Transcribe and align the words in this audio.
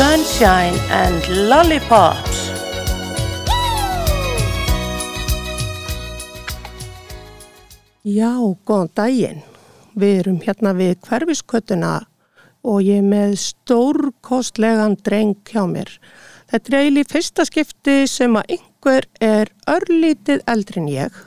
Sunshine 0.00 0.78
and 0.88 1.20
Lollipops. 1.28 2.38
Já, 8.00 8.32
góðan 8.64 8.88
daginn. 8.96 9.42
Við 9.92 10.14
erum 10.22 10.38
hérna 10.40 10.72
við 10.78 10.94
hverfiskötuna 11.04 11.90
og 12.64 12.80
ég 12.80 13.02
er 13.02 13.10
með 13.10 13.34
stórkostlegan 13.42 14.96
dreng 15.04 15.36
hjá 15.44 15.66
mér. 15.68 15.92
Þetta 16.48 16.72
er 16.72 16.78
eiginlega 16.78 17.12
fyrsta 17.18 17.46
skipti 17.50 17.98
sem 18.08 18.40
að 18.40 18.56
einhver 18.56 19.08
er 19.20 19.52
örlítið 19.68 20.40
eldri 20.48 20.80
en 20.80 20.88
ég. 20.94 21.20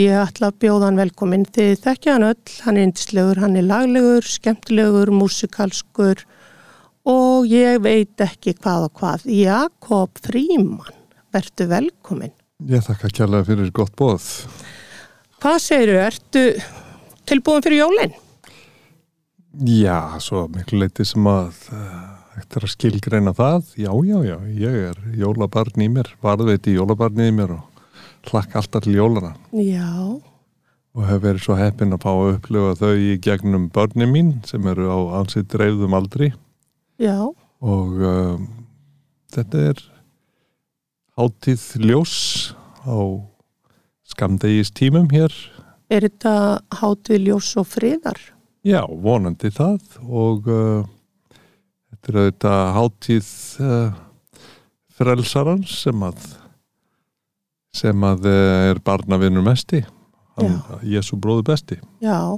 Ég 0.00 0.16
ætla 0.22 0.48
að 0.48 0.62
bjóða 0.64 0.88
hann 0.88 1.02
velkominn 1.04 1.44
þið 1.52 1.76
þekkja 1.84 2.16
hann 2.16 2.30
öll, 2.32 2.56
hann 2.64 2.80
er 2.80 2.88
indislegur, 2.88 3.44
hann 3.44 3.60
er 3.60 3.68
laglegur, 3.68 4.24
skemmtilegur, 4.24 5.12
músikalskur 5.12 6.24
og 7.06 7.46
ég 7.50 7.78
veit 7.84 8.26
ekki 8.26 8.56
hvað 8.58 8.88
og 8.88 9.00
hvað. 9.00 9.26
Jakob 9.30 10.20
Fríman, 10.24 10.98
verðu 11.34 11.68
velkominn. 11.70 12.34
Ég 12.66 12.84
þakka 12.86 13.12
kjærlega 13.12 13.48
fyrir 13.50 13.72
gott 13.76 13.94
bóð. 13.98 14.28
Hvað 15.42 15.58
segiru, 15.62 15.98
ertu 16.00 16.44
tilbúin 17.28 17.64
fyrir 17.64 17.84
jólinn? 17.84 18.16
Já, 19.66 20.18
svo 20.20 20.46
miklu 20.52 20.82
leiti 20.82 21.04
sem 21.08 21.26
að 21.30 21.54
eftir 22.36 22.66
að 22.66 22.72
skilgreina 22.74 23.32
það, 23.36 23.70
já, 23.80 23.90
já, 24.04 24.16
já, 24.26 24.36
ég 24.52 24.78
er 24.90 24.98
jólabarn 25.16 25.84
í 25.84 25.88
mér, 25.92 26.10
varðveit 26.24 26.68
í 26.68 26.76
jólabarni 26.76 27.30
í 27.30 27.34
mér 27.36 27.54
og 27.56 27.84
hlakka 28.28 28.60
alltaf 28.60 28.84
til 28.84 28.96
jólana. 28.98 29.32
Já. 29.56 29.88
Og 30.96 31.04
hef 31.08 31.22
verið 31.22 31.44
svo 31.44 31.56
heppin 31.56 31.92
að 31.92 32.02
fá 32.04 32.10
að 32.12 32.34
upplifa 32.34 32.74
þau 32.80 32.92
í 32.96 33.14
gegnum 33.24 33.68
börni 33.72 34.08
mín 34.08 34.34
sem 34.48 34.64
eru 34.68 34.88
á 34.88 34.98
ansið 35.20 35.48
dreifðum 35.52 35.96
aldri. 35.96 36.32
Já. 37.00 37.18
Og 37.60 38.00
um, 38.00 38.46
þetta 39.32 39.64
er 39.72 39.82
hátíð 41.16 41.64
ljós 41.84 42.16
á 42.84 42.96
skamdegis 44.06 44.72
tímum 44.76 45.08
hér. 45.12 45.32
Er 45.92 46.06
þetta 46.06 46.62
hátíð 46.80 47.28
ljós 47.28 47.52
og 47.60 47.68
friðar? 47.68 48.18
Já, 48.66 48.82
vonandi 48.82 49.52
það 49.54 50.00
og 50.02 50.48
uh, 50.50 50.86
þetta 51.92 52.12
er 52.12 52.18
þetta 52.30 52.54
hátíð 52.74 53.28
uh, 53.62 54.00
frelsarans 54.96 55.76
sem 55.84 56.02
að 56.02 56.24
sem 57.76 58.08
að 58.08 58.26
uh, 58.26 58.70
er 58.72 58.80
barnavinnur 58.82 59.44
mesti 59.46 59.84
Jésu 60.84 61.16
bróði 61.16 61.46
besti 61.46 61.78
Já, 62.02 62.36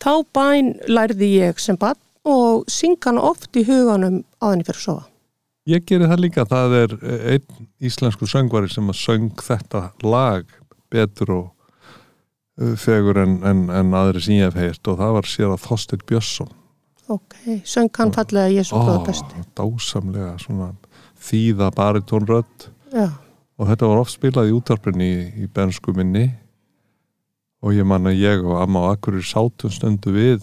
þá 0.00 0.12
bæn 0.36 0.70
lærði 0.88 1.32
ég 1.34 1.58
sem 1.60 1.76
barn 1.80 2.00
og 2.26 2.66
synga 2.70 3.10
hann 3.10 3.20
oft 3.22 3.54
í 3.56 3.64
huganum 3.66 4.22
á 4.42 4.50
þenni 4.50 4.66
fyrir 4.66 4.80
að 4.80 4.86
sofa. 4.88 5.06
Ég 5.66 5.82
gerir 5.86 6.10
það 6.10 6.22
líka, 6.22 6.46
það 6.46 6.74
er 6.78 6.92
einn 7.34 7.66
íslensku 7.82 8.28
söngvari 8.30 8.70
sem 8.70 8.86
að 8.90 9.00
söng 9.00 9.42
þetta 9.42 9.88
lag 10.06 10.46
betur 10.94 11.32
og 11.34 12.76
fegur 12.80 13.18
en, 13.20 13.40
en, 13.44 13.66
en 13.74 13.96
aðri 13.98 14.22
sem 14.22 14.38
ég 14.38 14.48
hef 14.48 14.60
heirt 14.60 14.88
og 14.88 15.00
það 15.00 15.18
var 15.18 15.28
sér 15.28 15.50
að 15.52 15.64
Þorstur 15.66 16.04
Björnsson 16.08 16.54
Ok, 17.06 17.36
söng 17.62 17.90
hann 18.00 18.10
fallega 18.10 18.50
Jésu 18.50 18.74
bróði 18.74 19.04
besti. 19.06 19.42
Dásamlega, 19.54 20.32
svona 20.42 20.72
þýða 21.22 21.68
baritónrödd 21.76 22.66
og 22.96 23.68
þetta 23.68 23.90
var 23.92 24.00
oft 24.00 24.14
spilað 24.16 24.50
í 24.50 24.56
útarpinni 24.56 25.06
í, 25.06 25.20
í 25.44 25.46
bensku 25.46 25.94
minni 25.94 26.26
og 27.62 27.76
ég 27.76 27.86
man 27.86 28.10
að 28.10 28.18
ég 28.24 28.42
og 28.42 28.58
amma 28.58 28.82
og 28.88 28.96
akkurir 28.96 29.26
sátum 29.26 29.70
stundu 29.70 30.14
við 30.16 30.42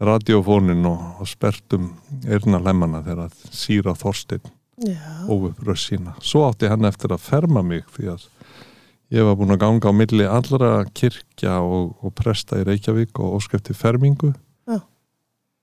radiofónin 0.00 0.86
og, 0.88 1.02
og 1.20 1.28
spertum 1.28 1.90
erna 2.28 2.60
lemmana 2.62 3.02
þegar 3.04 3.34
síra 3.52 3.94
Þorstein 3.98 4.42
óupröð 5.28 5.76
sína. 5.76 6.14
Svo 6.24 6.46
átti 6.48 6.70
hann 6.70 6.88
eftir 6.88 7.12
að 7.12 7.24
ferma 7.26 7.62
mig 7.62 7.84
því 7.92 8.14
að 8.14 8.26
ég 9.12 9.26
var 9.26 9.36
búin 9.36 9.52
að 9.52 9.62
ganga 9.64 9.92
á 9.92 9.92
milli 9.92 10.26
allra 10.28 10.70
kirkja 10.96 11.58
og, 11.60 11.98
og 12.00 12.14
presta 12.16 12.60
í 12.60 12.64
Reykjavík 12.68 13.20
og 13.20 13.40
óskæfti 13.40 13.76
fermingu 13.76 14.32
Já. 14.70 14.80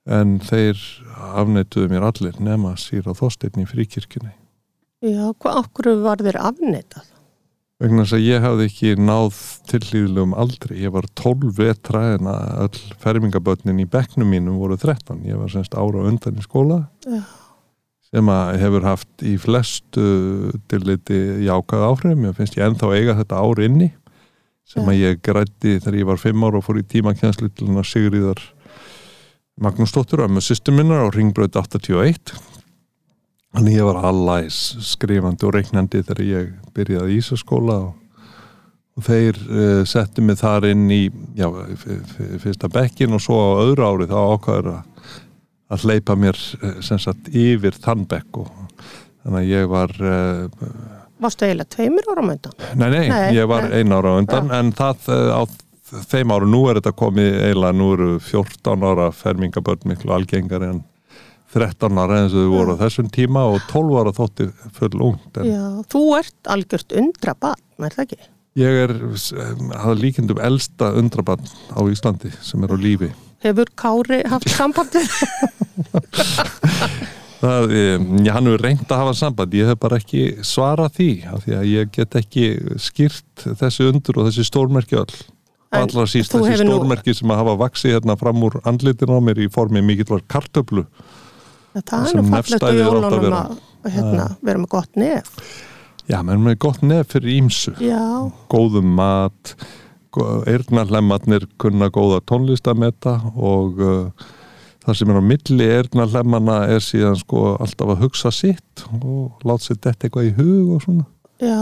en 0.06 0.38
þeir 0.44 0.78
afneituðu 1.42 1.90
mér 1.90 2.06
allir 2.12 2.38
nema 2.38 2.76
síra 2.78 3.16
Þorstein 3.16 3.64
í 3.64 3.68
fríkirkjunni. 3.68 4.34
Já, 5.02 5.30
hvað 5.38 5.62
okkur 5.64 5.92
var 6.02 6.22
þeir 6.22 6.40
afneitað? 6.42 7.10
Vegna 7.78 8.04
þess 8.04 8.16
að 8.16 8.24
ég 8.26 8.42
hafði 8.42 8.68
ekki 8.68 8.92
náð 8.98 9.40
tillýðilegum 9.70 10.32
aldrei, 10.38 10.78
ég 10.82 10.94
var 10.94 11.06
12 11.18 11.52
vetra 11.58 12.04
en 12.16 12.30
að 12.30 12.64
öll 12.64 12.96
fermingabötnin 13.04 13.82
í 13.84 13.86
bekknum 13.90 14.32
mínum 14.34 14.58
voru 14.58 14.78
13, 14.80 15.20
ég 15.28 15.38
var 15.38 15.52
semst 15.52 15.76
ára 15.78 16.02
undan 16.10 16.40
í 16.40 16.44
skóla 16.44 16.80
Já. 17.06 17.22
sem 18.10 18.32
að 18.34 18.58
hefur 18.64 18.88
haft 18.88 19.22
í 19.22 19.36
flestu 19.38 20.08
tilliti 20.70 21.22
jákað 21.46 21.86
áhrifum, 21.92 22.26
ég 22.26 22.38
finnst 22.38 22.58
ég 22.58 22.66
ennþá 22.66 22.92
eiga 22.96 23.18
þetta 23.22 23.46
ár 23.46 23.62
inni 23.62 23.92
sem 24.68 24.84
að 24.84 25.00
ég 25.00 25.22
grætti 25.24 25.78
þegar 25.78 26.02
ég 26.02 26.08
var 26.10 26.22
5 26.26 26.46
ára 26.48 26.60
og 26.60 26.66
fór 26.66 26.82
í 26.82 26.86
tímakjænslu 26.92 27.48
til 27.54 27.70
hann 27.70 27.80
að 27.80 27.90
Sigriðar 27.92 28.42
Magnúsdóttur 29.58 30.22
og 30.22 30.34
með 30.34 30.50
sýstuminnar 30.50 31.06
á 31.06 31.14
Ringbröð 31.14 31.56
81 31.62 32.34
Þannig 33.56 33.78
ég 33.78 33.88
var 33.88 34.02
allæs 34.10 34.58
skrifandi 34.84 35.46
og 35.48 35.54
reiknandi 35.56 36.02
þegar 36.02 36.26
ég 36.26 36.50
byrjaði 36.76 37.14
í 37.14 37.22
Ísaskóla 37.22 37.78
og, 37.86 38.26
og 38.98 39.06
þeir 39.06 39.38
uh, 39.48 39.80
settu 39.88 40.24
mig 40.24 40.36
þar 40.42 40.68
inn 40.68 40.84
í 40.92 41.06
já, 41.38 41.48
fyrsta 42.44 42.68
bekkin 42.72 43.16
og 43.16 43.24
svo 43.24 43.38
á 43.40 43.50
öðru 43.64 43.88
ári 43.88 44.08
þá 44.10 44.18
ákvæður 44.20 44.70
að, 44.74 45.08
að 45.72 45.86
hleypa 45.86 46.18
mér 46.20 46.42
sem 46.84 47.00
sagt 47.00 47.32
yfir 47.32 47.76
þann 47.80 48.04
bekk 48.10 48.42
og 48.44 48.52
þannig 49.24 49.40
að 49.40 49.50
ég 49.54 49.72
var 49.72 49.96
uh, 49.96 50.68
Varstu 51.18 51.48
eiginlega 51.48 51.72
tveimur 51.74 52.06
ára 52.12 52.22
á 52.22 52.26
undan? 52.30 52.52
Nei, 52.78 52.90
nei, 52.92 53.06
nei 53.10 53.32
ég 53.34 53.48
var 53.50 53.64
nei. 53.66 53.80
ein 53.80 53.96
ára 53.96 54.12
á 54.14 54.18
undan 54.20 54.52
já. 54.52 54.58
en 54.60 54.76
það 54.76 55.08
uh, 55.10 55.40
á 55.40 55.42
þeim 56.12 56.36
áru, 56.36 56.48
nú 56.52 56.62
er 56.68 56.78
þetta 56.78 56.94
komið 57.00 57.40
eiginlega, 57.46 57.76
nú 57.80 57.88
eru 57.96 58.10
14 58.20 58.86
ára 58.90 59.08
fermingabörn 59.16 59.88
miklu 59.88 60.12
algengar 60.14 60.66
en 60.68 60.82
13 61.54 62.00
ára 62.00 62.22
eins 62.22 62.34
og 62.36 62.44
þau 62.44 62.50
voru 62.52 62.74
á 62.76 62.82
þessum 62.82 63.08
tíma 63.12 63.44
og 63.48 63.60
12 63.70 64.00
ára 64.02 64.14
þótti 64.16 64.48
full 64.76 65.04
ungt. 65.10 65.38
Já, 65.48 65.62
þú 65.88 66.02
ert 66.18 66.50
algjört 66.52 66.96
undrabann, 67.00 67.62
er 67.80 67.94
það 67.96 68.04
ekki? 68.04 68.20
Ég 68.58 68.80
er, 68.84 68.94
hafa 69.78 69.94
líkindum 69.94 70.40
elsta 70.42 70.90
undrabann 70.98 71.44
á 71.72 71.80
Íslandi 71.86 72.32
sem 72.42 72.64
er 72.66 72.74
á 72.74 72.76
lífi. 72.78 73.12
Hefur 73.44 73.70
Kári 73.78 74.24
haft 74.26 74.50
sambandi? 74.50 75.04
Það, 77.38 77.70
ég, 77.70 78.04
hann 78.34 78.48
hefur 78.50 78.62
reynd 78.64 78.90
að 78.90 78.98
hafa 78.98 79.14
samband, 79.14 79.52
ég 79.54 79.68
hef 79.70 79.78
bara 79.78 80.00
ekki 80.00 80.22
svarað 80.46 80.96
því, 80.96 81.10
af 81.30 81.44
því 81.44 81.52
að 81.54 81.66
ég 81.70 81.92
get 81.94 82.16
ekki 82.18 82.46
skýrt 82.82 83.44
þessi 83.60 83.86
undur 83.86 84.18
og 84.18 84.26
þessi 84.26 84.46
stórmerki 84.48 84.98
öll. 84.98 85.20
En 85.70 85.84
allra 85.84 86.08
síst 86.10 86.34
þessi 86.34 86.64
stórmerki 86.64 87.14
nú... 87.14 87.18
sem 87.20 87.30
að 87.30 87.40
hafa 87.44 87.54
vaksið 87.60 87.94
hérna 87.94 88.18
fram 88.18 88.42
úr 88.42 88.58
andlitin 88.66 89.14
á 89.14 89.18
mér 89.22 89.44
í 89.44 89.46
formi 89.54 89.84
mikill 89.86 90.10
var 90.16 90.24
kartöflu 90.34 90.82
Já, 91.74 91.82
það 91.82 92.06
er 92.08 92.16
nú 92.18 92.24
fallegt 92.32 92.64
á 92.64 92.70
jólunum 92.72 93.34
að, 93.38 93.58
að 93.84 93.96
hérna, 93.96 94.28
vera 94.44 94.62
með 94.62 94.70
gott 94.72 94.98
nef. 94.98 95.34
Já, 96.08 96.22
menn 96.24 96.40
með 96.46 96.56
gott 96.64 96.80
nef 96.86 97.12
fyrir 97.12 97.34
ímsu. 97.36 97.74
Já. 97.84 98.00
Góðum 98.48 98.94
mat, 98.96 99.52
eirnarlemmatnir 100.48 101.44
kunna 101.60 101.90
góða 101.92 102.22
tónlistametta 102.26 103.18
og 103.36 103.82
uh, 103.84 104.30
það 104.86 104.98
sem 104.98 105.12
er 105.12 105.20
á 105.20 105.24
milli 105.32 105.68
eirnarlemmana 105.76 106.62
er 106.72 106.80
síðan 106.82 107.20
sko 107.20 107.52
alltaf 107.60 107.92
að 107.92 108.06
hugsa 108.06 108.32
sitt 108.34 108.86
og 109.02 109.44
láta 109.44 109.68
sér 109.68 109.82
þetta 109.84 110.08
eitthvað 110.08 110.30
í 110.30 110.34
hug 110.40 110.72
og 110.78 110.82
svona. 110.86 111.06
Já. 111.44 111.60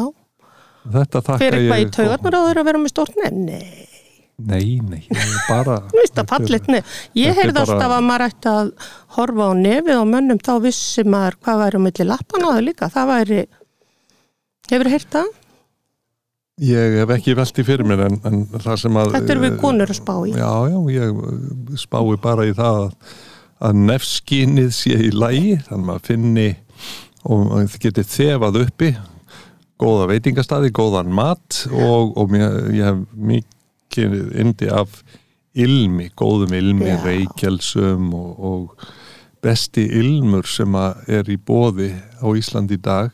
Þetta 0.86 1.24
þakka 1.26 1.36
ég... 1.36 1.42
Fyrir 1.42 1.60
eitthvað 1.60 1.82
í 1.82 1.92
taugarnar 1.98 2.38
á 2.38 2.40
þeirra 2.46 2.62
að 2.62 2.70
vera 2.70 2.84
með 2.84 2.94
stort 2.94 3.18
nef? 3.18 3.36
Nei. 3.50 3.95
Nei, 4.36 4.76
nei, 4.84 5.06
bara 5.48 5.78
Mér 5.94 6.02
finnst 6.02 6.18
það 6.18 6.26
fallit 6.28 6.66
nef 6.68 6.96
Ég 7.16 7.38
heyrði 7.38 7.54
bara... 7.56 7.62
alltaf 7.72 7.94
að 7.96 8.02
maður 8.04 8.24
ætti 8.26 8.50
að 8.52 8.72
horfa 9.16 9.46
á 9.48 9.52
nefið 9.56 9.96
á 9.96 10.04
mönnum 10.10 10.40
þá 10.44 10.52
vissi 10.66 11.04
maður 11.08 11.38
hvað 11.40 11.62
væri 11.62 11.78
um 11.78 11.86
milli 11.88 12.06
lappan 12.10 12.44
á 12.44 12.48
þau 12.52 12.64
líka 12.66 12.90
það 12.92 13.08
væri 13.14 13.38
Hefur 14.66 14.84
þið 14.90 14.96
heyrt 14.96 15.16
það? 15.16 15.32
Ég 16.66 16.98
hef 17.00 17.14
ekki 17.16 17.36
veldi 17.36 17.66
fyrir 17.68 17.88
mér 17.88 18.04
en, 18.10 18.20
en 18.28 18.44
það 18.52 18.78
sem 18.84 19.00
að 19.00 19.16
Þetta 19.16 19.34
er 19.34 19.42
við 19.46 19.58
konur 19.64 19.94
að 19.94 20.00
spá 20.02 20.14
í 20.20 20.36
Já, 20.36 20.52
já, 20.68 20.78
ég 20.98 21.80
spái 21.86 22.20
bara 22.28 22.46
í 22.48 22.54
það 22.60 22.86
að 23.66 23.82
nefskinnið 23.88 24.72
sé 24.76 25.00
í 25.00 25.10
lægi 25.16 25.58
þannig 25.64 25.80
að 25.80 25.84
maður 25.88 26.08
finni 26.12 26.48
og 27.24 27.44
það 27.56 27.82
getur 27.88 28.10
þefað 28.12 28.64
uppi 28.66 28.94
góða 29.80 30.08
veitingastadi, 30.12 30.72
góðan 30.76 31.12
mat 31.12 31.64
og, 31.72 32.12
og 32.16 32.32
mér, 32.32 32.66
ég 32.76 32.88
hef 32.90 33.04
mikið 33.16 33.55
indi 33.96 34.68
af 34.72 35.02
ilmi, 35.56 36.10
góðum 36.16 36.52
ilmi, 36.56 36.90
Já. 36.90 37.02
reykjelsum 37.04 38.14
og, 38.14 38.32
og 38.38 38.86
besti 39.42 39.86
ilmur 40.00 40.46
sem 40.48 40.74
er 40.76 41.28
í 41.30 41.36
bóði 41.38 41.92
á 42.20 42.26
Íslandi 42.36 42.76
í 42.76 42.82
dag 42.82 43.12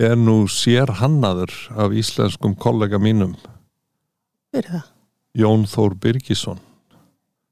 er 0.00 0.16
nú 0.16 0.44
sér 0.48 0.90
hannaður 1.00 1.52
af 1.76 1.92
íslenskum 1.92 2.56
kollega 2.56 2.98
mínum. 3.00 3.34
Er? 4.56 4.84
Jón 5.36 5.66
Þór 5.68 5.96
Birgisson. 6.00 6.60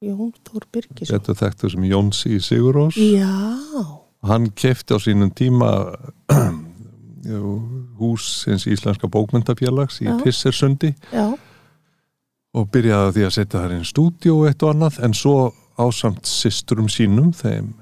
Jón 0.02 0.32
Þór 0.46 0.66
Birgisson. 0.72 1.12
Þetta 1.12 1.36
þekktu 1.42 1.72
sem 1.74 1.84
Jónsi 1.90 2.38
Sigurós. 2.42 2.96
Já. 2.96 3.28
Hann 4.26 4.48
kefti 4.56 4.96
á 4.96 4.98
sínum 5.02 5.30
tíma 5.30 5.70
hús 8.00 8.46
eins 8.48 8.66
íslenska 8.70 9.10
bókmyndafélags 9.12 10.00
í. 10.02 10.08
Pissersundi. 10.24 10.94
Já, 11.12 11.34
og 12.58 12.68
byrjaði 12.74 13.14
því 13.14 13.26
að 13.28 13.34
setja 13.36 13.62
þar 13.62 13.76
inn 13.76 13.86
stúdíó 13.86 14.40
og 14.40 14.50
eitt 14.50 14.64
og 14.66 14.74
annað 14.74 14.98
en 15.06 15.14
svo 15.16 15.36
ásamt 15.78 16.26
systurum 16.26 16.90
sínum 16.90 17.30
þeim 17.36 17.72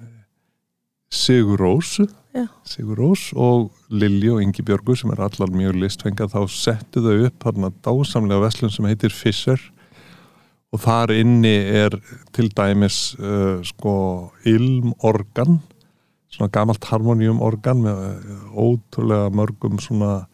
Sigur 1.12 1.60
Rósu 1.62 2.06
Já. 2.36 2.44
Sigur 2.68 2.98
Rós 3.00 3.30
og 3.32 3.70
Lilji 3.88 4.28
og 4.34 4.42
Ingi 4.44 4.60
Björgu 4.66 4.92
sem 4.98 5.12
er 5.14 5.22
allar 5.24 5.48
mjög 5.48 5.78
listfengað 5.80 6.34
þá 6.34 6.42
settu 6.52 7.00
þau 7.00 7.22
upp 7.30 7.46
hann 7.48 7.68
að 7.70 7.78
dásamlega 7.86 8.42
veslun 8.42 8.74
sem 8.74 8.88
heitir 8.90 9.14
Fisser 9.14 9.62
og 10.74 10.82
þar 10.82 11.14
inni 11.16 11.54
er 11.80 11.96
til 12.36 12.50
dæmis 12.52 13.14
uh, 13.16 13.62
sko 13.64 13.94
ilmorgan 14.44 15.62
svona 16.28 16.52
gamalt 16.52 16.84
harmoniumorgan 16.90 17.80
með 17.86 18.04
uh, 18.04 18.44
ótrúlega 18.52 19.32
mörgum 19.32 19.80
svona 19.80 20.26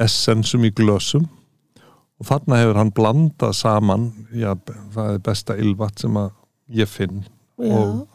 essensum 0.00 0.68
í 0.68 0.74
glösum 0.76 1.24
og 2.20 2.26
þarna 2.28 2.58
hefur 2.60 2.78
hann 2.82 2.92
blandað 2.96 3.54
saman 3.56 4.08
já, 4.36 4.54
það 4.94 5.12
er 5.14 5.18
besta 5.30 5.56
ylvat 5.56 5.98
sem 6.04 6.16
að 6.20 6.30
ég 6.82 6.88
finn 6.88 7.22
já, 7.58 7.74
Og- 7.74 8.06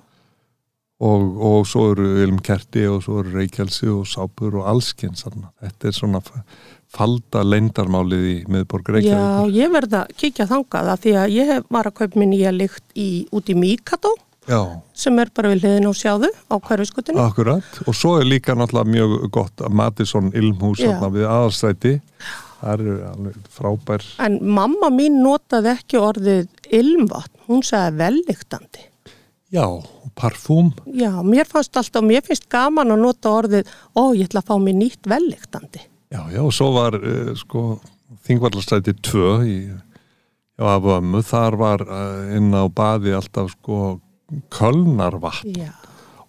og, 1.05 1.23
og 1.43 1.65
svo 1.67 1.89
eru 1.91 2.05
ilmkerti 2.23 2.85
og 2.87 3.01
svo 3.03 3.17
eru 3.19 3.33
reykjelsi 3.35 3.89
og 3.91 4.05
sápur 4.07 4.55
og 4.61 4.67
allskins 4.71 5.25
þarna. 5.25 5.49
þetta 5.61 5.87
er 5.89 5.95
svona 5.97 6.21
falda 6.95 7.41
leindarmálið 7.43 8.23
í 8.29 8.35
miðborg 8.47 8.87
já, 8.87 8.93
Reykjavíkur 8.95 9.57
ég 9.57 9.73
verð 9.73 9.97
að 9.99 10.13
kíkja 10.21 10.47
þangað 10.47 10.91
að 10.93 11.01
því 11.03 11.15
að 11.23 11.33
ég 11.35 11.65
var 11.75 11.89
að 11.89 11.97
kaupa 11.99 12.21
mér 12.21 12.29
nýja 12.31 12.53
lykt 12.55 12.85
í, 12.95 13.09
út 13.35 13.51
í 13.51 13.57
Mikado 13.59 14.13
já, 14.47 14.61
sem 14.95 15.19
er 15.19 15.33
bara 15.35 15.51
við 15.51 15.65
hliðin 15.65 15.89
á 15.89 15.93
sjáðu 15.99 16.29
á 16.47 16.55
hverfiskutinu. 16.63 17.19
akkurat 17.27 17.81
og 17.89 17.93
svo 17.97 18.15
er 18.21 18.29
líka 18.31 18.55
náttúrulega 18.55 18.93
mjög 18.95 19.29
gott 19.35 19.65
að 19.67 19.75
Madison 19.75 20.31
ilmhús 20.31 20.79
Já. 20.79 20.95
við 21.11 21.27
aðalstæti 21.27 21.95
það 22.61 22.73
eru 22.75 22.95
alveg 23.11 23.37
frábær 23.55 24.05
En 24.25 24.39
mamma 24.41 24.89
mín 24.93 25.21
notaði 25.23 25.73
ekki 25.75 25.99
orðið 26.01 26.47
ilmvatn, 26.79 27.39
hún 27.47 27.63
sagði 27.65 27.97
velliktandi. 28.03 28.85
já, 29.55 29.65
parfúm 30.19 30.71
Já, 30.91 31.11
mér 31.23 31.45
fannst 31.47 31.77
alltaf, 31.77 32.03
mér 32.03 32.23
finnst 32.25 32.47
gaman 32.51 32.91
að 32.95 33.03
nota 33.05 33.29
orðið, 33.41 33.69
ó, 33.95 34.11
ég 34.17 34.27
ætla 34.29 34.41
að 34.43 34.49
fá 34.49 34.55
mér 34.59 34.75
nýtt 34.79 35.07
velliktandi. 35.07 35.81
já, 36.11 36.21
já, 36.33 36.41
og 36.41 36.53
svo 36.53 36.71
var 36.75 36.95
uh, 36.99 37.33
sko 37.35 37.79
Þingvallarstæti 38.25 38.93
2 39.05 39.23
í 39.45 39.55
já, 39.69 39.77
af 40.65 40.85
ömmu, 40.97 41.21
þar 41.25 41.55
var 41.59 41.81
uh, 41.85 42.35
inn 42.37 42.53
á 42.55 42.63
baði 42.69 43.13
alltaf 43.17 43.51
sko 43.57 43.99
Kölnarvatn 44.53 45.53
Já, 45.59 45.71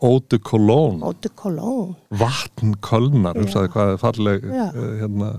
Ódu 0.05 0.37
Kolón, 0.45 0.99
óti 1.03 1.31
kolón. 1.33 1.95
vatn 2.13 2.75
Kölnar, 2.85 3.33
hugsaði 3.39 3.71
hvað 3.73 3.93
er 3.95 4.01
falleg 4.03 4.45
Já. 4.45 4.67
uh, 4.75 4.91
hérna, 5.01 5.31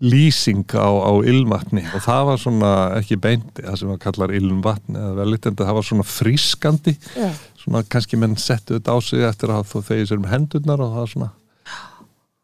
lýsing 0.00 0.64
á, 0.72 0.88
á 0.88 1.12
ilmvatni. 1.28 1.84
Og 1.94 2.04
það 2.04 2.22
var 2.30 2.40
svona 2.40 2.70
ekki 3.00 3.18
beinti, 3.20 3.64
það 3.66 3.80
sem 3.82 3.92
að 3.92 4.00
kallar 4.06 4.32
ilmvatni 4.36 4.96
eða 4.96 5.18
velitandi, 5.18 5.66
það 5.66 5.78
var 5.80 5.88
svona 5.90 6.06
frískandi. 6.08 6.96
Já, 7.16 7.28
svona 7.60 7.84
kannski 7.92 8.20
menn 8.20 8.38
settu 8.40 8.78
þetta 8.78 8.96
á 8.96 8.98
sig 9.04 9.26
eftir 9.28 9.52
að 9.52 9.68
þó 9.68 9.76
þegið 9.90 10.08
sér 10.08 10.22
um 10.22 10.30
hendurnar 10.30 10.80
og 10.80 10.94
það 10.94 11.04
var 11.04 11.12
svona 11.14 11.30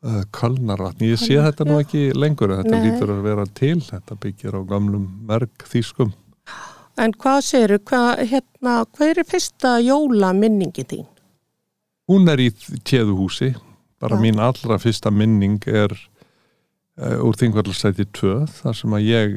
uh, 0.05 0.21
Kölnarvatni, 0.37 1.15
ég 1.15 1.23
sé 1.23 1.41
þetta 1.41 1.67
nú 1.69 1.81
ekki 1.81 2.05
lengur 2.13 2.53
en 2.53 2.63
þetta 2.63 2.77
Nei. 2.77 2.87
lítur 2.91 3.17
að 3.17 3.27
vera 3.31 3.49
til. 3.57 3.81
Þetta 3.89 4.21
byggir 4.27 4.57
á 4.57 4.61
gamlum 4.69 5.11
merk 5.29 5.69
þýskum 5.73 6.13
en 7.01 7.13
hvað 7.21 7.43
segirðu, 7.45 7.83
hvað, 7.91 8.11
hérna, 8.31 8.75
hvað 8.97 9.13
er 9.13 9.29
fyrsta 9.29 9.77
jólaminningi 9.85 10.85
þín? 10.89 11.07
Hún 12.07 12.31
er 12.31 12.41
í 12.41 12.51
tjeðuhúsi, 12.87 13.53
bara 14.01 14.19
Já. 14.19 14.23
mín 14.23 14.41
allra 14.43 14.79
fyrsta 14.81 15.11
minning 15.11 15.59
er 15.67 15.93
úr 16.97 17.37
þingvarlastæti 17.37 18.07
2, 18.17 18.35
þar 18.63 18.77
sem 18.79 18.97
að 18.97 19.07
ég, 19.07 19.37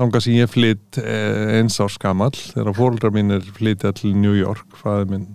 þangað 0.00 0.24
sem 0.24 0.36
ég 0.38 0.52
flytt 0.52 1.00
uh, 1.02 1.56
eins 1.58 1.78
á 1.80 1.86
skamall, 1.92 2.34
þegar 2.36 2.76
fóldra 2.78 3.12
mín 3.14 3.34
er 3.36 3.44
flyttja 3.56 3.92
til 3.96 4.14
New 4.16 4.36
York, 4.36 4.66
fæði 4.80 5.10
minn 5.12 5.26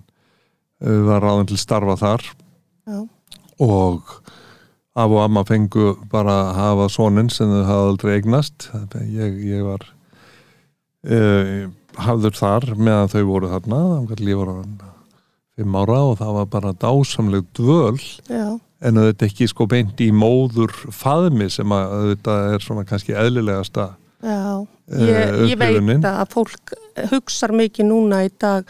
uh, 0.82 1.02
var 1.08 1.22
ráðan 1.22 1.50
til 1.52 1.60
starfa 1.62 1.98
þar 2.00 2.26
Já, 2.90 3.02
og 3.62 4.14
af 4.92 5.08
og 5.08 5.22
amma 5.22 5.44
fengu 5.48 5.94
bara 6.12 6.34
að 6.48 6.56
hafa 6.58 6.88
soninn 6.92 7.30
sem 7.32 7.48
þau 7.48 7.62
hafði 7.64 7.92
aldrei 7.92 8.10
eignast. 8.18 8.66
Ég, 9.08 9.38
ég 9.48 9.62
var 9.64 9.86
uh, 11.08 11.70
hafður 11.96 12.36
þar 12.36 12.66
meðan 12.76 13.12
þau 13.14 13.22
voru 13.30 13.52
þarna, 13.52 13.80
ég 14.20 14.42
var 14.42 14.52
hann 14.52 14.74
fimm 15.58 15.74
ára 15.76 15.98
og 16.10 16.14
það 16.20 16.36
var 16.38 16.46
bara 16.52 16.72
dásamleg 16.80 17.48
dvöl 17.56 17.98
já, 18.28 18.46
en 18.82 19.00
auðvitað 19.00 19.26
ekki 19.28 19.48
sko 19.50 19.66
beint 19.70 20.00
í 20.02 20.08
móður 20.16 20.72
faðmi 20.94 21.48
sem 21.52 21.74
að 21.76 21.96
auðvitað 21.98 22.54
er 22.54 22.64
svona 22.64 22.86
kannski 22.88 23.16
eðlilegasta 23.18 23.90
já. 24.22 24.46
Eh, 24.92 25.04
Ég, 25.08 25.36
ég 25.52 25.60
veit 25.60 26.04
að 26.08 26.24
fólk 26.32 26.74
hugsar 27.12 27.52
mikið 27.56 27.88
núna 27.88 28.24
í 28.26 28.32
dag, 28.42 28.66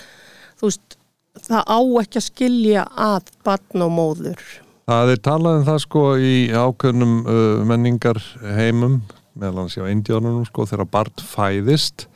þú 0.60 0.68
veist, 0.68 0.98
það 1.42 1.64
á 1.66 1.78
ekki 2.02 2.20
að 2.20 2.26
skilja 2.28 2.84
að 2.94 3.32
barn 3.46 3.86
og 3.86 3.90
móður. 3.96 4.44
Það 4.90 5.10
er 5.14 5.22
talað 5.24 5.58
um 5.58 5.66
það 5.66 5.80
sko 5.86 6.04
í 6.18 6.36
ákveðnum 6.52 7.16
uh, 7.22 7.64
menningar 7.66 8.20
heimum 8.58 9.00
meðal 9.38 9.62
hans 9.62 9.76
hjá 9.78 9.86
Indjónunum 9.88 10.44
sko 10.48 10.66
þegar 10.68 10.90
barn 10.92 11.22
fæðist 11.24 12.06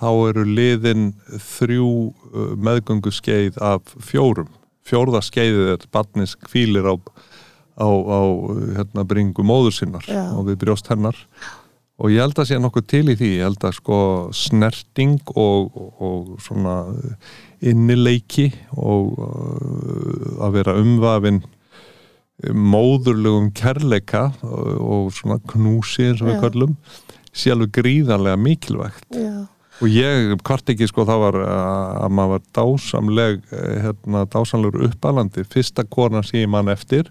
þá 0.00 0.08
eru 0.30 0.46
liðin 0.48 1.10
þrjú 1.56 1.90
uh, 2.10 2.52
meðgöngu 2.56 3.12
skeið 3.14 3.60
af 3.64 3.94
fjórum. 4.02 4.50
Fjórða 4.86 5.22
skeiðið 5.22 5.74
er 5.76 5.88
barnis 5.92 6.34
kvílir 6.48 6.88
á, 6.88 6.94
á, 7.78 7.88
á 7.88 8.20
hérna, 8.78 9.06
bringu 9.06 9.44
móður 9.46 9.76
sinnar 9.76 10.06
Já. 10.08 10.24
og 10.34 10.48
við 10.48 10.62
brjóst 10.64 10.90
hennar 10.90 11.18
og 12.00 12.08
ég 12.08 12.24
held 12.24 12.38
að 12.40 12.48
sé 12.48 12.58
nokkuð 12.58 12.86
til 12.88 13.04
í 13.12 13.16
því 13.18 13.30
ég 13.36 13.44
held 13.44 13.64
að 13.68 13.76
sko 13.76 14.00
snerting 14.34 15.20
og, 15.36 15.68
og, 15.76 15.90
og 16.00 16.28
svona 16.42 16.76
innileiki 17.60 18.48
og 18.72 19.18
uh, 19.20 20.44
að 20.46 20.56
vera 20.56 20.78
umvafin 20.80 21.42
móðurlegum 22.48 23.50
kærleika 23.56 24.30
og, 24.46 24.68
og 24.80 25.08
svona 25.12 25.40
knúsi 25.50 26.08
eins 26.08 26.22
og 26.24 26.30
við 26.30 26.38
Já. 26.38 26.42
köllum 26.46 26.76
sé 27.30 27.52
alveg 27.52 27.74
gríðarlega 27.76 28.40
mikilvægt 28.40 29.18
Já, 29.20 29.44
og 29.80 29.88
ég 29.88 30.34
hvart 30.44 30.70
ekki 30.72 30.88
sko 30.90 31.06
það 31.08 31.22
var 31.24 31.36
að, 31.40 31.90
að 32.04 32.14
maður 32.16 32.32
var 32.34 32.46
dásamleg 32.58 33.42
eh, 33.56 33.76
hérna, 33.86 34.24
dásamlegur 34.28 34.88
uppalandi. 34.90 35.44
Fyrsta 35.48 35.86
kona 35.88 36.22
sem 36.26 36.42
ég 36.42 36.50
mann 36.52 36.68
eftir 36.72 37.08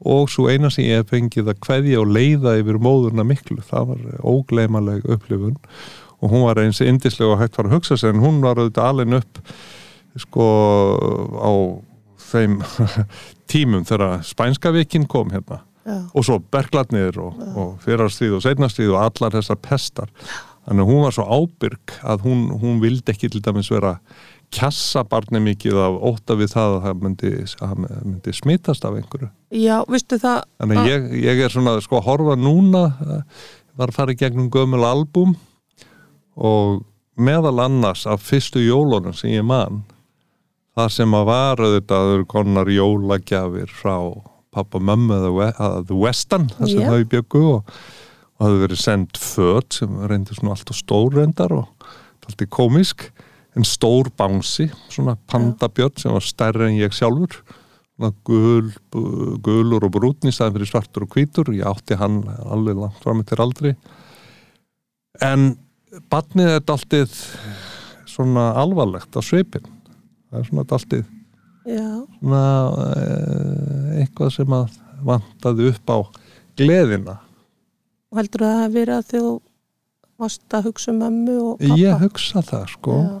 og 0.00 0.30
svo 0.32 0.48
eina 0.48 0.70
sem 0.72 0.86
ég 0.88 1.02
hef 1.02 1.12
fengið 1.12 1.52
að 1.52 1.60
kveðja 1.66 2.00
og 2.00 2.12
leiða 2.16 2.56
yfir 2.58 2.80
móðurna 2.82 3.26
miklu. 3.28 3.60
Það 3.68 3.92
var 3.92 4.06
ógleymaleg 4.32 5.06
upplifun. 5.12 5.58
Og 6.20 6.32
hún 6.32 6.46
var 6.48 6.60
eins 6.60 6.80
indislega 6.84 7.34
og 7.34 7.40
hægt 7.40 7.58
var 7.60 7.68
að 7.68 7.78
hugsa 7.78 7.96
sér 8.00 8.14
en 8.14 8.24
hún 8.24 8.42
var 8.44 8.58
auðvitað 8.58 8.90
alveg 8.90 9.20
upp 9.20 9.42
sko 10.20 10.46
á 11.38 11.52
þeim 12.30 12.58
tímum 13.50 13.86
þegar 13.86 14.24
spænska 14.26 14.72
vikin 14.74 15.06
kom 15.08 15.30
hérna. 15.30 15.62
Já, 15.80 15.96
og 16.12 16.24
svo 16.26 16.36
berglarnir 16.52 17.16
og, 17.22 17.38
og 17.56 17.68
fyrarstríð 17.80 18.34
og 18.36 18.42
seinarstríð 18.44 18.90
og 18.92 19.00
allar 19.00 19.32
þessar 19.38 19.56
pestar 19.64 20.10
þannig 20.70 20.84
að 20.86 20.92
hún 20.92 21.02
var 21.02 21.16
svo 21.16 21.24
ábyrg 21.26 21.94
að 22.06 22.26
hún, 22.28 22.44
hún 22.62 22.76
vildi 22.82 23.10
ekki 23.10 23.30
til 23.32 23.42
dæmis 23.42 23.72
vera 23.74 23.96
kjassa 24.54 25.02
barni 25.06 25.40
mikið 25.42 25.78
af 25.82 25.96
óta 26.10 26.36
við 26.38 26.52
það 26.54 26.76
að 26.76 26.84
það 26.84 27.02
myndi, 27.04 27.32
myndi 28.06 28.34
smitast 28.34 28.86
af 28.86 28.98
einhverju 28.98 29.30
já, 29.58 29.76
veistu 29.90 30.18
það, 30.22 30.44
þannig 30.62 30.80
að 30.80 30.90
ég, 30.90 31.08
ég 31.26 31.42
er 31.44 31.54
svona 31.54 31.74
sko 31.82 31.98
að 31.98 32.06
horfa 32.06 32.36
núna 32.38 32.84
eh, 33.02 33.44
var 33.78 33.90
að 33.90 33.98
fara 33.98 34.14
í 34.14 34.20
gegnum 34.20 34.50
gömul 34.54 34.82
albúm 34.86 35.34
og 36.38 36.84
meðal 37.20 37.58
annars 37.66 38.06
af 38.06 38.22
fyrstu 38.24 38.62
jólunum 38.62 39.14
sem 39.16 39.34
ég 39.34 39.46
man 39.46 39.82
það 40.78 40.92
sem 40.96 41.16
að 41.18 41.30
var 41.30 41.64
auðvitað 41.64 42.04
að 42.04 42.12
eru 42.16 42.28
konar 42.30 42.70
jólagjafir 42.70 43.74
frá 43.74 43.96
pappa 44.54 44.80
mömmu 44.82 45.18
að 45.50 45.82
The 45.90 45.98
Westan 45.98 46.48
það 46.56 46.72
sem 46.72 46.84
Já. 46.86 46.90
þau 46.90 47.10
bjöggu 47.14 47.42
og, 47.54 47.74
og 48.40 48.46
það 48.46 48.54
hefur 48.54 48.62
verið 48.64 48.80
sendt 48.80 49.20
föt 49.20 49.76
sem 49.76 49.98
reyndi 50.08 50.36
svona 50.36 50.54
alltaf 50.56 50.78
stór 50.78 51.18
reyndar 51.18 51.52
og 51.52 51.88
alltaf 52.24 52.48
komisk 52.48 53.10
en 53.58 53.66
stór 53.66 54.08
bánsi, 54.16 54.70
svona 54.88 55.16
pandabjörn 55.28 55.98
sem 56.00 56.14
var 56.14 56.24
stærri 56.24 56.68
en 56.68 56.78
ég 56.78 56.94
sjálfur. 56.94 57.40
Svona 57.98 58.12
gul, 58.24 58.68
gulur 59.44 59.84
og 59.88 59.92
brútn 59.92 60.30
í 60.30 60.32
staðin 60.32 60.54
fyrir 60.56 60.70
svartur 60.70 61.04
og 61.04 61.16
hvítur. 61.16 61.50
Ég 61.52 61.66
átti 61.66 61.98
hann 61.98 62.22
alveg 62.46 62.78
langt 62.78 63.02
fram 63.02 63.20
eftir 63.20 63.42
aldri. 63.42 63.74
En 65.26 65.50
barnið 66.12 66.54
er 66.54 66.64
daldið 66.64 67.18
svona 68.10 68.50
alvarlegt 68.58 69.16
á 69.18 69.20
svipin 69.24 69.66
það 70.30 70.38
er 70.40 70.46
svona 70.48 70.66
daldið 70.70 71.02
já, 71.66 71.88
svona 72.18 72.44
eh, 72.94 73.98
eitthvað 74.02 74.32
sem 74.36 74.54
að 74.54 74.78
vantaði 75.06 75.70
upp 75.72 75.92
á 75.94 75.98
gleðina 76.60 77.16
og 78.10 78.20
heldur 78.20 78.46
það 78.46 78.62
að 78.64 78.76
vera 78.76 78.98
að 79.00 79.08
þú 79.14 79.24
varst 80.20 80.56
að 80.56 80.68
hugsa 80.68 80.92
um 80.92 81.00
mömmu 81.00 81.36
og 81.40 81.52
pappa? 81.60 81.78
ég 81.80 82.02
hugsa 82.04 82.42
það 82.44 82.66
sko. 82.74 82.96
Já, 83.00 83.16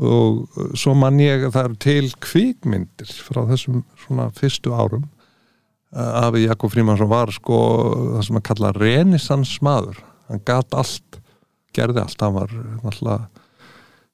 og 0.00 0.58
uh, 0.58 0.74
svo 0.80 0.94
mann 0.96 1.20
ég 1.22 1.46
að 1.46 1.56
það 1.56 1.68
eru 1.68 1.80
til 1.86 2.12
kvikmyndir 2.26 3.16
frá 3.28 3.42
þessum 3.50 3.82
svona 4.04 4.28
fyrstu 4.36 4.74
árum 4.74 5.06
uh, 5.06 6.26
af 6.26 6.38
Jakob 6.40 6.72
Frímansson 6.72 7.10
var 7.10 7.32
sko 7.34 7.58
það 8.16 8.22
sem 8.28 8.40
að 8.40 8.46
kalla 8.50 8.74
renisans 8.76 9.56
maður 9.64 10.00
hann 10.30 10.42
gat 10.46 10.76
allt, 10.78 11.20
gerði 11.76 12.04
allt. 12.04 12.22
Hann 12.22 12.36
var 12.36 12.54
náttúrulega 12.84 13.28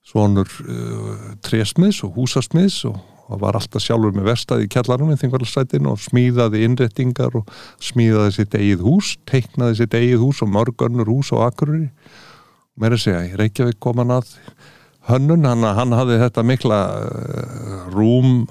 svonur 0.06 0.50
uh, 0.66 1.28
trésmiðs 1.44 2.02
og 2.06 2.18
húsasmiðs 2.20 2.82
og, 2.90 2.98
og 3.26 3.40
var 3.42 3.58
alltaf 3.58 3.82
sjálfur 3.82 4.14
með 4.14 4.28
verstaði 4.30 4.66
í 4.66 4.70
kjallarum 4.70 5.10
í 5.10 5.18
þingvarsætinu 5.20 5.92
og 5.94 6.02
smíðaði 6.04 6.62
innrettingar 6.66 7.34
og 7.40 7.50
smíðaði 7.82 8.36
sitt 8.38 8.54
eigið 8.58 8.84
hús 8.86 9.16
teiknaði 9.28 9.80
sitt 9.80 9.96
eigið 9.98 10.22
hús 10.22 10.44
og 10.46 10.52
mörgönnur 10.54 11.10
hús 11.10 11.32
og 11.34 11.42
akkurri 11.48 11.88
mér 12.76 12.92
er 12.92 12.98
að 12.98 13.02
segja, 13.02 13.40
Reykjavík 13.40 13.80
kom 13.82 14.02
hann 14.02 14.14
að 14.18 14.30
hönnun, 15.10 15.46
hann, 15.48 15.64
hann 15.64 15.94
hafði 15.96 16.20
þetta 16.22 16.46
mikla 16.46 16.80
uh, 17.00 17.84
rúm 17.94 18.46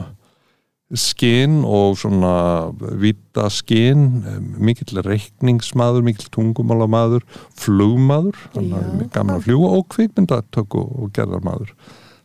skinn 0.95 1.63
og 1.65 1.95
svona 1.97 2.69
vita 3.01 3.47
skinn 3.49 4.21
mikill 4.61 5.01
reikningsmaður, 5.03 6.05
mikill 6.05 6.29
tungumálamaður 6.33 7.25
flugmaður 7.57 8.37
að 8.53 9.47
fljúa 9.47 9.71
og 9.79 9.87
kvikmyndatök 9.95 10.77
og, 10.77 10.91
og 11.01 11.13
gerðarmaður. 11.15 11.73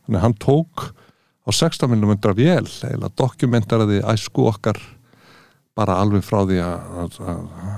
Þannig 0.05 0.19
að 0.19 0.25
hann 0.27 0.37
tók 0.45 0.85
á 1.41 1.49
16 1.49 1.89
mm 1.89 2.17
vél 2.37 2.67
eða 2.87 3.11
dokumentaraði 3.17 4.01
æsku 4.13 4.45
okkar 4.51 4.79
bara 5.77 5.95
alveg 6.03 6.23
frá 6.25 6.41
því 6.43 6.59
að, 6.61 7.17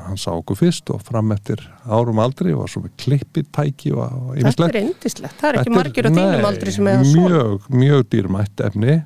hann 0.07 0.19
sá 0.19 0.31
okkur 0.33 0.57
fyrst 0.57 0.89
og 0.93 1.03
fram 1.05 1.31
eftir 1.35 1.61
árum 1.85 2.19
aldri 2.23 2.53
og 2.53 2.63
var 2.63 2.71
svo 2.73 2.83
með 2.87 2.95
klippitæki 3.03 3.93
og, 3.93 4.01
og 4.01 4.39
Þetta 4.39 4.69
er 4.71 4.79
indislegt, 4.81 5.35
það 5.39 5.49
er 5.49 5.59
ekki 5.61 5.75
margir 5.75 6.09
á 6.09 6.11
þínum 6.11 6.47
aldri 6.49 6.73
sem 6.73 6.89
eða 6.89 7.09
svona. 7.09 7.27
mjög, 7.29 7.67
mjög 7.83 8.07
dýrmætt 8.13 8.63
efni. 8.67 8.97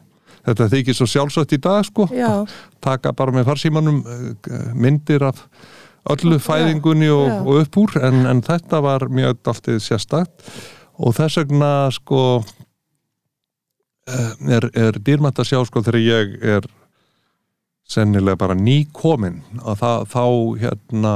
Þetta 0.48 0.70
þykir 0.72 0.96
svo 0.96 1.10
sjálfsagt 1.12 1.58
í 1.58 1.60
dag 1.60 1.84
sko. 1.84 2.08
Já, 2.16 2.32
taka 2.84 3.12
bara 3.12 3.36
með 3.36 3.50
farsímanum 3.50 4.00
eh, 4.08 4.56
myndir 4.72 5.28
af 5.28 5.44
öllu 6.08 6.40
fæðingunni 6.40 7.10
og, 7.12 7.32
og 7.44 7.66
upp 7.66 7.80
úr 7.84 7.98
en, 8.08 8.24
en 8.32 8.40
þetta 8.46 8.80
var 8.86 9.10
mjög 9.12 9.42
alltið 9.52 9.82
sérstakt. 9.84 10.48
Og 10.98 11.12
þess 11.20 11.44
vegna 11.44 11.72
sko 11.94 12.22
er, 14.08 14.70
er 14.78 15.00
dýrmætt 15.04 15.42
að 15.42 15.50
sjá 15.52 15.62
sko 15.68 15.84
þegar 15.86 16.00
ég 16.04 16.36
er 16.58 16.68
sennilega 17.88 18.40
bara 18.40 18.56
nýkomin 18.58 19.42
að 19.64 19.82
það, 19.82 20.08
þá 20.12 20.24
hérna 20.64 21.14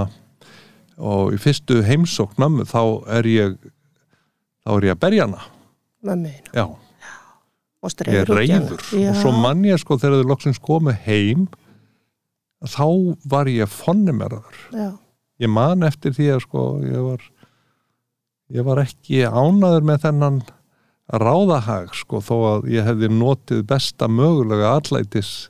og 1.01 1.33
í 1.35 1.39
fyrstu 1.41 1.81
heimsókn 1.87 2.39
mömmu 2.41 2.67
þá 2.69 2.81
er 3.17 3.27
ég 3.31 3.57
þá 4.61 4.73
er 4.75 4.87
ég 4.87 4.95
að 4.95 5.01
berja 5.01 5.25
hana. 5.25 5.41
Mömmu 6.05 6.31
já, 6.53 6.65
og 7.81 8.05
ég 8.05 8.21
er 8.21 8.29
reyður 8.29 8.77
og 8.77 9.19
svo 9.19 9.33
mann 9.33 9.65
ég 9.65 9.81
sko 9.81 9.97
þegar 10.01 10.21
þau 10.21 10.31
loksins 10.31 10.61
komu 10.61 10.93
heim 11.05 11.47
þá 12.61 12.85
var 13.29 13.49
ég 13.49 13.69
fonnimerður 13.71 14.57
Já, 14.75 14.89
ég 15.41 15.49
man 15.49 15.85
eftir 15.87 16.13
því 16.13 16.27
að 16.35 16.43
sko 16.45 16.65
ég 16.85 17.05
var 17.07 17.27
ég 18.51 18.67
var 18.67 18.83
ekki 18.83 19.23
ánaður 19.25 19.87
með 19.87 20.03
þennan 20.05 20.41
ráðahag 21.11 21.91
sko 21.97 22.21
þó 22.23 22.35
að 22.51 22.69
ég 22.71 22.87
hefði 22.87 23.09
notið 23.13 23.65
besta 23.67 24.07
mögulega 24.07 24.75
allætis 24.77 25.49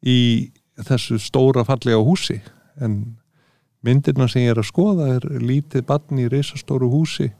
í 0.00 0.50
þessu 0.80 1.18
stóra 1.20 1.64
fallega 1.68 2.00
húsi. 2.00 2.38
En 2.80 3.18
myndirna 3.84 4.28
sem 4.28 4.46
ég 4.46 4.54
er 4.54 4.62
að 4.62 4.70
skoða 4.70 5.08
er 5.16 5.26
lítið 5.40 5.84
barn 5.88 6.20
í 6.20 6.28
reisastóru 6.32 6.88
húsi. 6.92 7.30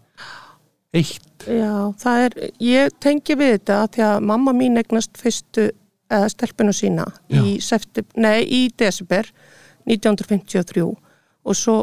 Eitt. 0.96 1.46
Já, 1.46 1.92
það 2.02 2.24
er, 2.24 2.34
ég 2.60 2.96
tengi 3.00 3.36
við 3.38 3.54
þetta 3.54 3.76
að 3.84 3.92
því 3.94 4.02
að 4.08 4.24
mamma 4.32 4.54
mín 4.56 4.80
egnast 4.80 5.20
fyrstu 5.20 5.70
eða 6.10 6.28
stelpinu 6.32 6.74
sína 6.74 7.06
í, 7.30 7.60
septib, 7.62 8.08
nei, 8.18 8.42
í 8.42 8.66
desember 8.76 9.28
1953 9.86 10.82
og 10.84 11.56
svo 11.56 11.76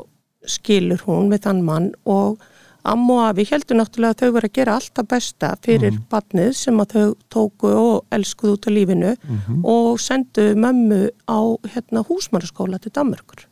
skilur 0.48 1.02
hún 1.08 1.32
við 1.32 1.48
þann 1.48 1.64
mann 1.66 1.88
og 2.06 2.44
amma 2.88 3.18
og 3.18 3.24
afi 3.32 3.48
heldur 3.52 3.80
náttúrulega 3.82 4.16
að 4.16 4.22
þau 4.22 4.36
verið 4.38 4.52
að 4.52 4.58
gera 4.60 4.78
alltaf 4.80 5.10
besta 5.12 5.50
fyrir 5.66 5.92
mm. 5.94 6.06
barnið 6.12 6.54
sem 6.60 6.84
að 6.84 6.96
þau 6.96 7.10
tóku 7.34 7.74
og 7.74 8.18
elskuðu 8.18 8.56
út 8.58 8.70
á 8.70 8.72
lífinu 8.74 9.16
og 9.64 10.00
sendu 10.02 10.48
mömmu 10.56 11.02
á 11.28 11.40
hérna, 11.74 12.06
húsmaraskóla 12.08 12.80
til 12.82 12.94
Danmörkur. 12.96 13.46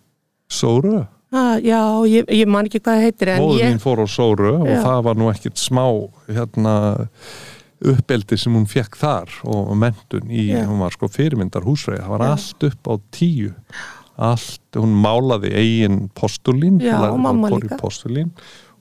Sóru, 0.51 1.03
Ah, 1.35 1.57
já, 1.59 1.81
ég, 2.07 2.23
ég 2.31 2.47
man 2.47 2.67
ekki 2.69 2.79
hvað 2.79 2.99
það 2.99 3.03
heitir 3.03 3.29
móður 3.41 3.63
ég, 3.63 3.77
fór 3.83 3.99
á 3.99 4.07
Sóru 4.07 4.51
og 4.61 4.69
Já. 4.69 4.77
það 4.85 4.99
var 5.07 5.17
nú 5.19 5.27
ekkit 5.31 5.59
smá 5.59 5.83
hérna 6.29 6.75
uppeldi 7.81 8.37
sem 8.39 8.55
hún 8.55 8.67
fekk 8.69 8.95
þar 9.01 9.33
og 9.43 9.73
mentun 9.81 10.29
í, 10.29 10.45
Já. 10.53 10.61
hún 10.69 10.79
var 10.85 10.95
sko 10.95 11.09
fyrirmyndar 11.11 11.65
húsfreyja, 11.65 12.05
það 12.05 12.13
var 12.13 12.25
allt 12.29 12.67
upp 12.69 12.87
á 12.87 12.93
tíu 13.17 13.51
allt, 14.15 14.77
hún 14.79 14.93
málaði 15.03 15.51
eigin 15.59 15.97
postulín, 16.15 16.79
Já, 16.79 16.93
lærði 17.01 17.17
og 17.17 17.23
mamma 17.25 17.49
að 17.49 17.55
fór 17.55 17.65
í 17.65 18.13
líka. 18.13 18.29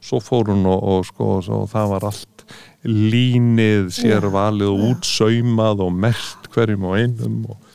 Svo 0.04 0.20
fór 0.20 0.52
hún 0.52 0.66
og, 0.68 0.84
og 0.84 1.08
sko 1.08 1.38
svo, 1.44 1.64
það 1.70 1.90
var 1.94 2.08
allt 2.10 2.44
línið 2.84 3.90
sér 3.96 4.28
valið 4.32 4.70
og 4.74 4.86
útsaumað 4.90 5.84
og 5.86 5.98
mert 6.04 6.48
hverjum 6.52 6.84
og 6.90 6.96
einum 7.00 7.38
og, 7.48 7.74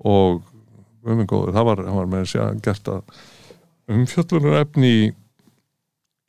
og 0.00 0.44
um 1.06 1.22
góður, 1.28 1.54
það 1.54 1.68
var, 1.68 1.84
það 1.86 1.98
var 2.00 2.10
með 2.12 2.24
að 2.24 2.30
segja 2.32 2.50
gert 2.64 2.92
að 2.94 3.24
umfjöllunar 3.96 4.60
efni 4.64 4.92
í, 4.92 5.08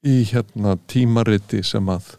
í 0.05 0.17
hérna 0.29 0.77
tímariti 0.91 1.63
sem 1.65 1.87
að 1.89 2.15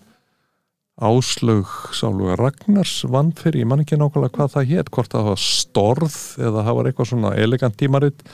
Áslaug 0.98 1.68
Sáluga 1.94 2.34
Ragnars 2.40 3.04
vann 3.06 3.30
fyrir, 3.38 3.60
ég 3.62 3.68
man 3.70 3.84
ekki 3.84 3.94
nákvæmlega 4.00 4.34
hvað 4.34 4.54
það 4.56 4.72
hétt, 4.72 4.88
hvort 4.90 5.12
það 5.12 5.28
var 5.28 5.42
storð 5.44 6.16
eða 6.42 6.64
það 6.66 6.78
var 6.78 6.88
eitthvað 6.90 7.10
svona 7.12 7.34
elegant 7.38 7.76
tímarit 7.78 8.24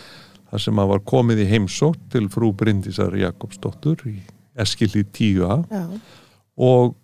þar 0.48 0.64
sem 0.64 0.80
að 0.80 0.94
var 0.94 1.04
komið 1.12 1.42
í 1.44 1.50
heimsótt 1.50 2.00
til 2.14 2.30
frú 2.32 2.54
Bryndísar 2.56 3.18
Jakobsdóttur 3.20 4.06
í 4.08 4.16
Eskilí 4.54 5.02
10a 5.04 5.62
já, 5.66 5.84
og 6.54 6.94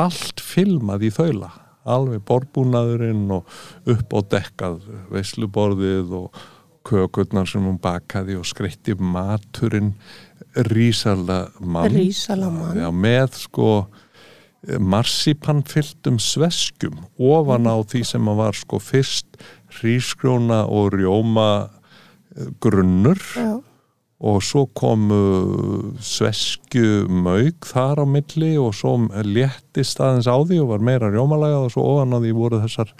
allt 0.00 0.40
filmað 0.40 1.08
í 1.08 1.10
þaula. 1.12 1.50
Alveg 1.88 2.22
borðbúnaðurinn 2.28 3.28
og 3.32 3.48
upp 3.88 4.14
á 4.14 4.20
dekkað 4.36 4.82
veisluborðið 5.12 6.14
og 6.18 6.42
kökurnar 6.88 7.48
sem 7.48 7.64
hún 7.64 7.78
bakaði 7.82 8.38
og 8.38 8.46
skreitti 8.48 8.96
maturinn. 8.96 9.94
Rísala 10.68 11.46
mann. 11.60 11.92
Rísala 11.92 12.50
mann. 12.52 12.78
Já, 12.80 12.88
með 12.92 13.40
sko 13.44 13.70
marsipanfylltum 14.66 16.18
sveskjum 16.20 16.98
ofan 17.18 17.68
á 17.70 17.78
því 17.86 18.02
sem 18.06 18.30
að 18.30 18.40
var 18.40 18.58
sko 18.58 18.80
fyrst 18.82 19.38
hrísgrjóna 19.78 20.64
og 20.66 20.96
rjóma 20.96 21.68
eh, 22.34 22.50
grunnur. 22.60 23.20
Já, 23.36 23.60
og 24.18 24.40
svo 24.42 24.64
komu 24.74 25.18
sveskju 26.02 27.06
mauk 27.06 27.68
þar 27.70 28.02
á 28.02 28.06
milli 28.08 28.56
og 28.58 28.72
svo 28.74 28.96
léttist 29.22 30.00
aðeins 30.02 30.26
á 30.26 30.34
því 30.42 30.58
og 30.64 30.72
var 30.72 30.82
meira 30.82 31.10
rjómalega 31.12 31.60
og 31.62 31.70
svo 31.74 31.84
ofan 31.92 32.16
á 32.16 32.18
því 32.18 32.32
voru 32.34 32.58
þessar 32.64 32.90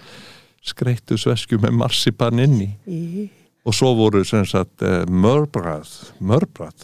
skreittu 0.62 1.18
sveskju 1.18 1.58
með 1.62 1.74
marsipan 1.80 2.42
inni. 2.42 2.70
Í, 2.86 3.26
og 3.66 3.74
svo 3.74 3.92
voru 3.98 4.22
sem 4.26 4.46
sagt 4.46 4.84
eh, 4.86 5.02
mörbrað, 5.10 5.90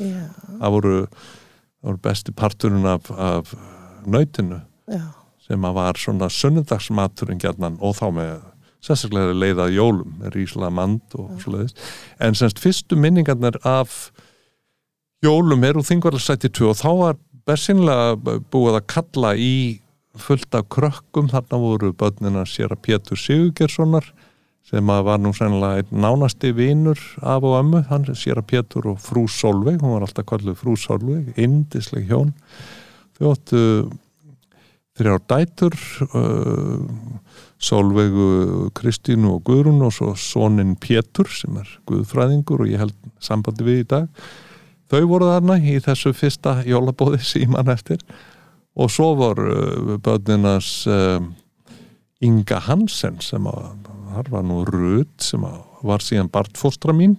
já, 0.03 0.27
það 0.59 0.75
voru, 0.77 0.97
það 1.07 1.91
voru 1.91 2.03
besti 2.09 2.35
parturinn 2.35 2.89
af, 2.91 3.11
af 3.15 3.55
nautinu 4.05 4.59
já, 4.91 5.05
sem 5.47 5.65
að 5.65 5.79
var 5.79 6.01
svona 6.01 6.29
sunnudagsmaturinn 6.33 7.41
gjarnan 7.41 7.79
og 7.79 7.97
þá 8.01 8.07
með 8.19 8.35
sérstaklega 8.85 9.37
leiða 9.37 9.71
jólum, 9.73 10.19
rísla 10.35 10.69
mand 10.75 11.15
og 11.17 11.39
svoleiðis. 11.41 11.77
En 12.21 12.37
semst 12.37 12.61
fyrstu 12.61 12.99
minningarnir 13.01 13.57
af 13.65 14.11
jólum 15.25 15.65
er 15.65 15.79
úr 15.79 15.87
þingvarlasætti 15.87 16.51
2 16.53 16.69
og 16.73 16.77
þá 16.79 16.91
var 16.99 17.17
bersinlega 17.49 18.37
búið 18.53 18.79
að 18.79 18.87
kalla 18.93 19.33
í 19.37 19.57
fullt 20.21 20.55
af 20.55 20.69
krökkum, 20.71 21.31
þarna 21.33 21.59
voru 21.59 21.91
börnina 21.97 22.45
sér 22.47 22.75
að 22.75 22.85
Pétur 22.87 23.19
Sigurgjerssonar 23.19 24.07
sem 24.65 24.91
að 24.91 25.03
var 25.09 25.21
nú 25.21 25.33
sennilega 25.37 25.85
nánasti 25.93 26.55
vinur 26.57 27.01
af 27.21 27.45
og 27.45 27.59
ömmu, 27.59 27.83
hann 27.91 28.07
sér 28.17 28.41
að 28.41 28.49
Pétur 28.53 28.89
og 28.95 29.03
frú 29.03 29.27
Solveig, 29.29 29.83
hún 29.83 29.97
var 29.97 30.07
alltaf 30.07 30.29
kalluð 30.31 30.57
frú 30.61 30.77
Solveig, 30.81 31.35
indisleg 31.41 32.07
hjón. 32.09 32.33
Þau 33.19 33.35
áttu 33.35 33.61
þrjár 34.95 35.21
dætur 35.29 35.77
uh, 36.15 36.87
Solveigu 37.59 38.71
Kristínu 38.77 39.35
og 39.35 39.45
Guðrún 39.49 39.83
og 39.85 39.93
svo 39.97 40.15
sonin 40.19 40.77
Pétur 40.81 41.29
sem 41.33 41.59
er 41.61 41.71
Guðfræðingur 41.91 42.65
og 42.65 42.73
ég 42.73 42.83
held 42.85 42.97
sambandi 43.23 43.67
við 43.67 43.83
í 43.83 43.89
dag 43.97 44.27
þau 44.93 45.03
voru 45.11 45.31
þarna 45.33 45.59
í 45.61 45.79
þessu 45.85 46.13
fyrsta 46.17 46.59
jólabóði 46.69 47.21
síman 47.25 47.71
eftir. 47.73 48.03
Og 48.75 48.91
svo 48.91 49.13
voru 49.19 49.49
uh, 49.55 49.95
börninas 50.03 50.87
uh, 50.91 51.21
Inga 52.25 52.61
Hansen 52.67 53.21
sem 53.23 53.47
að 53.51 53.89
þar 54.15 54.31
var 54.31 54.45
nú 54.47 54.63
Rut 54.69 55.23
sem 55.23 55.43
að 55.47 55.61
var 55.85 56.01
síðan 56.01 56.31
bartfóstra 56.33 56.95
mín 56.97 57.19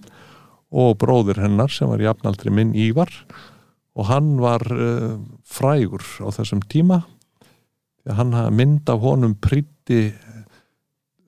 og 0.74 0.96
bróðir 0.98 1.38
hennar 1.44 1.70
sem 1.70 1.88
var 1.88 2.02
jafnaldri 2.02 2.50
minn 2.50 2.74
Ívar. 2.74 3.12
Og 3.96 4.08
hann 4.10 4.34
var 4.42 4.64
uh, 4.72 5.16
frægur 5.46 6.04
á 6.20 6.28
þessum 6.34 6.64
tíma. 6.68 7.04
Hann 8.06 8.34
mynd 8.54 8.86
af 8.92 9.00
honum 9.02 9.34
pritti 9.42 10.12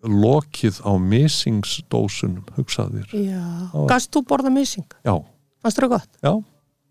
lokið 0.06 0.78
á 0.86 0.92
misingsdósunum 0.94 2.46
hugsaðir 2.56 3.08
Já, 3.10 3.42
gast 3.90 4.12
þú 4.14 4.22
borða 4.30 4.52
missing? 4.54 4.86
já, 5.02 5.16
Fannst 5.62 5.80
það 5.82 5.92
gott? 5.96 6.10
já 6.22 6.32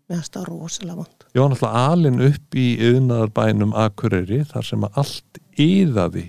Mér 0.08 0.22
finnst 0.22 0.36
það 0.38 0.46
rosalega 0.48 0.96
vond. 1.02 1.24
ég 1.34 1.42
var 1.42 1.50
náttúrulega 1.52 1.86
alin 1.92 2.20
upp 2.28 2.56
í 2.56 2.66
yðnaðarbænum 2.88 3.74
Akureyri 3.76 4.42
þar 4.48 4.64
sem 4.70 4.86
allt 4.88 5.40
yðaði 5.60 6.26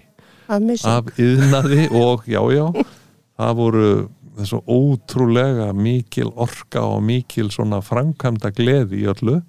Af 0.49 1.11
yðnaði 1.21 1.85
og 1.93 2.25
já, 2.27 2.41
já 2.51 2.65
það 3.39 3.53
voru 3.59 3.89
þessu 4.39 4.59
ótrúlega 4.71 5.69
mikil 5.75 6.31
orka 6.35 6.81
og 6.87 7.03
mikil 7.05 7.49
svona 7.53 7.79
framkvæmda 7.85 8.51
gleði 8.57 9.03
í 9.03 9.07
öllu 9.11 9.39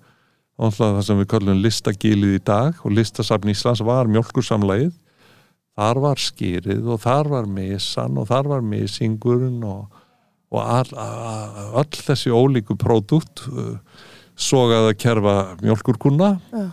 Náttúrulega 0.61 0.99
það 1.01 1.05
sem 1.09 1.21
við 1.23 1.29
kallum 1.33 1.63
listagilið 1.65 2.35
í 2.37 2.43
dag 2.45 2.83
og 2.85 2.93
listasafn 2.93 3.49
Íslands 3.51 3.81
var 3.87 4.11
mjölkursamlægið 4.13 4.93
þar 5.81 6.01
var 6.05 6.21
skýrið 6.21 6.91
og 6.93 7.01
þar 7.01 7.31
var 7.33 7.47
mesan 7.49 8.19
og 8.21 8.27
þar 8.29 8.51
var 8.51 8.67
mesingurinn 8.67 9.63
og, 9.65 9.87
og 10.51 10.61
all, 10.65 10.91
all, 10.99 11.75
all 11.81 11.91
þessi 11.95 12.33
ólíku 12.35 12.75
pródútt 12.81 13.45
uh, 13.51 13.77
sogaði 14.41 14.93
að 14.95 14.99
kerfa 15.05 15.35
mjölkurkunna 15.63 16.31
Já. 16.51 16.65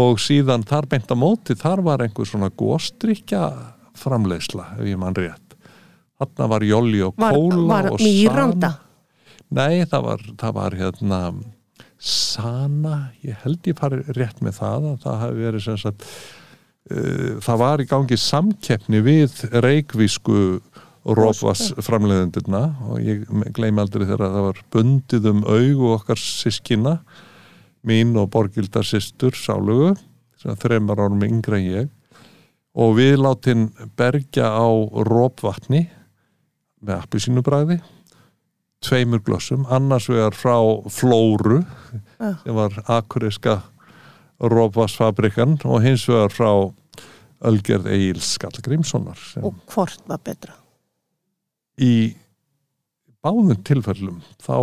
og 0.00 0.20
síðan 0.22 0.64
þar 0.68 0.88
beint 0.92 1.10
að 1.12 1.20
móti 1.20 1.56
þar 1.58 1.82
var 1.84 2.04
einhver 2.04 2.28
svona 2.28 2.48
góstrykja 2.54 3.44
framleiðsla 4.00 4.70
ef 4.78 4.86
ég 4.88 5.00
mann 5.00 5.16
rétt 5.18 5.56
þarna 6.20 6.50
var 6.52 6.64
jolli 6.68 7.00
og 7.04 7.16
Var, 7.20 7.36
kóla 7.36 7.66
var 7.74 7.90
og 7.92 8.00
mýranda? 8.04 8.74
nei 9.50 9.82
það 9.90 10.04
var, 10.06 10.26
það 10.40 10.52
var 10.60 10.76
hérna 10.78 11.20
sana 12.00 12.98
ég 13.26 13.40
held 13.44 13.66
ég 13.68 13.76
fari 13.76 14.00
rétt 14.16 14.40
með 14.44 14.60
það 14.60 14.86
að 14.94 15.02
það 15.04 15.18
hafi 15.24 15.42
verið 15.44 15.64
sem 15.66 15.80
sagt 15.82 16.06
uh, 16.94 17.32
það 17.44 17.60
var 17.64 17.82
í 17.84 17.88
gangi 17.90 18.20
samkeppni 18.20 19.02
við 19.04 19.42
reikvísku 19.64 20.38
rófas 21.04 21.70
framleiðendurna 21.80 22.62
og 22.90 23.00
ég 23.04 23.24
gleymi 23.56 23.80
aldrei 23.82 24.04
þegar 24.04 24.26
að 24.26 24.34
það 24.34 24.46
var 24.46 24.62
bundið 24.74 25.28
um 25.30 25.44
augu 25.48 25.92
okkar 25.94 26.20
sískina 26.20 26.98
mín 27.86 28.12
og 28.20 28.28
Borgildar 28.34 28.84
systur 28.84 29.36
sálugu 29.36 29.94
sem 30.40 30.58
þreymar 30.60 31.00
árum 31.00 31.24
yngra 31.24 31.60
ég 31.62 31.88
og 32.76 32.98
við 32.98 33.16
látin 33.24 33.70
bergja 33.98 34.52
á 34.52 34.68
rópvatni 35.08 35.86
með 36.80 37.00
appisínubræði 37.00 37.80
tveimur 38.80 39.20
glossum, 39.24 39.66
annars 39.68 40.08
vegar 40.08 40.36
frá 40.36 40.56
Flóru 40.88 41.60
Já. 42.20 42.36
sem 42.44 42.56
var 42.56 42.76
akuriska 42.88 43.60
rópvassfabrikan 44.40 45.58
og 45.68 45.82
hins 45.84 46.06
vegar 46.08 46.32
frá 46.32 46.52
Ölgerð 47.40 47.88
Egil's 47.88 48.34
Skallagrímssonar 48.36 49.20
sem 49.20 49.44
Og 49.44 49.56
hvort 49.72 50.00
var 50.08 50.20
betra? 50.24 50.56
Í 51.80 51.92
báðum 53.24 53.56
tilfellum 53.66 54.20
þá 54.42 54.54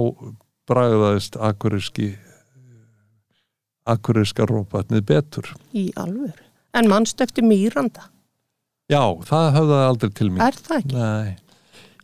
bragðaðist 0.67 1.37
akuriski 1.39 2.11
akuriska 3.87 4.45
rópvatnið 4.49 5.03
betur 5.07 5.51
Í 5.77 5.89
alvöru. 5.99 6.43
En 6.75 6.89
mannst 6.91 7.21
eftir 7.23 7.45
mýranda? 7.47 8.09
já, 8.91 9.01
það 9.27 9.47
höfðaði 9.57 9.85
aldrei 9.91 10.11
til 10.15 10.29
mín 10.31 10.41
Er 10.45 10.55
það 10.63 10.77
ekki? 10.77 10.95
Nei, 10.95 11.35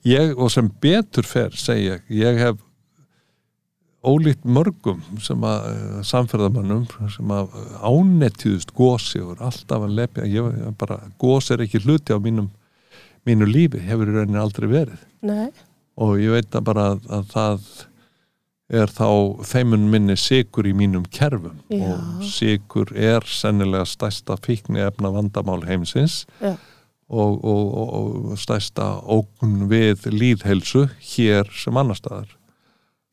ég 0.07 0.33
og 0.35 0.49
sem 0.51 0.69
betur 0.83 1.27
fer 1.27 1.53
segja, 1.55 1.99
ég, 1.99 2.09
ég 2.19 2.39
hef 2.41 2.57
ólíkt 4.03 4.43
mörgum 4.43 4.99
sem 5.23 5.45
að 5.47 5.67
eh, 5.69 6.01
samferðamönnum 6.07 6.83
sem 7.13 7.29
að 7.31 7.53
ánetjúðust 7.87 8.73
gósi 8.75 9.21
og 9.23 9.39
alltaf 9.39 9.85
að 9.85 9.95
lepja 10.01 10.27
ég, 10.27 10.49
bara, 10.79 10.99
gós 11.21 11.47
er 11.55 11.63
ekki 11.63 11.79
hluti 11.85 12.11
á 12.11 12.19
mínum 12.19 12.49
mínu 13.27 13.47
lífi, 13.49 13.81
hefur 13.83 14.09
í 14.09 14.17
rauninni 14.17 14.41
aldrei 14.41 14.69
verið 14.71 15.01
Nei. 15.25 15.49
og 15.99 16.19
ég 16.21 16.35
veit 16.35 16.55
að 16.55 16.67
bara 16.69 16.85
að, 16.93 17.07
að 17.17 17.25
það 17.33 17.71
er 18.73 18.91
þá 18.91 19.07
þeimun 19.45 19.89
minni 19.91 20.17
sigur 20.17 20.67
í 20.67 20.73
mínum 20.75 21.05
kerfum 21.13 21.59
Já. 21.69 21.93
og 21.93 22.27
sigur 22.27 22.93
er 22.95 23.25
sennilega 23.29 23.85
stærsta 23.87 24.37
fíkni 24.43 24.83
efna 24.83 25.11
vandamál 25.13 25.61
heimsins 25.67 26.23
Já. 26.41 26.55
og, 27.07 27.43
og, 27.43 27.65
og, 27.73 27.97
og 28.33 28.39
stærsta 28.41 28.95
ógun 29.03 29.67
við 29.71 30.07
líðhelsu 30.13 30.87
hér 31.13 31.51
sem 31.59 31.77
annar 31.77 31.99
staðar 31.99 32.31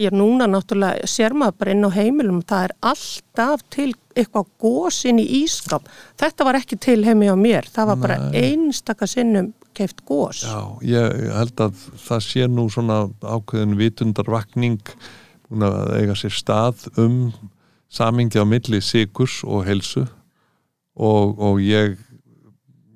er 0.01 0.15
núna 0.17 0.47
náttúrulega, 0.49 1.05
sér 1.05 1.35
maður 1.37 1.57
bara 1.61 1.73
inn 1.75 1.85
á 1.85 1.91
heimilum, 1.93 2.39
það 2.49 2.67
er 2.67 2.75
alltaf 2.91 3.65
til 3.73 3.91
eitthvað 4.17 4.47
gósin 4.63 5.21
í 5.21 5.27
ískap. 5.43 5.89
Þetta 6.21 6.47
var 6.49 6.59
ekki 6.61 6.79
til 6.81 7.03
heimi 7.05 7.29
á 7.29 7.37
mér, 7.37 7.69
það 7.69 7.91
var 7.93 8.01
bara 8.05 8.17
Nei. 8.23 8.45
einstaka 8.49 9.09
sinnum 9.11 9.51
keift 9.81 10.05
gós. 10.09 10.45
Já, 10.45 10.61
ég 10.85 11.25
held 11.35 11.65
að 11.65 11.81
það 12.05 12.23
sé 12.27 12.47
nú 12.51 12.69
svona 12.73 13.01
ákveðin 13.25 13.79
vitundarvakning 13.81 14.95
að 15.51 15.97
eiga 15.97 16.17
sér 16.19 16.37
stað 16.37 16.87
um 17.01 17.33
samingi 17.91 18.39
á 18.39 18.47
milli 18.47 18.79
sigurs 18.85 19.41
og 19.43 19.65
helsu 19.67 20.05
og, 20.95 21.35
og 21.41 21.59
ég 21.65 21.99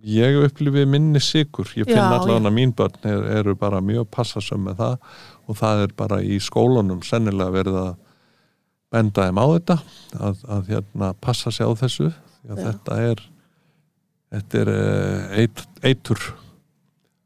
ég 0.04 0.36
upplifi 0.44 0.84
minni 0.86 1.20
sigur 1.22 1.70
ég 1.78 1.88
finn 1.88 2.02
allavega 2.02 2.44
að 2.44 2.54
mín 2.54 2.74
börn 2.76 3.08
er, 3.08 3.22
eru 3.40 3.54
bara 3.56 3.80
mjög 3.80 4.10
passasum 4.12 4.66
með 4.68 4.82
það. 4.82 4.96
Og 5.44 5.58
það 5.60 5.82
er 5.84 5.94
bara 5.96 6.20
í 6.24 6.38
skólanum 6.40 7.02
sennilega 7.04 7.52
verið 7.52 7.78
að 7.80 7.94
benda 8.94 9.26
þeim 9.26 9.40
á 9.40 9.46
þetta 9.48 9.76
að, 10.28 10.44
að 10.56 10.70
hérna 10.72 11.10
passa 11.20 11.52
sig 11.52 11.66
á 11.66 11.72
þessu. 11.80 12.10
Þetta 12.44 13.00
er 13.00 13.24
þetta 14.34 14.62
er 14.62 14.72
eh, 14.74 15.44
eit, 15.44 15.64
eitur 15.84 16.20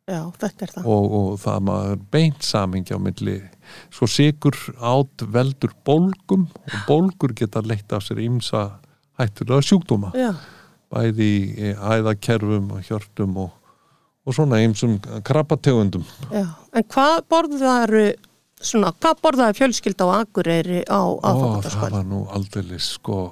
Já, 0.09 0.23
þetta 0.41 0.65
er 0.67 0.71
það. 0.73 0.87
og, 0.89 1.07
og 1.19 1.33
það 1.43 1.59
maður 1.69 1.99
beint 2.15 2.47
samingi 2.49 2.97
á 2.97 3.01
milli 3.05 3.35
svo 3.93 4.07
sigur 4.09 4.57
át 4.81 5.25
veldur 5.35 5.75
bólgum 5.85 6.47
og 6.49 6.79
bólgur 6.89 7.35
geta 7.37 7.61
leitt 7.67 7.93
af 7.93 8.07
sér 8.07 8.23
ímsa 8.25 8.63
hættulega 9.21 9.67
sjúkdóma 9.69 10.15
Já, 10.17 10.31
bæði 10.89 11.29
í 11.69 11.73
æðakerfum 11.77 12.71
og 12.79 12.87
hjörtum 12.89 13.37
og, 13.45 13.51
og 14.25 14.37
svona 14.39 14.63
ímsum 14.65 14.97
krabbategundum 15.29 16.07
já. 16.33 16.47
En 16.73 16.87
hvað 16.89 17.19
borðaðu, 17.29 18.07
svona, 18.65 18.95
hvað 18.97 19.21
borðaðu 19.27 19.59
fjölskylda 19.61 20.09
á 20.09 20.11
Akureyri 20.23 20.81
á 20.89 21.01
og 21.05 21.61
það 21.69 21.85
var 21.93 22.09
nú 22.09 22.23
aldrei 22.33 22.81
sko 22.81 23.27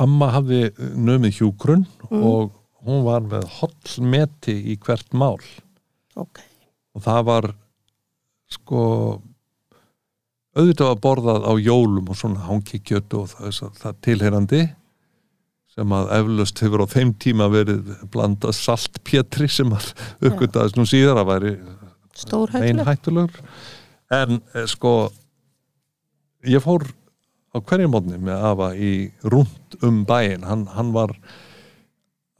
amma 0.00 0.28
hafði 0.34 0.70
nömið 0.96 1.38
hjúgrunn 1.42 1.84
Mm. 2.06 2.22
og 2.22 2.52
hún 2.86 3.04
var 3.06 3.26
með 3.26 3.46
hollmeti 3.58 4.56
í 4.72 4.76
hvert 4.82 5.14
mál. 5.16 5.40
Ok, 6.16 6.40
og 6.96 7.04
það 7.04 7.22
var 7.28 7.50
sko 8.56 8.82
auðvitað 10.56 10.90
var 10.92 11.00
borðað 11.04 11.46
á 11.46 11.52
jólum 11.60 12.10
og 12.10 12.18
svona 12.18 12.46
hangikjötu 12.46 13.22
og 13.22 13.32
það, 13.32 13.48
það, 13.58 13.78
það 13.82 14.02
tilherandi 14.06 14.62
sem 15.76 15.92
að 15.92 16.12
eflaust 16.16 16.62
hefur 16.64 16.84
á 16.88 16.92
þeim 16.94 17.10
tíma 17.20 17.48
verið 17.52 17.90
blandað 18.12 18.56
saltpétri 18.56 19.48
sem 19.52 19.72
að 19.76 19.90
uppgötaðist 20.24 20.78
nú 20.78 20.86
síðar 20.88 21.20
að 21.20 21.28
væri 21.34 21.52
stór 22.16 22.54
ein 22.56 22.80
hættuleg. 22.80 22.86
hættulegur 22.88 23.42
en 24.16 24.40
eh, 24.54 24.64
sko 24.70 24.94
ég 26.48 26.64
fór 26.64 26.86
á 27.52 27.60
hverju 27.60 27.90
mótni 27.92 28.20
með 28.22 28.46
afa 28.52 28.70
í 28.72 28.92
rúnd 29.28 29.76
um 29.84 30.04
bæin 30.08 30.46
hann, 30.48 30.64
hann 30.72 30.94
var 30.96 31.12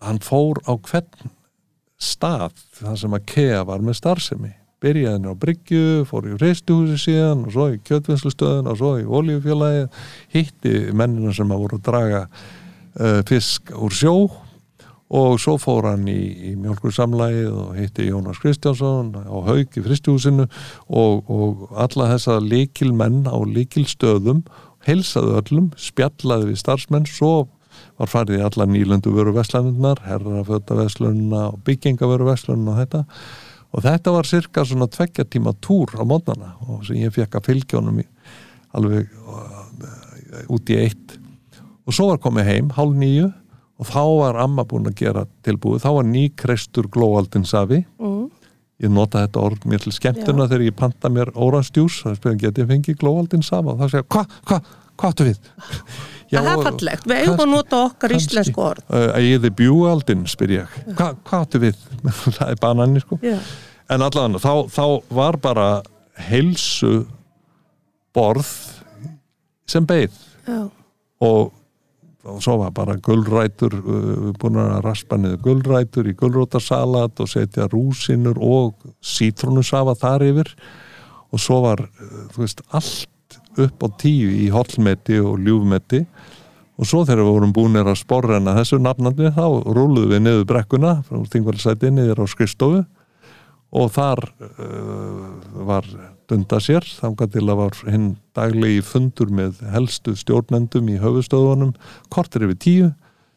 hann 0.05 0.21
fór 0.25 0.61
á 0.69 0.73
hvern 0.77 1.33
stað 1.97 2.57
þar 2.77 2.97
sem 3.01 3.17
að 3.17 3.27
Kea 3.33 3.65
var 3.69 3.85
með 3.85 4.01
starfsemi. 4.01 4.53
Byrjaði 4.85 5.15
henni 5.15 5.33
á 5.33 5.41
Bryggju, 5.41 5.85
fór 6.09 6.27
í 6.29 6.35
reistuhúsi 6.37 6.99
síðan 7.01 7.47
og 7.47 7.55
svo 7.55 7.69
í 7.73 7.79
kjötvinnslustöðun 7.89 8.69
og 8.69 8.77
svo 8.77 8.91
í 9.01 9.07
olíufélagi, 9.09 9.87
hitti 10.35 10.75
mennina 10.93 11.33
sem 11.35 11.53
að 11.53 11.63
voru 11.63 11.79
að 11.79 11.87
draga 11.89 12.27
uh, 12.27 13.23
fisk 13.29 13.73
úr 13.73 13.97
sjó 13.97 14.17
og 15.17 15.39
svo 15.41 15.55
fór 15.63 15.87
hann 15.93 16.05
í, 16.11 16.19
í 16.51 16.53
mjölkursamlægið 16.59 17.57
og 17.63 17.75
hitti 17.79 18.09
Jónas 18.11 18.41
Kristjánsson 18.43 19.15
á 19.17 19.37
haug 19.49 19.79
í 19.79 19.85
fristuhúsinu 19.85 20.49
og, 20.91 21.31
og 21.31 21.67
alla 21.79 22.11
þessa 22.13 22.41
líkil 22.43 22.93
menn 22.93 23.23
á 23.31 23.39
líkil 23.47 23.87
stöðum 23.89 24.43
heilsaði 24.87 25.39
öllum, 25.41 25.71
spjallaði 25.79 26.51
við 26.51 26.61
starfsmenn 26.61 27.09
svo 27.11 27.47
var 27.97 28.11
farið 28.13 28.41
í 28.41 28.45
alla 28.47 28.67
nýlöndu 28.69 29.13
vöru 29.15 29.33
veslanundnar, 29.37 30.03
herraföta 30.05 30.77
veslununa 30.77 31.47
og 31.53 31.61
byggingavöru 31.67 32.29
veslununa 32.29 32.75
og 32.75 32.81
þetta. 32.83 33.05
Og 33.77 33.85
þetta 33.85 34.13
var 34.15 34.29
cirka 34.29 34.65
svona 34.65 34.89
tveggja 34.93 35.27
tíma 35.29 35.53
túr 35.65 35.91
á 35.97 36.05
mótnana 36.09 36.55
og 36.69 36.85
sem 36.87 37.01
ég 37.01 37.15
fekk 37.15 37.39
að 37.39 37.49
fylgja 37.51 37.81
honum 37.81 37.99
í, 38.01 38.07
alveg 38.77 39.11
uh, 39.27 40.47
út 40.53 40.71
í 40.73 40.79
eitt. 40.81 41.17
Og 41.87 41.97
svo 41.97 42.11
var 42.13 42.23
komið 42.23 42.49
heim, 42.51 42.71
hálf 42.77 42.97
nýju 42.97 43.29
og 43.77 43.91
þá 43.91 44.01
var 44.21 44.39
amma 44.41 44.65
búin 44.69 44.89
að 44.89 44.97
gera 45.03 45.27
tilbúið. 45.45 45.83
Þá 45.85 45.91
var 45.99 46.09
nýkrestur 46.09 46.89
glóaldin 46.93 47.45
safi 47.49 47.85
Mm. 48.01 48.31
ég 48.83 48.93
nota 48.93 49.23
þetta 49.25 49.41
orð 49.41 49.63
mér 49.65 49.81
til 49.81 49.93
skemmtuna 49.93 50.49
þegar 50.51 50.67
ég 50.67 50.77
panta 50.77 51.09
mér 51.09 51.31
óranstjús 51.33 52.03
þá 52.05 52.17
spyrum 52.19 52.41
geti 52.43 52.61
ég 52.61 52.69
fengið 52.69 52.99
glóaldin 53.01 53.45
safa 53.45 53.73
og 53.73 53.81
þá 53.81 53.87
segja, 53.89 54.07
hvað, 54.13 54.35
hvað, 54.51 54.67
hvað 54.97 55.15
áttu 55.15 55.29
við? 55.31 55.39
Já, 56.33 56.41
það 56.43 56.53
er 56.53 56.65
fallegt, 56.67 57.07
við 57.07 57.21
eigum 57.23 57.43
að 57.45 57.51
nota 57.53 57.81
okkar 57.87 58.13
kannski. 58.13 58.33
íslensku 58.33 58.63
orð 58.65 58.85
Uh, 58.87 59.11
Egið 59.19 59.45
þið 59.45 59.55
bjúaldin, 59.61 60.23
spyr 60.31 60.53
ég. 60.57 60.77
Hva, 60.97 61.13
hvað 61.27 61.45
áttu 61.45 61.61
við? 61.63 61.85
það 62.39 62.49
er 62.51 62.61
banani, 62.63 63.03
sko. 63.03 63.19
Já, 63.23 63.37
En 63.95 64.03
allan, 64.03 64.35
þá, 64.43 64.67
þá 64.75 64.85
var 65.15 65.37
bara 65.39 65.67
heilsu 66.27 67.05
borð 68.17 68.49
sem 69.71 69.87
beið 69.87 70.15
já, 70.47 70.65
og, 71.23 71.53
og 72.27 72.41
svo 72.43 72.57
var 72.65 72.73
bara 72.75 72.97
gulrætur, 72.99 73.77
uh, 73.79 74.31
búin 74.41 74.59
að 74.63 74.81
raspa 74.87 75.19
niður 75.21 75.43
gulrætur 75.45 76.09
í 76.11 76.17
gulrótarsalat 76.19 77.23
og 77.23 77.31
setja 77.31 77.69
rúsinur 77.71 78.41
og 78.43 78.75
sítrónusafa 79.05 79.95
þar 80.03 80.27
yfir 80.33 80.53
og 81.31 81.43
svo 81.43 81.61
var, 81.67 81.85
uh, 81.87 82.25
þú 82.35 82.43
veist, 82.43 82.65
allt 82.75 83.07
upp 83.63 83.87
á 83.87 83.89
tíu 84.01 84.33
í 84.33 84.49
hollmeti 84.53 85.21
og 85.23 85.39
ljúfmeti. 85.43 86.05
Og 86.77 86.89
svo 86.89 87.07
þegar 87.09 87.25
við 87.25 87.33
vorum 87.33 87.55
búinir 87.57 87.89
að 87.89 88.03
sporrenna 88.03 88.57
þessu 88.59 88.79
nafnandi 88.83 89.33
þá 89.33 89.47
rúluðum 89.65 90.13
við 90.13 90.23
niður 90.27 90.49
brekkuna 90.51 90.99
frá 91.07 91.23
þingvarsæti 91.33 91.93
niður 91.95 92.21
á 92.21 92.27
skristofu 92.29 92.85
og 93.77 93.91
þar 93.95 94.23
uh, 94.41 95.65
var 95.67 95.89
dunda 96.31 96.61
sér 96.63 96.87
þangað 96.87 97.35
til 97.35 97.45
að 97.47 97.61
var 97.61 97.81
hinn 97.91 98.07
daglegi 98.37 98.85
fundur 98.87 99.33
með 99.35 99.61
helstu 99.73 100.15
stjórnendum 100.19 100.89
í 100.91 101.01
höfustöðunum 101.03 101.75
kortir 102.13 102.47
yfir 102.47 102.61
tíu 102.63 102.93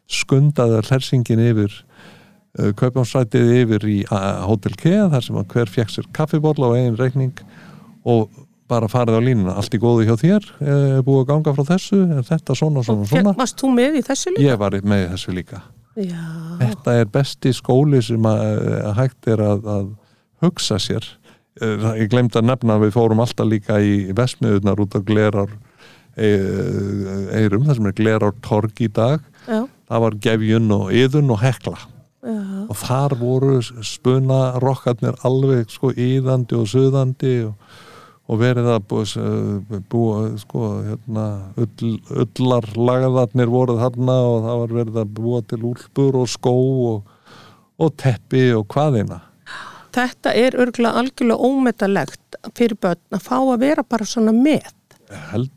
skundaði 0.09 0.83
hlersingin 0.85 1.41
yfir 1.49 1.73
uh, 1.73 2.71
kaupjánsrætið 2.77 3.55
yfir 3.63 3.87
í 3.89 3.97
uh, 4.09 4.45
Hotel 4.49 4.77
Kea 4.79 5.07
þar 5.13 5.25
sem 5.25 5.41
hver 5.55 5.73
fekk 5.73 5.95
sér 5.95 6.11
kaffibólla 6.15 6.71
á 6.71 6.77
eigin 6.77 6.99
reikning 6.99 7.43
og 8.07 8.29
bara 8.69 8.89
farið 8.91 9.17
á 9.17 9.21
línuna, 9.23 9.55
allt 9.59 9.75
í 9.75 9.81
góðu 9.81 10.05
hjá 10.07 10.15
þér 10.19 10.47
er 10.61 11.03
búið 11.05 11.23
að 11.23 11.29
ganga 11.31 11.53
frá 11.57 11.65
þessu, 11.73 11.99
er 12.19 12.25
þetta 12.27 12.55
svona, 12.57 12.83
svona, 12.85 13.07
svona. 13.09 13.35
varst 13.37 13.59
þú 13.59 13.71
með 13.75 13.99
í 13.99 14.03
þessu 14.05 14.33
líka? 14.35 14.45
ég 14.45 14.59
var 14.61 14.77
með 14.81 15.05
í 15.05 15.07
þessu 15.13 15.35
líka. 15.35 15.61
Já, 15.99 16.25
þetta 16.61 16.95
er 17.01 17.09
besti 17.11 17.53
skóli 17.55 18.01
sem 18.05 18.27
að, 18.29 18.43
að 18.91 18.93
hægt 19.01 19.31
er 19.33 19.43
að, 19.43 19.65
að 19.73 19.89
hugsa 20.45 20.77
sér. 20.79 21.07
Eh, 21.59 21.87
ég 22.03 22.11
glemt 22.11 22.37
að 22.39 22.47
nefna 22.51 22.77
að 22.77 22.85
við 22.85 22.95
fórum 22.95 23.23
alltaf 23.23 23.49
líka 23.49 23.81
í 23.83 24.13
vesmiðunar 24.15 24.85
út 24.85 24.95
á 24.95 25.01
glerar 25.03 25.57
eirum, 26.19 27.63
það 27.63 27.77
sem 27.77 27.85
er 27.87 27.95
glerar 27.95 28.33
torg 28.43 28.81
í 28.83 28.89
dag. 28.91 29.23
Já, 29.47 29.63
það 29.89 30.03
var 30.05 30.17
gefjun 30.25 30.73
og 30.75 30.89
yðun 30.91 31.33
og 31.33 31.41
hekla. 31.43 31.77
Já, 32.19 32.39
og 32.67 32.75
þar 32.75 33.15
voru 33.15 33.59
spuna 33.63 34.39
rokkarnir 34.59 35.15
alveg 35.27 35.71
sko 35.71 35.93
yðandi 35.95 36.57
og 36.59 36.67
suðandi 36.67 37.35
og, 37.47 37.77
og 38.29 38.41
verið 38.41 38.67
að 38.69 38.83
búa, 38.89 39.05
búa 39.89 40.17
sko 40.37 40.65
hérna 40.85 41.25
ull, 41.57 41.95
ullar 42.13 42.67
lagaðarnir 42.77 43.49
voru 43.49 43.79
þarna 43.79 44.17
og 44.27 44.43
það 44.45 44.59
var 44.63 44.75
verið 44.81 44.99
að 45.01 45.15
búa 45.17 45.41
til 45.49 45.63
úlpur 45.71 46.19
og 46.21 46.29
skó 46.29 46.53
og, 46.91 47.15
og 47.81 47.97
teppi 47.97 48.51
og 48.57 48.67
hvaðina 48.69 49.23
Þetta 49.89 50.33
er 50.37 50.57
örgulega 50.61 51.01
algjörlega 51.01 51.49
ómetalegt 51.49 52.37
fyrir 52.57 52.77
börn 52.81 53.17
að 53.17 53.23
fá 53.25 53.37
að 53.39 53.63
vera 53.63 53.83
bara 53.83 54.05
svona 54.05 54.33
með. 54.35 54.67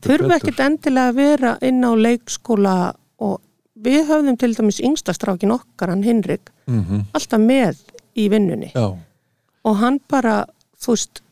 Þurfa 0.02 0.38
ekkert 0.38 0.62
endilega 0.64 1.11
að 1.11 1.18
vera 1.18 1.50
inn 1.68 1.85
á 1.85 1.92
leikskóla 1.92 2.76
og 3.22 3.42
við 3.85 4.06
höfðum 4.08 4.38
til 4.40 4.52
dæmis 4.56 4.80
yngstastrákin 4.80 5.52
okkar, 5.52 5.92
hann 5.92 6.04
Hinrik, 6.06 6.48
mm 6.70 7.04
alltaf 7.12 7.42
með 7.42 7.82
í 8.16 8.28
vinnunni. 8.32 8.72
Já, 8.72 8.96
og 9.68 9.76
hann 9.80 10.00
bara, 10.08 10.46
þú 10.80 10.96
veist, 10.96 11.22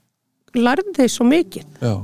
lærði 0.59 1.09
svo 1.11 1.27
mikið. 1.29 1.67
já 1.81 1.95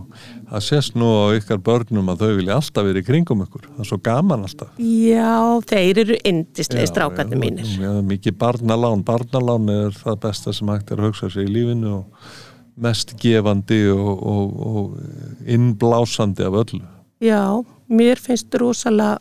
það 0.46 0.62
sést 0.62 0.96
nú 0.98 1.08
á 1.26 1.34
ykkar 1.36 1.58
börnum 1.58 2.10
að 2.12 2.22
þau 2.22 2.32
vilja 2.38 2.56
alltaf 2.60 2.86
verið 2.86 3.06
kringum 3.08 3.42
ykkur. 3.46 3.66
Það 3.66 3.82
er 3.82 3.88
svo 3.90 3.98
gaman 4.06 4.46
alltaf. 4.46 4.72
Já, 4.78 5.60
þeir 5.66 6.00
eru 6.04 6.18
indislega 6.30 6.86
Já, 6.86 6.90
strákandi 6.92 7.38
mínir. 7.40 7.70
já, 7.82 7.92
mikið 8.06 8.36
barnalán, 8.38 9.04
barnalán 9.06 9.70
er 9.74 9.96
það 9.96 10.20
besta 10.26 10.54
sem 10.54 10.70
hægt 10.70 10.92
er 10.92 11.02
að 11.02 11.10
hugsa 11.10 11.30
sig 11.34 11.48
í 11.48 11.54
lífinu 11.56 11.94
og 11.98 12.28
mest 12.76 13.16
gefandi 13.18 13.80
og, 13.90 14.22
og, 14.22 14.58
og 14.70 15.48
innblásandi 15.48 16.46
af 16.46 16.60
öllu. 16.62 16.84
Já, 17.24 17.42
mér 17.88 18.20
finnst 18.20 18.54
rosalega 18.60 19.18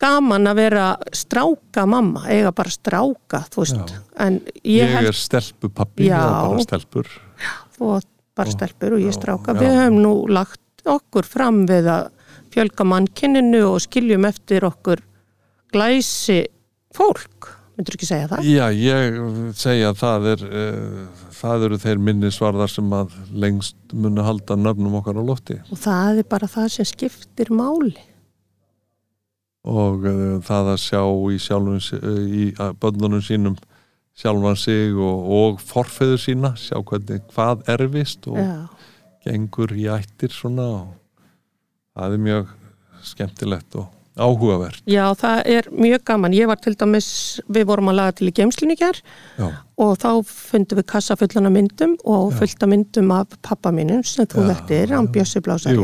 gaman 0.00 0.48
að 0.48 0.60
vera 0.62 0.84
stráka 1.12 1.84
mamma, 1.88 2.24
eiga 2.32 2.52
bara 2.56 2.72
stráka, 2.72 3.44
þú 3.52 3.64
veist, 3.64 3.96
ég, 4.64 4.94
ég 4.96 5.08
er 5.12 5.16
stelpupappi, 5.16 6.08
ég 6.08 6.16
er 6.16 6.36
bara 6.48 6.64
stelpur 6.64 7.08
átt 7.96 8.08
bara 8.36 8.52
stelpur 8.54 8.94
og 8.96 9.00
ég 9.02 9.10
já, 9.12 9.16
stráka. 9.18 9.54
já. 9.54 9.60
Við 9.60 9.78
höfum 9.80 10.00
nú 10.04 10.12
lagt 10.32 10.84
okkur 10.88 11.26
fram 11.28 11.64
við 11.68 11.88
að 11.92 12.10
fjölga 12.54 12.84
mannkinninu 12.88 13.62
og 13.68 13.80
skiljum 13.84 14.24
eftir 14.28 14.64
okkur 14.66 15.02
glæsi 15.74 16.40
fólk, 16.96 17.50
myndur 17.78 17.94
ekki 17.98 18.08
segja 18.08 18.28
það? 18.32 18.46
Já, 18.50 18.64
ég 18.74 19.18
segja 19.60 19.90
að 19.92 19.98
það 20.00 20.28
er 20.32 20.44
uh, 20.48 21.26
það 21.40 21.66
eru 21.68 21.78
þeir 21.84 22.00
minnisvarðar 22.08 22.72
sem 22.72 22.94
að 22.96 23.14
lengst 23.44 23.76
munu 23.94 24.24
halda 24.26 24.56
nöfnum 24.58 24.96
okkar 24.98 25.20
á 25.20 25.24
lofti 25.24 25.60
Og 25.70 25.78
það 25.78 26.22
er 26.24 26.30
bara 26.32 26.48
það 26.50 26.68
sem 26.74 26.88
skiptir 26.90 27.52
máli. 27.54 27.94
og 29.68 30.06
uh, 30.08 30.40
það 30.44 30.72
að 30.74 30.80
sjá 30.80 31.02
í 31.04 31.38
sjálfum 31.44 31.80
uh, 32.00 32.20
í 32.24 32.44
bönnunum 32.80 33.22
sínum 33.24 33.56
sjálfan 34.18 34.58
sig 34.58 34.94
og, 34.96 35.30
og 35.30 35.60
forfeður 35.64 36.20
sína, 36.20 36.54
sjá 36.58 36.80
hvernig 36.80 37.22
hvað 37.32 37.64
erfist 37.70 38.28
og 38.30 38.40
Já. 38.40 38.66
gengur 39.26 39.72
í 39.76 39.86
ættir 39.92 40.34
svona 40.34 40.66
og 40.80 40.90
það 41.96 42.16
er 42.16 42.24
mjög 42.26 42.52
skemmtilegt 43.06 43.78
og 43.80 43.88
áhugavert. 44.20 44.82
Já, 44.90 45.04
það 45.16 45.42
er 45.48 45.68
mjög 45.72 46.02
gaman. 46.10 46.34
Ég 46.36 46.48
var 46.50 46.60
til 46.60 46.74
dæmis, 46.76 47.40
við 47.48 47.68
vorum 47.70 47.88
að 47.92 47.98
laga 48.00 48.16
til 48.18 48.28
í 48.28 48.34
geimslunni 48.36 48.76
hér 48.80 49.00
og 49.80 49.94
þá 50.02 50.10
fundum 50.28 50.80
við 50.80 50.88
kassa 50.92 51.16
fullan 51.16 51.48
af 51.48 51.54
myndum 51.54 51.96
og 52.04 52.34
fullt 52.36 52.66
af 52.66 52.72
myndum 52.72 53.14
af 53.16 53.38
pappa 53.46 53.72
mínum 53.72 54.04
sem 54.04 54.28
þú 54.28 54.48
vektir, 54.50 54.92
hann 54.92 55.08
Bjössi 55.14 55.40
Blásari. 55.44 55.78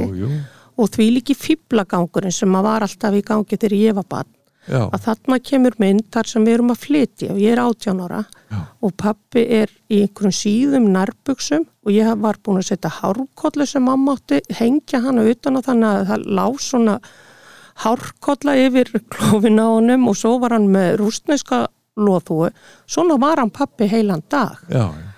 Og 0.76 0.90
því 0.92 1.06
líki 1.14 1.32
fýblagangurinn 1.38 2.34
sem 2.34 2.52
að 2.52 2.66
var 2.66 2.84
alltaf 2.84 3.14
í 3.16 3.22
gangi 3.24 3.56
þegar 3.56 3.76
ég 3.78 3.96
var 3.96 4.04
barn 4.10 4.35
Já, 4.66 4.80
að 4.90 5.02
þarna 5.04 5.38
kemur 5.46 5.76
mynd 5.78 6.08
þar 6.14 6.30
sem 6.30 6.46
við 6.46 6.56
erum 6.56 6.72
að 6.74 6.82
flytja 6.82 7.28
og 7.34 7.38
ég 7.42 7.54
er 7.54 7.62
18 7.62 8.02
ára 8.02 8.22
Já. 8.50 8.58
og 8.82 8.94
pappi 8.98 9.44
er 9.60 9.72
í 9.86 10.00
einhverjum 10.02 10.34
síðum 10.34 10.88
nærbuksum 10.94 11.66
og 11.86 11.94
ég 11.94 12.22
var 12.22 12.40
búin 12.42 12.58
að 12.60 12.68
setja 12.72 12.90
hárkollu 12.98 13.66
sem 13.68 13.86
mamma 13.86 14.16
átti, 14.16 14.40
hengja 14.58 15.02
hana 15.04 15.26
utan 15.30 15.60
að 15.60 15.68
þannig 15.70 15.90
að 15.92 16.10
það 16.10 16.26
lá 16.38 16.46
svona 16.66 16.96
hárkolla 17.84 18.56
yfir 18.64 18.90
klófin 19.12 19.60
á 19.62 19.66
honum 19.68 20.08
og 20.10 20.18
svo 20.18 20.36
var 20.42 20.56
hann 20.56 20.70
með 20.72 20.96
rústneiska 21.02 21.66
loðhúu, 21.96 22.50
svona 22.90 23.16
var 23.20 23.40
hann 23.40 23.52
pappi 23.54 23.88
heilan 23.88 24.24
dag. 24.28 24.58
já, 24.68 24.90
já. 24.90 25.12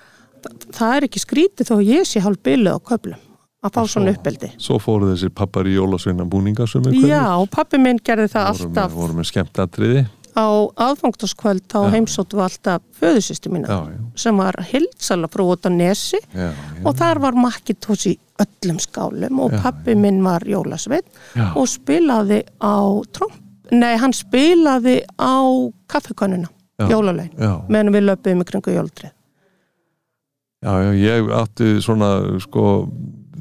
Það 0.73 0.93
er 0.95 1.05
ekki 1.09 1.21
skrítið 1.25 1.71
þó 1.73 1.77
ég 1.83 2.07
sé 2.07 2.21
hálf 2.23 2.39
byllu 2.47 2.77
á 2.77 2.79
köflum 2.79 3.28
að 3.65 3.75
fá 3.75 3.81
svona 3.91 4.13
uppeldi. 4.15 4.53
Svo 4.63 4.79
fóru 4.83 5.09
þessi 5.13 5.31
pappar 5.35 5.67
í 5.67 5.75
jólasveina 5.75 6.27
búningasum 6.31 6.87
Já, 6.95 7.25
pappi 7.51 7.81
minn 7.83 7.99
gerði 8.05 8.29
það 8.35 8.53
voru 8.53 8.69
alltaf. 8.69 8.95
voru 8.95 9.19
með 9.19 9.29
skemmt 9.33 9.59
atriði 9.65 10.05
á 10.39 10.47
aðfangtaskvöld 10.87 11.65
þá 11.67 11.79
heimsóttu 11.91 12.39
alltaf 12.45 12.83
föðusystu 13.01 13.51
mína 13.51 13.67
Já, 13.67 13.79
já, 13.91 13.99
sem 14.23 14.39
var 14.39 14.55
hildsala 14.71 15.27
frú 15.33 15.49
út 15.55 15.67
á 15.67 15.71
Nesi 15.75 16.21
já, 16.31 16.53
já. 16.53 16.85
og 16.87 16.95
þar 17.01 17.19
var 17.25 17.39
makkitós 17.39 18.07
í 18.07 18.15
öllum 18.39 18.79
skálum 18.79 19.41
og 19.43 19.57
Já, 19.57 19.63
pappi 19.65 19.97
minn 19.99 20.23
var 20.23 20.47
jólasveit 20.47 21.09
Já. 21.35 21.49
og 21.59 21.67
spilaði 21.67 22.45
á 22.63 22.79
tromp, 23.11 23.35
nei 23.75 23.97
hann 23.99 24.15
spilaði 24.15 25.01
á 25.19 25.43
jólalögin 26.87 27.35
Já, 27.35 27.53
meðan 27.67 27.95
við 27.97 28.07
löpum 28.07 28.45
í 28.45 28.49
kringu 28.53 28.77
jóldrið 28.79 29.11
já, 30.63 30.73
já, 30.87 30.93
ég 31.03 31.33
átti 31.35 31.73
svona 31.83 32.13
sko, 32.43 32.87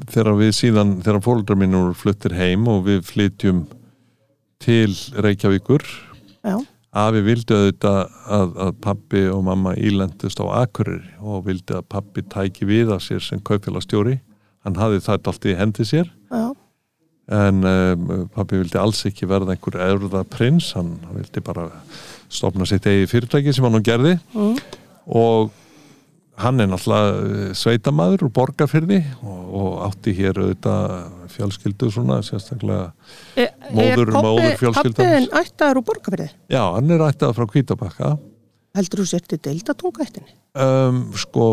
þegar 0.08 0.38
við 0.38 0.54
síðan 0.56 0.96
þegar 1.02 1.24
fóldrar 1.24 1.60
mín 1.60 1.76
voru 1.76 1.96
fluttir 1.96 2.34
heim 2.38 2.68
og 2.70 2.84
við 2.86 3.04
flytjum 3.08 3.64
til 4.62 4.92
Reykjavíkur. 5.18 5.84
Já, 6.46 6.58
Afi 6.98 7.20
vildi 7.20 7.52
auðvitað 7.54 7.98
að, 8.32 8.54
að 8.64 8.70
pappi 8.82 9.24
og 9.28 9.42
mamma 9.44 9.74
ílendist 9.76 10.40
á 10.40 10.46
Akureyri 10.64 11.18
og 11.20 11.44
vildi 11.46 11.76
að 11.76 11.84
pappi 11.92 12.24
tæki 12.24 12.66
við 12.68 12.94
að 12.94 13.04
sér 13.04 13.26
sem 13.26 13.42
kaupfélagstjóri. 13.44 14.16
Hann 14.64 14.80
hafði 14.80 15.02
það 15.04 15.28
allt 15.30 15.46
í 15.46 15.56
hendi 15.58 15.86
sér. 15.86 16.08
Já, 16.32 16.48
en 17.28 17.60
um, 17.68 18.28
pappi 18.32 18.56
vildi 18.56 18.80
alls 18.80 19.04
ekki 19.08 19.28
verða 19.28 19.52
einhver 19.52 19.76
erða 19.84 20.24
prins, 20.24 20.72
hann 20.76 20.94
vildi 21.12 21.42
bara 21.44 21.68
stopna 22.32 22.66
sitt 22.68 22.88
eigi 22.88 23.08
fyrirtæki 23.10 23.52
sem 23.52 23.66
hann 23.66 23.76
nú 23.76 23.84
gerði. 23.84 24.16
Mm. 24.32 24.56
og 25.08 25.52
hann 26.38 26.60
er 26.62 26.68
náttúrulega 26.70 27.52
sveitamaður 27.58 28.26
úr 28.28 28.32
borgarfyrði 28.36 28.98
og, 29.26 29.38
og 29.58 29.70
átti 29.88 30.12
hér 30.18 30.38
auðvitað 30.38 30.92
fjölskyldu 31.34 31.90
svona 31.94 32.20
sérstaklega 32.26 32.92
Er, 33.38 33.52
Móður- 33.74 34.12
er 34.12 34.18
móður 34.22 34.56
fjölskyldan. 34.60 34.98
pappiðin 34.98 35.28
ættaður 35.42 35.80
úr 35.82 35.86
borgarfyrði? 35.90 36.28
já, 36.54 36.62
hann 36.76 36.90
er 36.94 37.06
ættað 37.08 37.34
frá 37.38 37.46
Hvítabakka 37.54 38.12
Heldur 38.78 39.00
þú 39.02 39.06
sérti 39.10 39.38
deildatungættinni? 39.42 40.34
um, 40.62 40.98
sko 41.18 41.46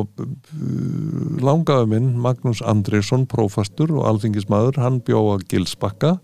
langaðu 1.45 1.87
minn 1.91 2.09
Magnús 2.21 2.61
Andriðsson 2.65 3.25
prófastur 3.31 3.91
og 3.97 4.05
alþingismadur 4.09 4.77
hann 4.83 5.01
bjóða 5.05 5.39
Gilsbakka 5.49 6.15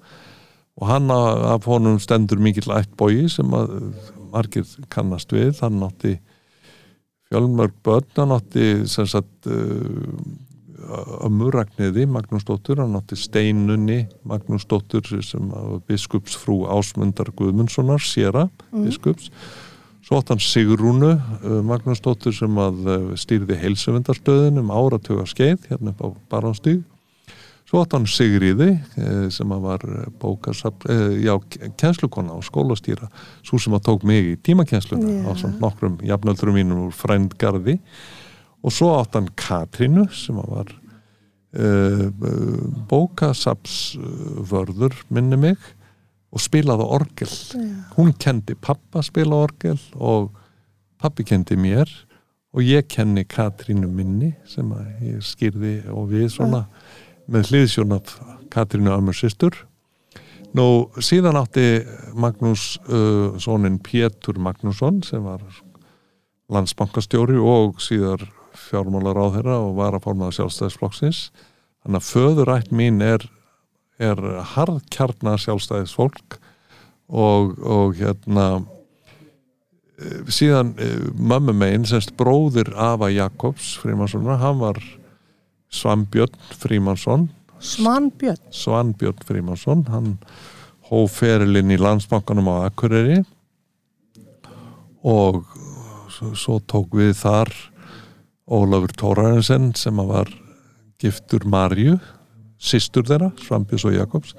og 0.81 0.87
hann 0.87 1.09
af 1.13 1.41
af 1.55 1.65
honum 1.69 1.97
stendur 2.01 2.39
mikill 2.41 2.71
ættbói 2.77 3.25
sem 3.31 3.49
að 3.57 3.73
margir 4.31 4.67
kannast 4.93 5.33
við 5.35 5.59
hann 5.63 5.81
átti 5.87 6.15
fjölmörg 7.31 7.73
börn 7.83 8.35
átti 8.35 8.83
sem 8.91 9.07
sagt 9.07 9.47
uh, 9.47 11.23
ömurragnniði 11.23 12.03
Magnúsdóttur, 12.11 12.81
hann 12.83 12.97
átti 12.99 13.15
steinunni 13.15 14.03
Magnúsdóttur 14.27 15.05
sem 15.23 15.51
biskupsfrú 15.87 16.65
Ásmundar 16.67 17.31
Guðmundssonar 17.37 18.01
séra 18.03 18.49
biskups. 18.73 19.31
Svo 20.03 20.19
átti 20.19 20.33
hann 20.33 20.43
Sigrúnu 20.43 21.13
uh, 21.15 21.59
Magnúsdóttur 21.63 22.35
sem 22.35 22.59
að 22.59 22.83
uh, 22.83 23.09
stýrði 23.15 23.59
heilsuvendarstöðin 23.63 24.59
um 24.59 24.73
áratuga 24.75 25.27
skeið 25.29 25.69
hérna 25.71 25.95
upp 25.95 26.03
á 26.03 26.07
Baránstíð 26.33 26.81
Svo 27.71 27.85
átt 27.85 27.93
hann 27.95 28.03
Sigriði 28.03 28.65
eh, 28.99 29.29
sem 29.31 29.47
að 29.55 29.61
var 29.63 29.79
bókasafn, 30.19 30.91
eh, 30.91 31.23
já, 31.23 31.39
kjenslukonna 31.79 32.35
og 32.35 32.43
skólastýra, 32.43 33.07
svo 33.47 33.55
sem 33.63 33.71
að 33.77 33.85
tók 33.85 34.03
mig 34.03 34.27
í 34.27 34.35
tímakjensluna 34.43 35.07
Já. 35.07 35.23
á 35.23 35.31
svona 35.39 35.55
nokkrum 35.61 35.95
jafnöldurum 36.03 36.55
mínum 36.59 36.89
úr 36.89 36.91
frændgarði 36.91 37.79
og 38.59 38.75
svo 38.75 38.91
átt 38.97 39.15
hann 39.15 39.31
Katrínu 39.39 40.03
sem 40.11 40.35
að 40.43 40.51
var 40.51 40.67
uh, 41.55 42.11
bókasafnsvörður 42.91 44.91
minni 45.07 45.39
mig 45.39 45.55
og 46.31 46.39
spilaði 46.43 46.83
orgel. 46.83 47.31
Hún 47.95 48.11
kendi 48.19 48.55
pappa 48.59 48.99
spila 49.03 49.35
orgel 49.47 49.79
og 49.95 50.31
pappi 50.99 51.23
kendi 51.23 51.55
mér 51.55 51.87
og 52.51 52.63
ég 52.67 52.83
kenni 52.91 53.23
Katrínu 53.23 53.87
minni 53.87 54.35
sem 54.43 54.67
að 54.75 54.91
ég 55.07 55.23
skýrði 55.23 55.87
og 55.91 56.11
við 56.11 56.31
svona 56.35 56.67
með 57.31 57.51
hliðsjón 57.51 57.95
af 57.95 58.15
Katrínu 58.51 58.91
Ömmur 58.93 59.15
systur. 59.15 59.55
Nú 60.57 60.91
síðan 60.99 61.39
átti 61.39 61.83
Magnús 62.19 62.75
uh, 62.91 63.37
sonin 63.39 63.79
Pétur 63.79 64.39
Magnússon 64.41 64.99
sem 65.07 65.23
var 65.23 65.43
landsbankastjóri 66.51 67.39
og 67.39 67.79
síðar 67.83 68.25
fjármálar 68.59 69.15
á 69.15 69.25
þeirra 69.37 69.57
og 69.63 69.77
var 69.79 69.95
að 69.95 70.03
formaða 70.09 70.35
sjálfstæðisflokksins. 70.39 71.21
Þannig 71.81 72.01
að 72.01 72.09
föðurætt 72.09 72.75
mín 72.75 72.99
er, 73.05 73.23
er 73.95 74.19
harðkjarnar 74.51 75.39
sjálfstæðisfólk 75.39 76.37
og, 77.07 77.55
og 77.63 77.95
hérna 78.01 78.47
síðan 80.31 80.73
eh, 80.81 81.07
mömmu 81.15 81.53
megin 81.55 81.85
semst 81.87 82.15
bróðir 82.19 82.73
Ava 82.75 83.11
Jakobs 83.11 83.75
Frímanssonar, 83.81 84.39
hann 84.41 84.59
var 84.61 84.81
Svambjörn 85.71 86.35
Frímansson 86.59 87.29
Svanbjörn. 87.61 88.37
Svanbjörn 88.51 89.17
Frímansson 89.25 89.85
hann 89.89 90.15
hóf 90.89 91.19
ferilinn 91.21 91.71
í 91.71 91.77
landsbankanum 91.79 92.49
á 92.49 92.55
Akureyri. 92.67 93.21
Og 95.05 95.45
svo, 96.11 96.57
tók 96.65 96.97
við 96.97 97.13
þar 97.21 97.53
Ólafur 98.51 98.93
Tórarensen 98.97 99.71
sem 99.77 100.01
var 100.09 100.29
giftur 101.01 101.45
Marju 101.49 101.99
systur 102.61 103.05
þeirra, 103.07 103.31
Svambjörns 103.41 103.85
og 103.87 103.95
Jakobs. 103.95 104.35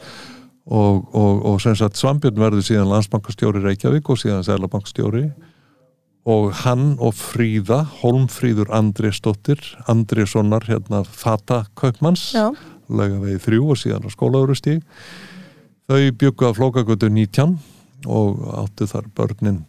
Og, 0.63 1.09
og, 1.15 1.41
og 1.47 1.63
sem 1.63 1.75
sagt 1.79 1.99
Svambjörn 1.99 2.39
verður 2.39 2.67
síðan 2.67 2.91
landsbankastjóri 2.91 3.63
Reykjavík 3.65 4.11
og 4.11 4.21
síðan 4.21 4.45
selabankastjóri 4.47 5.29
og 6.29 6.53
hann 6.63 6.95
og 7.03 7.17
Fríða 7.19 7.83
Holmfríður 7.99 8.71
Andrésdóttir 8.75 9.59
Andréssonar 9.91 10.69
hérna 10.69 11.03
Fata 11.05 11.65
Kaupmanns 11.79 12.31
Já, 12.37 12.53
laugavegi 12.87 13.41
þrjú 13.43 13.73
og 13.75 13.81
síðan 13.81 14.07
á 14.07 14.11
skólaurustíg 14.15 14.85
þau 15.91 15.99
byggu 16.21 16.47
að 16.47 16.59
flókagötu 16.61 17.11
19 17.11 17.59
og 18.07 18.47
áttu 18.63 18.87
þar 18.91 19.11
börnin 19.17 19.61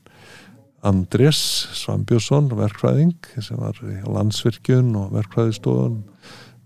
Andrés 0.84 1.40
Svambjörnsson, 1.80 2.52
verkfræðing 2.60 3.16
sem 3.40 3.58
var 3.58 3.78
í 3.88 4.02
landsvirkjun 4.04 4.92
og 5.00 5.14
verkfræðistofun 5.16 6.02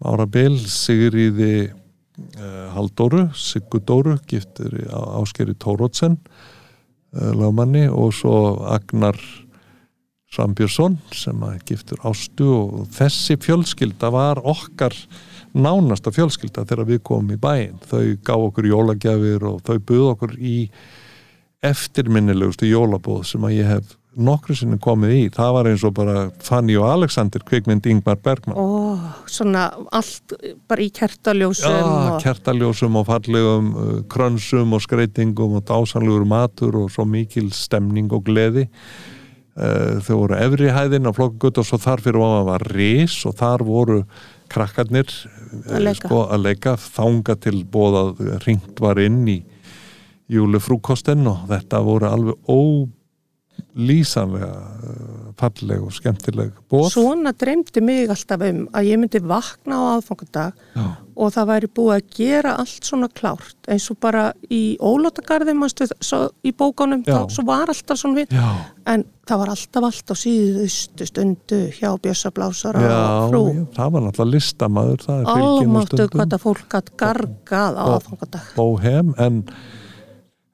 Ára 0.06 0.26
Bil, 0.30 0.58
Sigriði 0.58 1.70
uh, 1.70 2.68
Haldóru, 2.76 3.28
Sigurdóru 3.38 4.18
giftur 4.30 4.74
í 4.78 4.86
Áskeri 4.90 5.56
Tórótsen 5.58 6.18
uh, 6.18 7.32
lögmanni 7.38 7.88
og 7.88 8.12
svo 8.18 8.58
Agnar 8.68 9.22
Svambjörnsson 10.34 10.98
sem 11.16 11.44
að 11.48 11.60
giftur 11.72 12.02
Ástu 12.08 12.48
og 12.52 12.88
þessi 12.96 13.38
fjölskylda 13.40 14.12
var 14.12 14.42
okkar 14.44 14.96
nánasta 15.58 16.12
fjölskylda 16.14 16.66
þegar 16.68 16.90
við 16.90 17.04
komum 17.08 17.36
í 17.38 17.40
bæinn. 17.42 17.78
Þau 17.88 18.18
gá 18.26 18.36
okkur 18.36 18.68
jólagjafir 18.68 19.48
og 19.48 19.62
þau 19.66 19.78
buð 19.80 20.10
okkur 20.12 20.36
í 20.38 20.58
eftirminnilegustu 21.66 22.68
jólabóð 22.70 23.24
sem 23.32 23.48
að 23.48 23.56
ég 23.56 23.72
hef 23.72 23.96
nokkru 24.18 24.56
sinni 24.58 24.80
komið 24.82 25.14
í. 25.14 25.24
Það 25.34 25.52
var 25.56 25.70
eins 25.72 25.84
og 25.88 25.96
bara 25.98 26.28
Fanny 26.44 26.76
og 26.78 26.88
Alexander 26.90 27.44
kvikmynd 27.48 27.88
Ingmar 27.88 28.20
Bergman 28.26 28.58
ó, 28.58 28.68
svona 29.30 29.68
allt 29.96 30.36
bara 30.68 30.84
í 30.84 30.90
kertaljósum 30.94 31.72
Já, 31.72 31.84
og... 31.88 32.22
kertaljósum 32.26 32.98
og 33.00 33.08
fallegum 33.10 33.76
uh, 33.76 33.92
krönsum 34.12 34.74
og 34.76 34.84
skreitingum 34.84 35.60
og 35.62 35.68
dásanlegur 35.70 36.26
matur 36.28 36.82
og 36.84 36.90
svo 36.94 37.06
mikil 37.08 37.54
stemning 37.56 38.12
og 38.12 38.26
gleði 38.28 38.68
þau 39.58 40.16
voru 40.22 40.38
efri 40.38 40.70
hæðin 40.74 41.10
á 41.10 41.12
flokkugut 41.18 41.58
og 41.62 41.66
svo 41.66 41.80
þar 41.82 42.04
fyrir 42.06 42.22
ofan 42.22 42.46
var 42.52 42.66
ris 42.78 43.16
og 43.26 43.38
þar 43.40 43.64
voru 43.66 44.00
krakkarnir 44.54 45.10
Að 45.72 45.82
leika. 45.88 46.08
sko, 46.08 46.20
að 46.30 46.44
leika 46.46 46.76
þanga 46.78 47.36
til 47.42 47.64
bóðað 47.66 48.22
ringt 48.46 48.80
var 48.84 49.00
inn 49.02 49.24
í 49.28 49.40
júlefrúkosten 50.32 51.26
og 51.32 51.48
þetta 51.50 51.82
voru 51.88 52.10
alveg 52.12 52.52
ólýsanlega 52.52 52.97
uh, 53.78 55.34
falleg 55.38 55.84
og 55.86 55.94
skemmtileg 55.94 56.54
bóð 56.72 56.90
Svona 56.96 57.34
dreymdi 57.38 57.82
mig 57.86 58.10
alltaf 58.10 58.42
um 58.48 58.64
að 58.74 58.90
ég 58.90 59.02
myndi 59.02 59.22
vakna 59.22 59.78
á 59.78 59.84
aðfangadag 59.98 60.56
Já. 60.74 60.86
og 61.18 61.34
það 61.36 61.50
væri 61.52 61.70
búið 61.78 61.94
að 61.98 62.10
gera 62.18 62.56
allt 62.64 62.90
svona 62.90 63.10
klárt 63.14 63.70
eins 63.70 63.86
og 63.94 64.00
bara 64.02 64.32
í 64.50 64.78
ólótagarði 64.82 65.54
manstu, 65.58 65.88
svo, 66.02 66.28
í 66.42 66.54
bókanum 66.58 67.06
Já. 67.06 67.14
þá, 67.14 67.38
svo 67.38 67.46
var 67.48 67.70
alltaf 67.74 68.02
svona 68.02 68.24
við 68.24 68.36
en 68.88 69.06
það 69.28 69.42
var 69.44 69.54
alltaf 69.54 69.88
allt 69.90 70.14
á 70.14 70.16
síðustu 70.18 71.08
stundu 71.10 71.64
hjá 71.78 71.90
Bjössablásara 72.02 72.84
og 72.84 73.32
frú 73.32 73.42
já, 73.52 73.64
það 73.78 73.96
var 73.96 74.06
náttúrulega 74.08 74.36
listamaður 74.38 75.04
það 75.06 75.18
er 75.20 75.28
fylgin 75.32 75.76
og 75.82 75.90
stundum. 75.90 76.14
hvað 76.16 76.32
það 76.34 76.46
fólk 76.48 76.70
gætt 76.74 76.94
gargað 77.04 77.78
á 77.78 77.86
aðfangadag 77.98 78.54
bóhem 78.58 79.14
en 79.22 79.44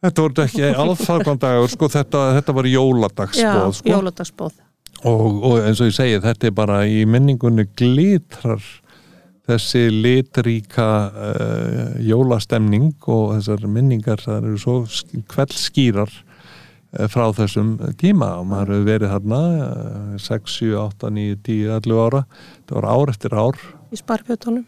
þetta 0.03 0.27
voru 0.27 0.45
ekki 0.45 0.69
alþarkvandagur 0.83 1.73
sko 1.73 1.89
þetta, 1.95 2.27
þetta 2.39 2.55
var 2.59 2.69
Já, 2.69 2.75
jóladagsbóð 2.77 3.75
sko. 3.79 3.91
jóladagsbóð 3.95 4.61
og, 5.03 5.43
og 5.43 5.59
eins 5.63 5.81
og 5.81 5.91
ég 5.91 5.97
segi 5.97 6.23
þetta 6.23 6.49
er 6.49 6.55
bara 6.55 6.83
í 6.87 7.03
minningunni 7.09 7.67
glitrar 7.79 8.63
þessi 9.49 9.87
litríka 9.91 10.89
uh, 11.11 11.95
jólastemning 11.99 12.93
og 13.11 13.33
þessar 13.37 13.65
minningar 13.67 14.23
það 14.23 14.47
eru 14.51 14.61
svo 14.61 14.75
kveld 15.31 15.55
skýrar 15.57 16.11
uh, 16.13 17.07
frá 17.11 17.27
þessum 17.35 17.75
tíma. 17.99 18.37
Og 18.39 18.47
maður 18.51 18.77
hefur 18.77 18.87
verið 18.87 19.15
þarna 19.17 19.41
uh, 19.67 20.13
6, 20.29 20.59
7, 20.61 20.69
8, 20.85 21.11
9, 21.19 21.41
10, 21.49 21.73
11 21.81 22.05
ára. 22.05 22.23
Það 22.69 22.79
var 22.79 22.89
ár 22.93 23.13
eftir 23.15 23.35
ár. 23.35 23.65
Í 23.91 23.99
sparfjötunum 23.99 24.63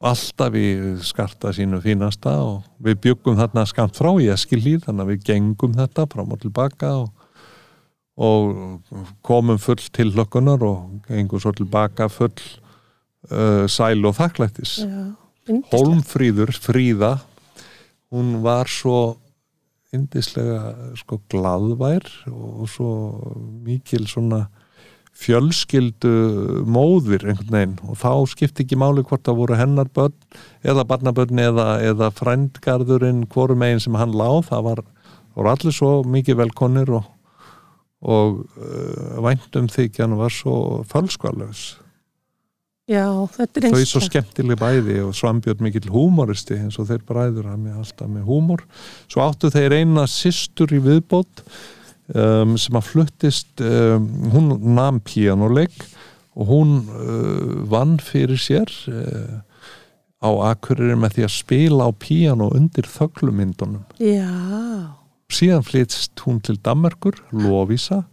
alltaf 0.00 0.54
í 0.56 0.66
skarta 1.04 1.52
sínu 1.52 1.80
fínasta 1.84 2.32
og 2.40 2.62
við 2.80 3.00
byggum 3.04 3.36
þarna 3.36 3.66
skamt 3.68 3.98
frá 4.00 4.10
í 4.16 4.30
Eskilíð 4.32 4.86
þannig 4.86 5.04
að 5.04 5.10
við 5.12 5.26
gengum 5.28 5.74
þetta 5.76 6.06
fram 6.08 6.32
og 6.32 6.40
tilbaka 6.40 6.92
og, 7.02 7.10
og 8.16 9.02
komum 9.26 9.60
full 9.60 9.82
til 9.92 10.08
lökunar 10.16 10.64
og 10.64 11.02
gengum 11.08 11.42
svo 11.42 11.52
tilbaka 11.56 12.08
full 12.12 12.32
uh, 12.32 13.66
sæl 13.68 14.00
og 14.08 14.16
þakklættis 14.16 14.78
Já. 14.86 15.10
Holmfríður, 15.72 16.52
Fríða 16.54 17.16
hún 18.14 18.38
var 18.44 18.70
svo 18.70 19.18
indislega 19.92 20.94
sko 20.98 21.18
glaðvær 21.30 22.06
og 22.30 22.68
svo 22.70 22.90
mikil 23.66 24.06
svona 24.08 24.44
fjölskyldu 25.20 26.12
móðir 26.64 27.26
einhvern 27.28 27.54
veginn. 27.56 27.76
Og 27.88 27.98
þá 28.00 28.12
skipti 28.32 28.64
ekki 28.64 28.78
máli 28.80 29.04
hvort 29.06 29.26
það 29.26 29.40
voru 29.42 29.58
hennar 29.60 29.90
börn 29.96 30.16
eða 30.64 30.86
barnabörn 30.88 31.42
eða, 31.44 31.68
eða 31.84 32.10
frændgarðurinn 32.16 33.26
hvorum 33.32 33.60
meginn 33.60 33.82
sem 33.84 33.98
hann 34.00 34.16
láð 34.16 34.48
það 34.48 34.66
var, 34.70 34.82
voru 35.36 35.52
allir 35.52 35.76
svo 35.76 35.92
mikið 36.08 36.40
velkonir 36.40 36.94
og, 37.00 37.12
og 38.00 38.42
uh, 38.56 39.20
væntum 39.26 39.68
þykjan 39.72 40.16
var 40.20 40.34
svo 40.34 40.56
fölskvalös 40.88 41.68
Já, 42.90 43.06
þetta 43.36 43.60
er 43.60 43.66
eins 43.68 43.90
svo 43.92 44.00
skemmtileg 44.02 44.58
bæði 44.58 44.96
og 45.04 45.12
Svambjörn 45.14 45.60
mikill 45.62 45.92
húmoristi 45.94 46.56
eins 46.58 46.78
og 46.80 46.88
þeir 46.88 47.04
bræður 47.06 47.46
hann 47.52 47.60
með 47.62 47.76
alltaf 47.84 48.08
með 48.10 48.24
húmor. 48.26 48.64
Svo 49.06 49.22
áttu 49.22 49.50
þeir 49.54 49.76
eina 49.78 50.08
systur 50.10 50.74
í 50.74 50.80
viðbót 50.82 51.44
um, 52.14 52.56
sem 52.60 52.78
að 52.78 52.88
fluttist 52.88 53.62
um, 53.64 54.06
hún 54.34 54.54
nam 54.76 55.00
píanoleik 55.04 55.76
og 56.38 56.50
hún 56.50 56.74
uh, 56.88 57.60
vann 57.70 57.98
fyrir 58.02 58.40
sér 58.40 58.70
uh, 58.90 59.40
á 60.20 60.30
Akureyri 60.52 60.98
með 61.00 61.16
því 61.16 61.26
að 61.26 61.34
spila 61.36 61.88
á 61.88 61.90
píano 61.96 62.50
undir 62.56 62.88
þöglumyndunum 62.90 63.84
Já, 64.02 64.30
síðan 65.32 65.66
flytst 65.66 66.24
hún 66.26 66.40
til 66.44 66.58
Danmarkur 66.60 67.18
Lóvísa 67.32 68.04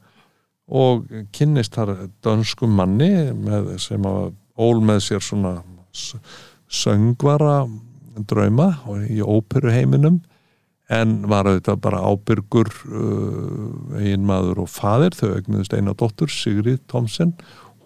og 0.67 1.07
kynnist 1.36 1.77
þar 1.77 2.10
dönskum 2.25 2.73
manni 2.75 3.31
með, 3.31 3.75
sem 3.79 4.03
að 4.07 4.33
ól 4.60 4.81
með 4.83 5.03
sér 5.05 5.23
svona 5.23 5.60
söngvara 6.67 7.62
drauma 8.27 8.71
og 8.89 9.05
í 9.07 9.21
óperuheiminum 9.21 10.19
en 10.93 11.19
var 11.28 11.50
auðvitað 11.50 11.80
bara 11.84 12.04
ábyrgur 12.08 12.69
uh, 12.71 14.00
eiginmaður 14.00 14.63
og 14.63 14.71
faðir 14.71 15.15
þau 15.17 15.30
eignuðust 15.36 15.76
eina 15.76 15.95
dóttur 15.97 16.32
Sigrið 16.32 16.80
Thomsen. 16.88 17.34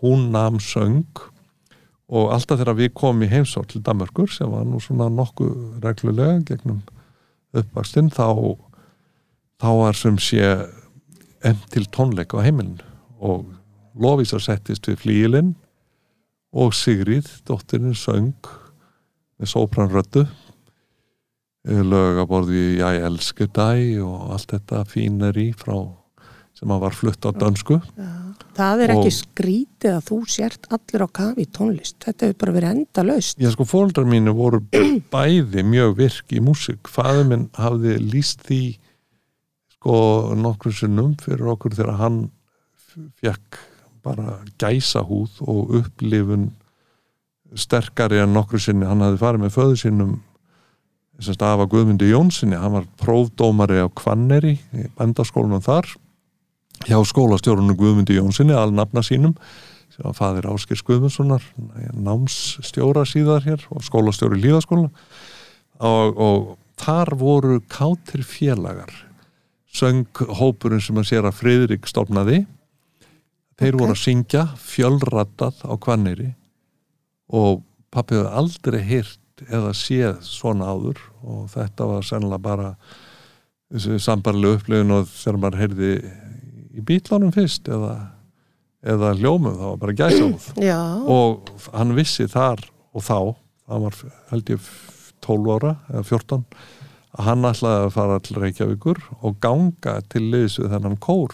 Hún 0.01 0.29
nam 0.33 0.59
söng 0.61 1.07
og 2.11 2.33
alltaf 2.35 2.59
þegar 2.59 2.77
við 2.77 2.93
komum 2.97 3.25
í 3.25 3.31
heimsótt 3.31 3.71
til 3.73 3.81
Danmarkur 3.85 4.29
sem 4.33 4.49
var 4.51 4.67
nú 4.67 4.81
svona 4.83 5.07
nokkuð 5.13 5.79
reglulega 5.83 6.41
gegnum 6.51 6.81
uppvakstinn 7.57 8.11
þá 8.13 8.27
þá 9.61 9.69
var 9.79 9.97
sem 9.97 10.17
sé 10.21 10.43
enn 11.45 11.61
til 11.73 11.87
tónleika 11.89 12.37
á 12.37 12.45
heimilinu. 12.45 12.85
Og 13.21 13.45
Lóvísa 13.97 14.39
settist 14.39 14.87
við 14.87 15.01
flíilinn 15.01 15.55
og 16.51 16.75
Sigrið, 16.75 17.27
dóttirinn 17.47 17.97
söng 17.97 18.35
með 19.39 19.51
sópranröddu 19.51 20.25
lögaborði 21.65 22.61
ég 22.79 23.03
elsku 23.05 23.45
dæ 23.53 24.01
og 24.01 24.31
allt 24.35 24.53
þetta 24.55 24.83
fíneri 24.89 25.51
frá 25.53 25.75
sem 26.57 26.69
að 26.73 26.81
var 26.83 26.93
flutt 26.97 27.25
á 27.25 27.31
dönsku. 27.33 27.77
Það 28.57 28.81
er 28.83 28.91
Og- 28.91 28.99
ekki 29.05 29.11
skrítið 29.15 29.91
að 29.95 30.05
þú 30.09 30.17
sért 30.29 30.67
allir 30.73 31.03
á 31.05 31.09
kafi 31.09 31.45
tónlist. 31.47 31.95
Þetta 32.03 32.25
hefur 32.27 32.37
bara 32.41 32.51
verið 32.57 32.71
enda 32.75 33.03
laust. 33.07 33.37
Já 33.39 33.49
sko 33.53 33.63
fóldrar 33.65 34.05
mínu 34.09 34.33
voru 34.35 34.59
bæði 35.13 35.63
mjög 35.63 35.95
virk 35.97 36.33
í 36.35 36.41
músík. 36.43 36.89
Faður 36.89 37.27
minn 37.29 37.49
hafði 37.57 37.95
líst 38.01 38.41
því 38.49 38.61
sko 39.77 39.95
nokkur 40.37 40.73
sinnum 40.75 41.15
fyrir 41.21 41.47
okkur 41.55 41.73
þegar 41.77 41.97
hann 42.01 42.19
fekk 43.21 43.57
bara 44.03 44.39
gæsa 44.59 45.01
húð 45.05 45.39
og 45.47 45.71
upplifun 45.79 46.49
sterkari 47.55 48.19
en 48.21 48.33
nokkur 48.33 48.59
sinni. 48.61 48.85
Hann 48.85 49.01
hafði 49.05 49.21
farið 49.23 49.45
með 49.45 49.55
föðu 49.55 49.79
sinnum 49.85 50.13
þess 51.21 51.37
að 51.37 51.51
afa 51.53 51.67
Guðmundi 51.71 52.09
Jónssoni 52.11 52.59
hann 52.59 52.75
var 52.75 52.87
prófdómari 53.01 53.81
á 53.81 53.87
Kvanneri 53.87 54.55
í 54.57 54.87
bendaskólanum 54.97 55.63
þar 55.63 55.89
hjá 56.87 56.97
skólastjórunum 57.05 57.77
Guðmundi 57.77 58.17
Jónssoni 58.17 58.55
alnafna 58.57 59.03
sínum 59.05 59.35
sem 59.91 60.05
var 60.07 60.15
fadir 60.17 60.47
Áskers 60.49 60.83
Guðmundssonar 60.87 61.45
námsstjóra 61.93 63.05
síðar 63.09 63.45
hér 63.45 63.65
og 63.69 63.85
skólastjóri 63.85 64.39
líðaskóla 64.41 64.89
og, 65.81 66.17
og 66.17 66.49
þar 66.81 67.15
voru 67.19 67.59
kátir 67.69 68.25
félagar 68.25 68.93
söng 69.71 70.07
hópurinn 70.39 70.83
sem 70.83 70.97
að 70.99 71.09
sér 71.11 71.27
að 71.29 71.37
Friðrik 71.39 71.87
stofnaði 71.87 72.43
þeir 73.61 73.75
Ok. 73.75 73.81
voru 73.83 73.93
að 73.93 74.01
syngja 74.01 74.45
fjölrattað 74.59 75.61
á 75.63 75.73
Kvanneri 75.79 76.31
og 77.31 77.61
pappi 77.93 78.17
hefði 78.17 78.33
aldrei 78.41 78.81
hýrt 79.41 79.53
eða 79.53 79.73
séð 79.73 80.21
svona 80.21 80.65
áður 80.65 80.99
og 81.23 81.49
þetta 81.49 81.85
var 81.85 82.03
sennilega 82.03 82.41
bara 82.41 82.75
sambarlega 83.99 84.57
upplifun 84.57 84.91
og 84.91 85.07
þegar 85.07 85.39
maður 85.39 85.61
heyrði 85.61 85.91
í 86.75 86.81
bílánum 86.81 87.31
fyrst 87.31 87.67
eða, 87.67 88.11
eða 88.83 89.13
hljómum, 89.15 89.55
það 89.55 89.69
var 89.69 89.77
bara 89.77 89.93
gæsáð 89.93 90.49
og 91.17 91.51
hann 91.73 91.95
vissi 91.95 92.27
þar 92.27 92.59
og 92.93 93.03
þá, 93.03 93.35
það 93.67 93.85
var 93.85 94.01
held 94.31 94.49
ég 94.49 94.71
12 95.21 95.55
ára 95.55 95.75
eða 95.89 96.03
14 96.03 96.43
að 97.11 97.25
hann 97.27 97.45
ætlaði 97.45 97.85
að 97.85 97.93
fara 97.95 98.19
til 98.23 98.37
Reykjavíkur 98.39 98.99
og 99.21 99.39
ganga 99.43 100.01
til 100.09 100.29
liðs 100.31 100.59
við 100.59 100.71
þennan 100.75 100.99
kór 101.03 101.33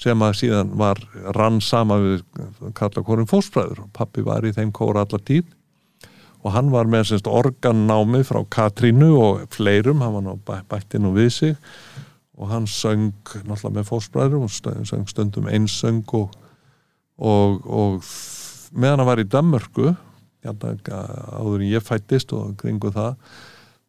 sem 0.00 0.22
að 0.24 0.36
síðan 0.38 0.74
var 0.80 1.00
rann 1.36 1.60
sama 1.60 1.98
við 2.00 2.22
kalla 2.76 3.02
kórin 3.04 3.28
fósbræður 3.28 3.84
og 3.84 3.90
pappi 3.96 4.24
var 4.24 4.46
í 4.48 4.52
þeim 4.56 4.72
kór 4.72 5.00
allar 5.00 5.24
tíð 5.24 5.48
og 6.40 6.54
hann 6.54 6.70
var 6.72 6.88
með 6.88 7.10
semst 7.10 7.28
organnámi 7.28 8.22
frá 8.24 8.40
Katrínu 8.48 9.10
og 9.20 9.46
fleirum, 9.52 10.00
hann 10.00 10.14
var 10.16 10.24
nú 10.24 10.36
bæ, 10.46 10.60
bætti 10.70 11.00
nú 11.00 11.12
við 11.16 11.30
sig. 11.36 11.56
Og 12.40 12.48
hann 12.48 12.64
söng 12.64 13.12
náttúrulega 13.44 13.74
með 13.76 13.88
fósbræðurum 13.90 14.46
og 14.46 14.84
söng 14.88 15.08
stundum 15.10 15.48
einsöng 15.52 16.06
og, 16.16 16.32
og, 17.18 17.60
og 17.68 18.06
meðan 18.72 19.02
hann 19.02 19.10
var 19.10 19.20
í 19.20 19.28
Danmörku 19.28 19.90
hérna, 20.40 20.72
áður 21.36 21.60
en 21.60 21.68
ég 21.68 21.84
fættist 21.84 22.32
og 22.32 22.54
kringu 22.60 22.92
það 22.94 23.18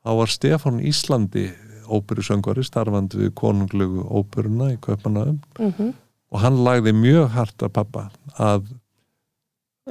þá 0.03 0.11
var 0.19 0.33
Stefán 0.33 0.81
Íslandi 0.83 1.47
óperusöngvari 1.91 2.63
starfandi 2.65 3.21
við 3.21 3.33
konunglegu 3.39 4.03
óperuna 4.03 4.73
í 4.73 4.79
Kaupanöðum 4.83 5.39
mm 5.59 5.93
og 6.31 6.39
hann 6.39 6.61
lagði 6.65 6.93
mjög 6.95 7.33
hart 7.35 7.65
að 7.65 7.73
pappa 7.75 8.05
að 8.39 8.69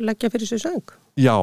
leggja 0.01 0.31
fyrir 0.33 0.49
sér 0.49 0.62
söng. 0.62 0.94
já, 1.20 1.37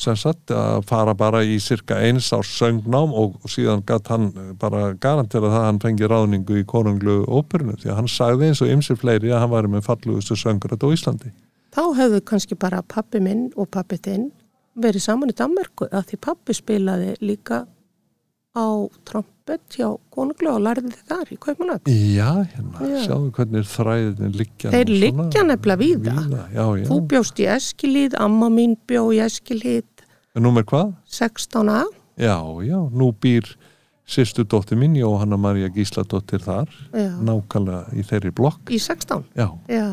sem 0.00 0.16
sagt 0.16 0.52
að 0.54 0.86
fara 0.88 1.14
bara 1.14 1.42
í 1.44 1.58
cirka 1.60 1.98
eins 2.00 2.30
árs 2.36 2.50
söngnám 2.56 3.12
og 3.12 3.36
síðan 3.52 3.84
gatt 3.86 4.08
hann 4.12 4.30
bara 4.60 4.94
garantera 4.94 5.50
það 5.50 5.60
að 5.60 5.66
hann 5.68 5.80
fengi 5.84 6.08
ráðningu 6.10 6.60
í 6.62 6.66
konunglu 6.68 7.20
óperunu 7.28 7.76
því 7.80 7.92
að 7.92 8.00
hann 8.00 8.10
sagði 8.10 8.50
eins 8.50 8.64
og 8.64 8.72
ymsir 8.72 9.00
fleiri 9.00 9.32
að 9.34 9.44
hann 9.44 9.54
væri 9.54 9.72
með 9.76 9.86
fallugustu 9.90 10.38
söngur 10.40 10.76
á 10.76 10.88
Íslandi 10.88 11.34
Þá 11.70 11.82
hefðu 12.00 12.20
kannski 12.26 12.56
bara 12.58 12.80
pappi 12.82 13.20
minn 13.22 13.50
og 13.54 13.68
pappi 13.70 14.00
þinn 14.02 14.30
verið 14.80 15.04
saman 15.04 15.30
í 15.30 15.36
Danmarku 15.38 15.86
að 15.90 16.08
því 16.10 16.18
pappi 16.24 16.56
spilaði 16.56 17.12
líka 17.22 17.66
á 18.50 18.66
trompet 19.06 19.76
hjá 19.76 19.86
konunglu 20.10 20.50
og 20.50 20.64
lærði 20.64 20.90
þið 20.90 21.02
þar 21.12 21.28
í 21.30 21.36
Kaupanöfn. 21.44 21.92
Já, 22.16 22.30
hérna, 22.50 22.88
Já. 22.90 22.96
sjáðu 23.04 23.28
hvernig 23.36 23.68
þræðin 23.70 24.34
liggja 24.40 24.72
Þeir 24.74 24.90
liggja 25.04 25.44
nefnilega 25.46 25.80
víða. 25.84 26.14
Já, 26.50 26.64
já, 26.80 26.86
Þú 26.88 26.98
bjóst 27.12 27.42
í 27.42 27.46
Eskilíð, 27.54 28.16
amma 28.18 28.50
mín 28.50 28.74
bjó 28.90 29.04
í 29.14 29.20
Eskilíð 29.22 29.84
númer 30.42 30.64
hvað? 30.68 30.94
16a. 31.10 31.82
Já, 32.20 32.36
já, 32.66 32.78
nú 32.92 33.12
býr 33.16 33.46
sýstu 34.10 34.42
dóttir 34.44 34.76
mín, 34.80 34.96
Jóhanna 34.98 35.36
María 35.38 35.68
Gísladóttir 35.70 36.42
þar, 36.42 36.68
Já, 36.92 37.12
nákvæmlega 37.22 37.94
í 37.94 38.02
þeirri 38.04 38.32
blokk. 38.34 38.72
Í 38.74 38.80
16. 38.82 39.22
Já, 39.38 39.46
Já, 39.70 39.86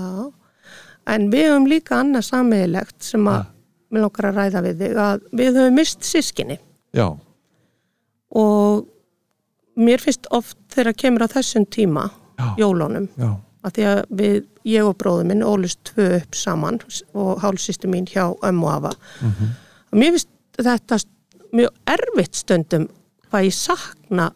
en 1.14 1.30
við 1.32 1.46
höfum 1.52 1.68
líka 1.70 2.00
annað 2.02 2.26
sammeðilegt 2.32 2.98
sem 3.06 3.28
að 3.30 3.46
mér 3.94 4.04
langar 4.04 4.28
að 4.32 4.40
ræða 4.42 4.64
við 4.66 4.82
þig 4.82 4.98
að 5.06 5.28
við 5.40 5.60
höfum 5.62 5.78
mist 5.80 6.04
sískinni 6.04 6.58
já, 6.98 7.06
og 8.36 8.88
mér 9.78 10.02
finnst 10.04 10.28
oft 10.36 10.58
þegar 10.74 10.98
kemur 10.98 11.24
að 11.28 11.38
þessum 11.38 11.68
tíma, 11.72 12.08
já, 12.40 12.48
jólunum, 12.60 13.06
já, 13.16 13.30
að 13.64 13.78
því 13.78 13.86
að 13.92 14.02
við, 14.20 14.42
ég 14.74 14.90
og 14.90 14.98
bróður 15.00 15.30
minn 15.30 15.46
ólust 15.46 15.80
tvö 15.94 16.10
upp 16.18 16.36
saman 16.36 16.82
og 17.14 17.38
hálfsýstu 17.46 17.88
mín 17.92 18.10
hjá 18.10 18.26
ömmu 18.44 18.68
afa. 18.74 18.92
mhm, 19.22 19.54
Mér 19.96 20.12
finnst 20.18 20.28
þetta 20.65 21.00
mjög 21.56 21.93
erfitt 21.93 22.36
stundum 22.41 22.88
hvað 23.28 23.48
ég 23.50 23.56
sakna 23.56 24.32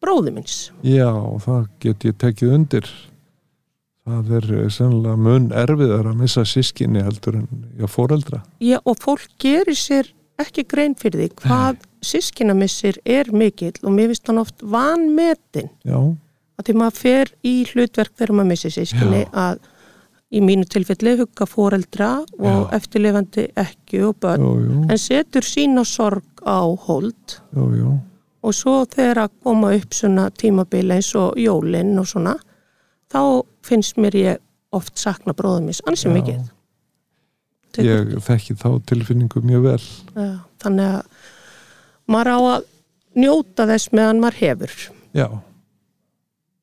bróður 0.00 0.34
minns. 0.38 0.70
já, 0.82 1.10
það 1.44 1.68
get 1.80 2.04
ég 2.04 2.18
tekið 2.20 2.54
undir. 2.56 2.90
Það 4.10 4.30
er 4.38 4.46
eh, 4.56 4.70
sennilega 4.72 5.16
mun 5.20 5.50
erfiðar 5.52 6.08
að 6.10 6.22
missa 6.22 6.44
sískinni 6.48 7.02
heldur 7.04 7.36
en 7.42 7.66
já, 7.78 7.86
foreldra. 7.86 8.40
Já, 8.64 8.78
og 8.80 8.96
fólk 9.02 9.28
gerir 9.38 9.76
sér 9.76 10.08
ekki 10.40 10.64
grein 10.64 10.96
fyrir 10.98 11.26
því 11.26 11.28
hvað 11.42 11.82
sískinamissir 12.04 12.96
er 13.04 13.28
mikill 13.32 13.76
og 13.84 13.92
mér 13.92 14.08
finnst 14.10 14.30
hann 14.30 14.40
oft 14.40 14.62
vanmetin 14.64 15.68
Já, 15.84 15.98
að 16.00 16.64
því 16.68 16.76
maður 16.80 16.96
fer 16.96 17.32
í 17.44 17.54
hlutverk 17.68 18.14
þegar 18.16 18.32
maður 18.38 18.50
missir 18.54 18.72
sískinni 18.72 19.26
Já. 19.26 19.30
að 19.36 19.60
í 20.30 20.40
mínu 20.44 20.66
tilfelli 20.70 21.16
hugga 21.18 21.46
foreldra 21.48 22.10
og 22.38 22.44
Já. 22.46 22.76
eftirlifandi 22.78 23.48
ekki 23.58 24.02
og 24.06 24.18
börn 24.22 24.44
jú, 24.44 24.52
jú, 24.62 24.82
en 24.90 25.00
setur 25.00 25.46
sína 25.46 25.84
sorg 25.88 26.44
á 26.46 26.62
hold 26.86 27.38
og 28.40 28.54
svo 28.56 28.84
þegar 28.88 29.24
að 29.26 29.34
koma 29.42 29.72
upp 29.76 29.96
svona 29.96 30.28
tímabili 30.30 30.96
eins 30.96 31.10
og 31.18 31.36
jólinn 31.40 31.98
og 31.98 32.06
svona 32.08 32.36
þá 33.10 33.20
finnst 33.66 33.98
mér 33.98 34.16
ég 34.20 34.40
oft 34.72 34.98
sakna 34.98 35.34
bróðum 35.34 35.66
mis, 35.70 35.82
ansi 35.86 36.08
Já. 36.08 36.14
mikið 36.14 36.48
Ég 37.78 38.16
þekki 38.26 38.56
þá 38.58 38.70
tilfinningu 38.86 39.42
mjög 39.46 39.66
vel 39.66 39.82
Já, 40.14 40.30
þannig 40.62 40.94
að 40.96 41.28
maður 42.10 42.30
á 42.34 42.38
að 42.38 42.64
njóta 43.20 43.66
þess 43.70 43.92
meðan 43.94 44.20
maður 44.22 44.40
hefur. 44.40 44.74
Já, 45.14 45.26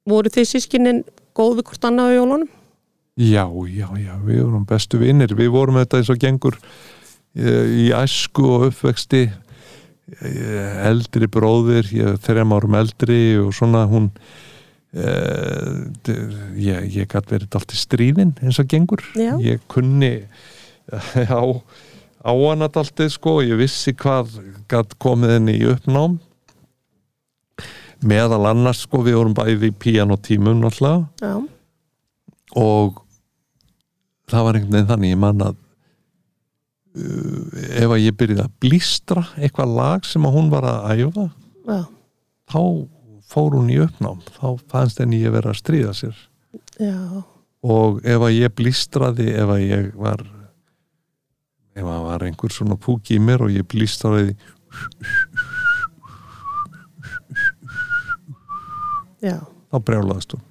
Voru 0.07 0.31
þið 0.31 0.45
sískinin 0.47 0.99
góð 1.35 1.57
við 1.59 1.65
hvort 1.67 1.87
annað 1.89 2.11
á 2.11 2.15
jólunum? 2.15 2.49
Já, 3.17 3.47
já, 3.65 3.87
já, 3.97 4.13
við 4.21 4.43
vorum 4.45 4.65
bestu 4.69 4.99
vinnir, 5.01 5.31
við 5.33 5.49
vorum 5.49 5.79
þetta 5.79 5.97
eins 5.97 6.09
og 6.13 6.19
gengur 6.21 6.57
eh, 7.33 7.65
í 7.65 7.85
æsku 7.97 8.43
og 8.45 8.65
uppvexti. 8.67 9.23
Eh, 10.21 10.75
eldri 10.85 11.25
bróðir, 11.25 11.89
ég 11.97 12.19
þrejum 12.23 12.53
árum 12.53 12.77
eldri 12.77 13.39
og 13.41 13.49
svona 13.57 13.87
hún 13.89 14.11
eh, 14.93 16.13
ég, 16.61 16.85
ég 16.93 17.09
gætt 17.09 17.33
verið 17.33 17.57
allt 17.57 17.73
í 17.73 17.79
stríðin 17.81 18.35
eins 18.37 18.61
og 18.61 18.69
gengur. 18.69 19.01
Já. 19.17 19.33
ég 19.41 19.65
kunni 19.65 20.13
já, 21.17 21.41
á 22.21 22.31
hana 22.31 22.69
daltið 22.69 23.09
sko 23.17 23.39
og 23.41 23.49
ég 23.49 23.57
vissi 23.57 23.95
hvað 23.97 24.37
gætt 24.69 24.93
komið 25.01 25.35
henni 25.39 25.57
í 25.57 25.65
uppnám. 25.73 26.19
Meðal 28.05 28.45
annars 28.53 28.85
sko 28.85 29.01
við 29.01 29.17
vorum 29.17 29.33
bæði 29.33 29.73
í 29.73 29.75
pianotímum 29.81 30.61
náttúrulega. 30.61 31.09
Já, 31.25 31.41
og 32.61 33.03
það 34.31 34.45
var 34.47 34.59
einhvern 34.59 34.75
veginn 34.75 34.91
þannig 34.91 35.13
ég 35.13 35.21
man 35.23 35.45
að 35.47 35.55
uh, 36.97 37.63
ef 37.83 37.95
að 37.95 38.03
ég 38.03 38.19
byrjaði 38.19 38.45
að 38.45 38.55
blístra 38.63 39.25
eitthvað 39.37 39.75
lag 39.79 40.07
sem 40.07 40.27
að 40.27 40.37
hún 40.37 40.51
var 40.53 40.67
að 40.67 41.07
æfa 41.07 41.27
já, 41.67 41.81
þá 42.51 42.61
fór 43.27 43.57
hún 43.57 43.71
í 43.71 43.79
uppnám. 43.83 44.21
Þá 44.37 44.47
fannst 44.71 45.01
henni 45.01 45.19
ég 45.19 45.33
vera 45.35 45.51
að 45.51 45.59
stríða 45.59 45.93
sér. 45.97 46.19
Já, 46.79 46.95
og 47.67 48.01
ef 48.05 48.23
að 48.23 48.35
ég 48.37 48.53
blístraði 48.55 49.31
ef 49.35 49.51
að 49.51 49.63
ég 49.65 49.87
var 49.97 50.23
ef 51.77 51.85
að 51.85 52.05
var 52.07 52.25
einhver 52.25 52.53
svona 52.53 52.77
púki 52.79 53.17
í 53.17 53.21
mér 53.21 53.43
og 53.45 53.53
ég 53.53 53.65
blístraði 53.69 54.35
já, 59.21 59.37
þá 59.41 59.77
brjálaðist 59.89 60.37
hún 60.37 60.45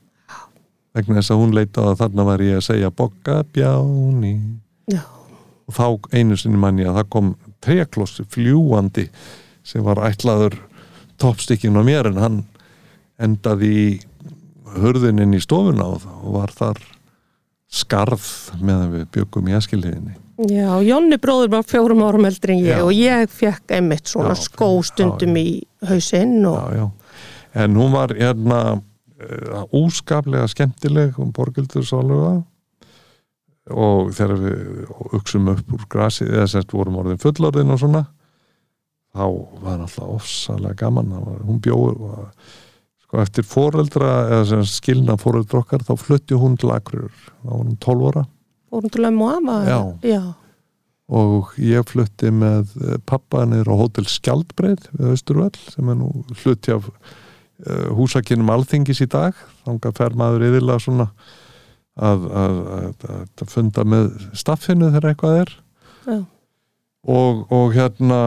vegna 0.96 1.20
þess 1.20 1.34
að 1.34 1.42
hún 1.42 1.54
leita 1.56 1.90
að 1.90 1.98
þarna 2.02 2.26
var 2.30 2.44
ég 2.44 2.58
að 2.60 2.66
segja 2.70 2.92
bokka 2.94 3.42
bjáni. 3.54 4.34
Já, 4.90 5.02
og 5.66 5.74
þá 5.76 6.16
einu 6.16 6.38
sinni 6.38 6.60
mann 6.60 6.80
ég 6.80 6.90
að 6.90 7.00
það 7.00 7.12
kom 7.16 7.32
treklossi 7.64 8.26
fljúandi 8.30 9.08
sem 9.66 9.82
var 9.84 10.00
ætlaður 10.06 10.58
toppstikkin 11.20 11.78
á 11.78 11.82
mér 11.86 12.10
en 12.12 12.20
hann 12.22 12.36
endaði 13.22 13.72
í 13.72 13.88
hurðininn 14.76 15.34
í 15.36 15.40
stofuna 15.42 15.88
og 15.96 16.28
var 16.36 16.52
þar 16.54 16.80
skarð 17.72 18.26
meðan 18.60 18.92
við 18.92 19.06
byggum 19.16 19.48
í 19.50 19.56
askilhiðinni 19.56 20.14
já, 20.52 20.68
Jonni 20.84 21.18
bróður 21.20 21.54
var 21.56 21.64
fjórum 21.66 22.04
árum 22.06 22.28
eldri 22.28 22.58
en 22.58 22.62
ég 22.62 22.76
Já. 22.76 22.84
og 22.84 22.92
ég 22.94 23.32
fekk 23.32 23.72
einmitt 23.78 24.12
svona 24.12 24.36
Já, 24.36 24.42
skó 24.46 24.68
já, 24.76 24.84
stundum 24.90 25.38
í 25.40 25.46
hausinn 25.88 26.44
og 26.46 26.60
já, 26.60 26.82
já. 26.84 26.86
en 27.64 27.80
hún 27.80 27.96
var 27.96 28.14
hérna 28.14 28.60
úskaplega 29.76 30.48
skemmtileg 30.52 31.16
hún 31.16 31.32
borgildur 31.36 31.86
sálega 31.86 32.36
og 33.72 34.12
þegar 34.14 34.42
við 34.42 34.92
uksum 35.16 35.48
upp 35.50 35.72
úr 35.74 35.88
grasi 35.90 36.26
eða 36.28 36.46
sérst 36.52 36.74
vorum 36.76 37.00
orðin 37.00 37.22
fullorðin 37.22 37.72
og 37.74 37.80
svona 37.82 38.04
þá 39.16 39.26
var 39.64 39.80
alltaf 39.80 40.06
ofsalega 40.06 40.76
gaman. 40.84 41.12
Var, 41.16 41.42
hún 41.48 41.60
bjóð 41.64 42.00
sko 43.06 43.20
eftir 43.22 43.46
foreldra 43.46 44.12
eða 44.28 44.48
sem 44.50 44.64
sagt 44.64 44.82
skilna 44.82 45.16
foreldra 45.20 45.62
okkar 45.62 45.84
þá 45.86 45.94
flutti 46.00 46.38
hún 46.38 46.58
til 46.60 46.74
Akurur 46.74 47.14
þá 47.14 47.46
var 47.48 47.62
hún 47.62 47.78
12 47.82 48.10
ára. 48.10 48.26
Til 48.92 49.06
og 49.08 49.28
afa 49.30 49.56
Já. 49.64 49.78
já, 50.04 50.22
og 51.08 51.54
ég 51.62 51.86
flutti 51.86 52.32
með 52.34 52.74
eh, 52.82 52.98
pappa 53.06 53.46
niður 53.48 53.70
á 53.72 53.74
hótel 53.78 54.08
Skjaldbreið 54.10 54.90
við 54.98 55.12
Östurvöll 55.14 55.54
sem 55.70 55.88
er 55.88 55.96
nú 55.96 56.10
hluti 56.42 56.74
af 56.74 56.90
húsakinnum 57.96 58.50
alþingis 58.52 59.02
í 59.04 59.08
dag. 59.10 59.36
Þanga 59.64 59.92
fer 59.96 60.16
maður 60.18 60.46
yfirlega 60.50 60.82
svona 60.84 61.10
að, 61.96 62.26
að, 62.28 62.56
að, 62.76 63.04
að 63.40 63.52
funda 63.52 63.84
með 63.88 64.10
staffinu 64.36 64.90
þegar 64.92 65.12
eitthvað 65.12 65.38
er. 65.44 65.54
Já, 66.06 66.18
og, 67.06 67.46
og 67.54 67.74
hérna 67.76 68.20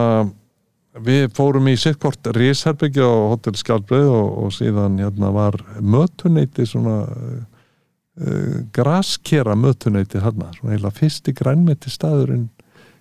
við 1.00 1.28
fórum 1.36 1.68
í 1.70 1.76
sittkort 1.78 2.32
risherbyggja 2.34 3.06
á 3.06 3.30
hótel 3.32 3.54
Skjaldbreið 3.58 4.10
og, 4.10 4.30
og 4.44 4.54
síðan 4.56 4.98
hérna 5.00 5.30
var 5.34 5.58
mötuneyti 5.78 6.66
svona 6.68 6.96
uh, 7.06 8.54
graskera 8.74 9.56
mötuneyti 9.58 10.22
hérna, 10.22 10.50
svona 10.56 10.76
heila 10.76 10.92
fyrsti 10.94 11.34
grænmeti 11.36 11.92
staðurinn 11.92 12.48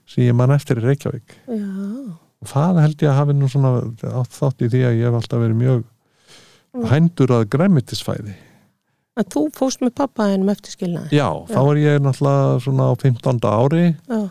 sem 0.10 0.26
ég 0.28 0.38
man 0.38 0.54
eftir 0.54 0.82
í 0.82 0.86
Reykjavík. 0.86 1.38
Já, 1.48 1.70
og 2.40 2.50
það 2.50 2.84
held 2.84 3.04
ég 3.04 3.12
að 3.12 3.20
hafi 3.20 3.38
nú 3.38 3.50
svona 3.52 3.74
átt 4.22 4.38
þátt 4.38 4.64
í 4.66 4.72
því 4.72 4.84
að 4.88 5.00
ég 5.00 5.10
hef 5.10 5.18
alltaf 5.20 5.44
verið 5.44 5.60
mjög 5.60 5.82
hændur 6.88 7.34
að 7.36 7.48
grænmetisfæði. 7.56 8.36
En 9.20 9.28
þú 9.28 9.46
fóst 9.56 9.82
með 9.84 9.96
pappa 10.00 10.30
hennum 10.32 10.52
eftir 10.54 10.76
skilnaði 10.78 11.18
já, 11.18 11.28
þá 11.50 11.60
var 11.68 11.80
ég 11.82 11.98
náttúrulega 12.04 12.60
svona 12.64 12.88
á 12.88 12.94
15. 12.96 13.42
ári 13.50 13.86
já, 13.92 14.22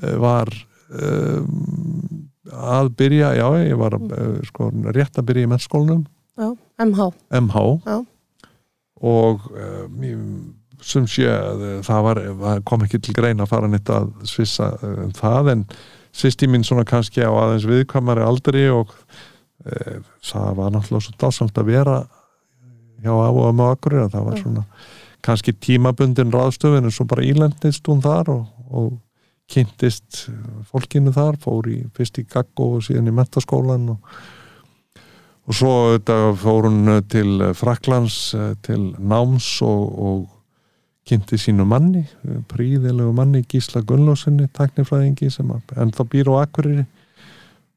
eh, 0.00 0.16
var 0.22 0.48
um, 0.88 2.24
að 2.54 2.90
byrja, 2.96 3.34
já, 3.36 3.46
ég 3.66 3.78
var 3.80 3.96
uh, 3.98 4.38
sko, 4.48 4.70
rétt 4.96 5.20
að 5.20 5.28
byrja 5.28 5.48
í 5.48 5.50
mennskólanum. 5.52 6.04
Já, 6.34 6.48
MH 6.82 7.10
MH 7.40 7.64
Já. 7.84 7.98
og 9.04 9.44
um, 9.52 10.54
sem 10.84 11.04
sé 11.08 11.28
að 11.30 11.62
það 11.86 12.08
var, 12.08 12.22
kom 12.66 12.82
ekki 12.84 13.00
til 13.04 13.14
greina 13.16 13.44
að 13.44 13.52
fara 13.52 13.70
nýtt 13.70 13.92
að 13.92 14.08
svissa 14.28 14.72
um, 14.82 15.12
það 15.14 15.52
en 15.52 15.68
sýsti 16.14 16.48
mín 16.50 16.64
svona 16.66 16.86
kannski 16.88 17.22
á 17.22 17.30
aðeins 17.30 17.68
viðkvæmari 17.68 18.24
aldri 18.24 18.66
og 18.72 18.92
það 19.64 20.50
var 20.58 20.74
náttúrulega 20.74 21.06
svo 21.06 21.16
dásamt 21.20 21.58
að 21.58 21.70
vera 21.72 21.96
hjá 23.04 23.12
af 23.12 23.38
og 23.38 23.48
um 23.48 23.64
á 23.64 23.66
akkurir 23.72 24.10
það 24.12 24.28
var 24.28 24.38
svona 24.40 24.64
kannski 25.24 25.54
tímabundin 25.56 26.32
ráðstöfun 26.32 26.84
en 26.84 26.92
svo 26.92 27.06
bara 27.08 27.24
ílendist 27.24 27.88
hún 27.88 28.02
þar 28.04 28.30
og, 28.32 28.44
og 28.68 28.92
kynntist 29.50 30.26
fólkinu 30.70 31.12
þar, 31.14 31.38
fór 31.40 31.68
í 31.72 31.78
fyrst 31.96 32.20
í 32.20 32.26
Gaggo 32.28 32.74
og 32.76 32.84
síðan 32.86 33.10
í 33.10 33.14
mentaskólan 33.14 33.90
og, 33.94 34.14
og 35.44 35.58
svo 35.58 35.74
fór 36.40 36.68
hún 36.68 36.88
til 37.12 37.50
Fraklands 37.56 38.18
eh, 38.36 38.54
til 38.64 38.92
náms 38.98 39.48
og, 39.64 39.84
og 40.08 40.24
kynnti 41.08 41.36
sínu 41.40 41.66
manni 41.68 42.06
príðilegu 42.48 43.12
manni 43.16 43.44
Gísla 43.48 43.84
Gunnlósinni 43.84 44.48
taknifræðingi 44.56 45.28
sem 45.32 45.50
ennþá 45.52 46.06
býr 46.08 46.32
á 46.32 46.44
Akureyri. 46.44 46.86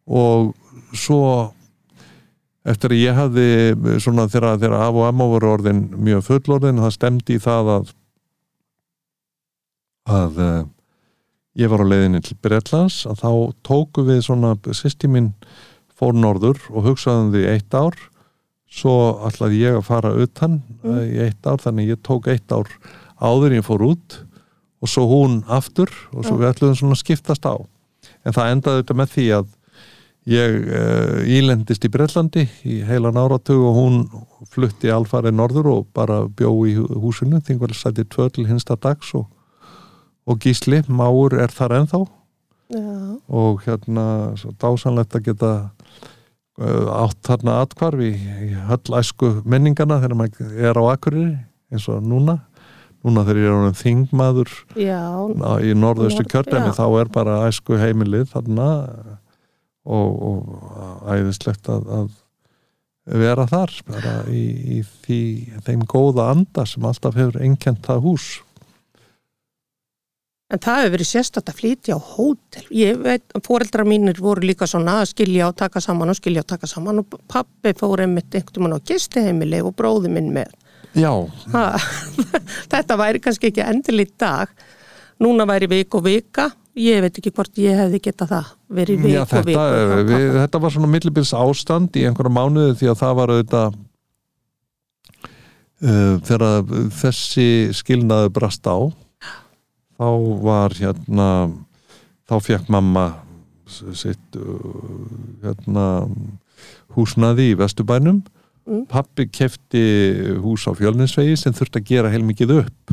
Og 0.07 0.53
svo 0.95 1.51
eftir 2.68 2.93
að 2.93 3.01
ég 3.01 3.18
hafði 3.18 3.99
svona 4.03 4.28
þegar, 4.32 4.76
af 4.76 4.97
og 4.97 5.07
amma 5.07 5.28
voru 5.32 5.53
orðin 5.55 5.86
mjög 5.95 6.26
fullorðin 6.28 6.82
það 6.84 6.95
stemdi 6.97 7.38
í 7.38 7.43
það 7.43 7.72
að 7.78 7.93
að 10.07 10.38
uh, 10.39 10.59
ég 11.59 11.72
var 11.72 11.84
á 11.84 11.89
leiðinni 11.89 12.22
til 12.24 12.38
Bretlands 12.43 13.01
að 13.09 13.24
þá 13.24 13.32
tóku 13.68 14.05
við 14.07 14.22
svona 14.28 14.53
sýsti 14.76 15.09
mín 15.11 15.34
fór 15.97 16.15
norður 16.15 16.61
og 16.72 16.91
hugsaðum 16.91 17.34
því 17.34 17.43
eitt 17.55 17.76
ár 17.76 17.97
svo 18.68 18.93
ætlaði 19.28 19.63
ég 19.63 19.80
að 19.80 19.88
fara 19.88 20.13
utan 20.15 20.61
mm. 20.84 21.01
í 21.07 21.20
eitt 21.26 21.47
ár 21.47 21.61
þannig 21.63 21.93
ég 21.93 22.03
tók 22.05 22.30
eitt 22.32 22.51
ár 22.51 22.70
áður 23.18 23.51
en 23.51 23.59
ég 23.61 23.68
fór 23.68 23.86
út 23.88 24.20
og 24.84 24.91
svo 24.91 25.07
hún 25.09 25.39
aftur 25.49 25.89
og 26.13 26.26
svo 26.28 26.38
Já. 26.38 26.41
við 26.41 26.49
ætluðum 26.51 26.80
svona 26.82 26.97
að 26.97 27.03
skiptast 27.03 27.47
á 27.47 27.55
en 27.57 28.36
það 28.36 28.51
endaði 28.53 28.84
þetta 28.84 28.97
með 29.01 29.13
því 29.15 29.28
að 29.39 29.53
ég 30.28 30.55
uh, 30.67 31.21
ílendist 31.23 31.86
í 31.88 31.91
Bretlandi 31.93 32.43
í 32.67 32.82
heilan 32.88 33.15
áratug 33.19 33.61
og 33.69 33.78
hún 33.78 33.97
flutti 34.51 34.91
alfarið 34.91 35.38
norður 35.39 35.69
og 35.71 35.86
bara 35.95 36.21
bjó 36.28 36.51
í 36.67 36.73
hú- 36.75 36.89
húsinu. 37.05 37.39
Þingvel 37.47 37.71
sætti 37.78 38.03
tvö 38.11 38.28
til 38.36 38.47
hinsta 38.49 38.75
dags 38.84 39.13
og, 39.15 39.30
og 40.28 40.39
gísli, 40.43 40.82
máur 40.91 41.38
er 41.39 41.53
þar 41.55 41.78
ennþá. 41.82 42.01
Já, 42.75 42.84
og 43.32 43.61
hérna 43.63 44.03
dásanlegt 44.59 45.15
að 45.15 45.30
geta 45.30 45.51
uh, 46.59 46.89
átt 47.05 47.21
þarna 47.23 47.61
atkvarf 47.63 48.01
í, 48.03 48.09
í 48.11 48.49
höll 48.67 48.97
æsku 48.99 49.30
menningana 49.47 50.01
þegar 50.03 50.17
maður 50.19 50.57
er 50.67 50.75
á 50.75 50.84
Akureyri 50.91 51.38
eins 51.71 51.88
og 51.88 52.03
núna. 52.03 52.41
Núna 53.05 53.23
þegar 53.23 53.39
ég 53.39 53.47
er 53.47 53.55
ánum 53.61 53.78
þingmaður 53.78 54.51
já, 54.75 54.99
í 55.63 55.71
norðaustu 55.78 56.25
Norð- 56.25 56.34
já. 56.73 56.75
þá 56.75 56.86
er 56.99 57.11
bara 57.13 57.36
æsku 57.47 57.78
heimilið 57.80 58.28
þarna 58.34 58.67
og, 59.88 60.23
og 60.29 61.11
æðislegt 61.15 61.69
að, 61.71 61.88
að 61.99 63.19
vera 63.23 63.47
þar 63.47 63.71
bara 63.88 64.17
í, 64.27 64.43
í 64.77 64.81
því, 65.05 65.21
þeim 65.67 65.88
góða 65.88 66.31
anda 66.33 66.67
sem 66.67 66.85
alltaf 66.85 67.15
hefur 67.15 67.39
einkent 67.43 67.85
það 67.88 68.03
hús 68.03 68.27
En 70.47 70.61
það 70.63 70.77
hefur 70.79 70.93
verið 70.93 71.07
sérstætt 71.09 71.49
að 71.51 71.57
flytja 71.59 71.95
á 71.99 72.07
hótel. 72.13 72.61
Ég 72.71 72.99
veit, 73.03 73.25
fóreldrar 73.43 73.88
mínir 73.88 74.19
voru 74.23 74.45
líka 74.47 74.63
svona 74.69 75.01
að 75.01 75.09
skilja 75.09 75.49
og 75.49 75.57
taka 75.59 75.81
saman 75.83 76.13
og 76.13 76.15
skilja 76.15 76.45
og 76.45 76.47
taka 76.47 76.69
saman 76.71 77.01
og 77.01 77.17
pappi 77.27 77.73
fór 77.75 78.05
einmitt 78.05 78.31
einhvern 78.31 78.63
veginn 78.63 78.77
á 78.79 78.88
gistiheimili 78.88 79.59
og 79.59 79.75
bróði 79.75 80.13
minn 80.13 80.31
með. 80.38 80.53
Já, 80.95 81.11
Ha, 81.51 81.65
þetta 82.71 82.97
væri 82.97 83.21
kannski 83.25 83.51
ekki 83.51 83.65
endil 83.65 83.99
í 84.05 84.07
dag. 84.15 84.53
Núna 85.19 85.43
væri 85.49 85.67
vik 85.67 85.99
og 85.99 86.07
vika. 86.07 86.47
Ég 86.78 87.01
veit 87.01 87.15
ekki 87.17 87.32
hvort 87.34 87.57
ég 87.61 87.73
hefði 87.80 87.99
getað 88.05 88.32
það. 88.36 88.49
Verið 88.78 89.03
vik 89.05 89.13
Já, 89.15 89.21
og 89.23 89.30
þetta, 89.32 89.47
vika. 89.49 90.01
við, 90.11 90.25
þetta 90.38 90.61
var 90.61 90.73
svona 90.75 90.89
millibils 90.93 91.34
ástand 91.34 91.97
í 91.97 92.03
einhverja 92.05 92.34
mánuði 92.38 92.75
því 92.82 92.89
að 92.91 92.99
það 93.01 93.15
var 93.19 93.34
auðvitað 93.34 93.78
uh, 95.82 96.15
þegar 96.28 96.45
þessi 97.01 97.47
skilnaði 97.78 98.34
brast 98.38 98.69
á 98.69 98.78
þá 99.97 100.09
var 100.45 100.75
hérna 100.78 101.30
þá 102.30 102.36
fekk 102.45 102.69
mamma 102.73 103.07
sitt 103.67 104.38
uh, 104.38 105.05
hérna 105.43 105.88
húsnaði 106.97 107.51
í 107.53 107.57
Vesturbænum 107.59 108.23
Mm. 108.67 108.82
pappi 108.91 109.23
kefti 109.32 109.80
hús 110.43 110.65
á 110.67 110.75
fjölninsvegi 110.75 111.38
sem 111.39 111.53
þurfti 111.55 111.80
að 111.80 111.86
gera 111.88 112.09
heilmikið 112.11 112.49
upp 112.57 112.91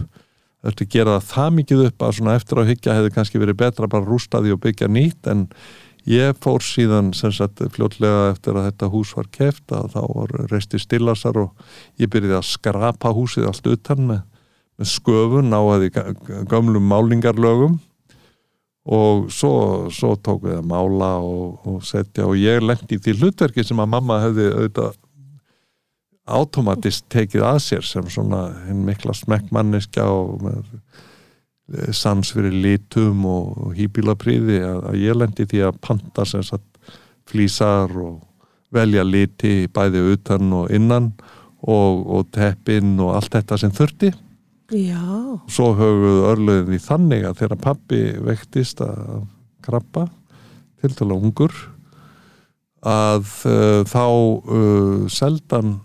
þetta 0.65 0.87
gera 0.91 1.17
það 1.19 1.31
það 1.31 1.57
mikið 1.59 1.83
upp 1.89 2.05
að 2.05 2.15
svona 2.19 2.37
eftir 2.39 2.61
á 2.61 2.69
hyggja 2.69 2.99
hefði 2.99 3.15
kannski 3.15 3.41
verið 3.43 3.59
betra 3.61 3.91
bara 3.91 4.09
rústaði 4.09 4.55
og 4.55 4.61
byggja 4.65 4.89
nýtt? 4.91 5.29
En 5.31 5.47
ég 6.09 6.37
fór 6.45 6.65
síðan 6.65 7.12
sem 7.17 7.33
sagt 7.35 7.62
fljótlega 7.75 8.31
eftir 8.33 8.57
að 8.57 8.69
þetta 8.71 8.91
hús 8.93 9.15
var 9.17 9.31
keft 9.35 9.75
að 9.77 9.91
þá 9.95 10.03
var 10.03 10.37
reisti 10.53 10.81
stillasar 10.81 11.41
og 11.41 11.67
ég 12.01 12.12
byrjaði 12.12 12.39
að 12.41 12.51
skrapa 12.51 13.12
húsið 13.17 13.49
allt 13.51 13.69
utan 13.75 14.07
með, 14.11 14.23
með 14.81 14.93
sköfun 14.95 15.57
á 15.57 15.61
að 15.62 15.85
því 15.85 15.91
gamlum 16.53 16.89
málingarlögum. 16.93 17.81
Og 18.85 19.31
svo, 19.33 19.89
svo 19.89 20.11
tók 20.21 20.43
við 20.45 20.59
að 20.59 20.67
mála 20.69 21.15
og, 21.25 21.62
og 21.65 21.79
setja 21.89 22.27
og 22.29 22.37
ég 22.37 22.61
lendi 22.61 22.99
í 22.99 23.01
því 23.01 23.15
hlutverki 23.17 23.65
sem 23.65 23.79
að 23.81 23.95
mamma 23.95 24.19
hefði 24.27 24.51
auðvitað 24.51 24.99
automatist 26.25 27.05
tekið 27.12 27.45
að 27.45 27.59
sér 27.66 27.87
sem 27.87 28.07
svona 28.11 28.47
hinn 28.64 28.85
mikla 28.87 29.14
smekkmanniska 29.16 30.05
og 30.09 30.47
eh, 30.49 31.91
sans 31.93 32.33
fyrir 32.33 32.55
litum 32.64 33.25
og 33.29 33.75
hýbílapriði 33.77 34.62
að, 34.64 34.81
að 34.91 35.01
ég 35.03 35.18
lendi 35.20 35.49
því 35.51 35.66
að 35.68 35.81
panta 35.85 36.27
sem 36.29 36.45
sagt 36.45 36.93
flýsar 37.29 37.93
og 37.93 38.22
velja 38.75 39.05
liti 39.07 39.68
bæði 39.72 40.03
utan 40.14 40.53
og 40.57 40.72
innan 40.75 41.12
og, 41.64 42.05
og 42.05 42.27
teppin 42.35 42.97
og 43.01 43.14
allt 43.18 43.37
þetta 43.37 43.61
sem 43.61 43.72
þurfti. 43.75 44.11
Já, 44.75 45.05
svo 45.53 45.70
höfum 45.77 46.25
örluðin 46.31 46.72
því 46.72 46.81
þannig 46.87 47.27
að 47.29 47.41
þegar 47.43 47.62
pappi 47.66 48.01
vektist 48.25 48.81
að 48.85 49.27
krabba 49.64 50.07
til 50.81 50.93
dala 50.97 51.18
ungur 51.20 51.53
að 52.85 53.29
uh, 53.49 53.81
þá 53.89 54.05
uh, 54.05 55.05
seldan 55.12 55.77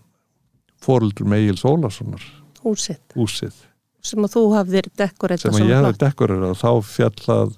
fóröldur 0.84 1.34
Egil 1.38 1.58
Sólasonar 1.60 2.24
húsið. 2.64 3.00
Húsið. 3.16 3.56
Sem 4.04 4.24
að 4.24 4.36
þú 4.38 4.44
hafðir 4.56 4.90
dekoretta 4.98 5.50
sem 5.52 5.66
að 5.66 5.72
ég 5.72 5.82
hefði 5.82 6.02
dekorera 6.06 6.52
og 6.54 6.60
þá 6.60 6.72
fjallað 6.88 7.56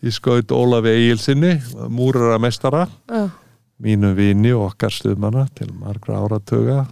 í 0.00 0.12
skaut 0.12 0.52
Ólafi 0.52 0.92
Egil 0.92 1.20
sinni 1.20 1.54
múrara 1.92 2.38
mestara 2.40 2.86
Já, 3.08 3.28
mínu 3.80 4.12
vini 4.16 4.52
og 4.56 4.70
okkar 4.70 4.92
stuðmanna 4.92 5.46
til 5.56 5.70
margra 5.76 6.20
áratöga 6.20 6.82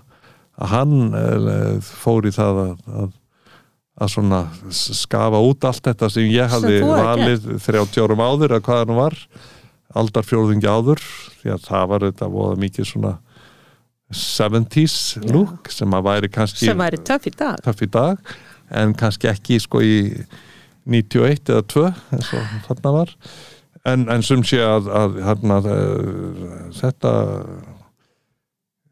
að 0.59 0.73
hann 0.73 0.95
uh, 1.15 1.79
fór 1.85 2.29
í 2.29 2.35
það 2.35 2.63
að, 2.65 2.77
að 2.89 3.17
að 3.99 4.13
svona 4.13 4.43
skafa 4.71 5.41
út 5.43 5.65
allt 5.67 5.89
þetta 5.89 6.09
sem 6.13 6.29
ég 6.31 6.51
hafði 6.53 6.83
hafði 6.87 7.39
valið 7.43 7.47
30 7.65 8.05
árum 8.05 8.23
áður 8.23 8.55
að 8.55 8.65
hvað 8.69 8.83
hann 8.85 8.99
var 8.99 9.17
aldarfjórðingi 9.99 10.69
áður 10.71 11.03
því 11.41 11.55
að 11.55 11.65
það 11.65 11.89
var 11.93 12.05
þetta 12.07 12.29
voða 12.31 12.61
mikið 12.63 12.89
svona 12.93 13.15
70's 14.15 15.19
look 15.29 15.69
sem 15.73 15.93
að 15.95 16.07
væri 16.09 16.31
kannski 16.33 16.65
sem 16.71 16.79
væri 16.81 17.01
töff 17.05 17.27
í 17.29 17.33
dag. 17.37 17.59
Töff 17.65 17.83
í 17.85 17.89
dag 17.93 18.23
en 18.79 18.95
kannski 18.97 19.29
ekki 19.31 19.59
sko 19.61 19.83
í 19.85 19.99
91 20.89 21.53
eða 21.53 21.65
2 21.69 21.87
eins 22.17 22.31
og 22.37 22.55
þarna 22.69 22.93
var. 22.95 23.13
En, 23.89 24.07
en 24.13 24.25
sem 24.25 24.41
sé 24.45 24.59
að, 24.65 24.89
að 24.93 25.19
hérna, 25.25 25.59
uh, 25.61 26.71
þetta 26.77 27.13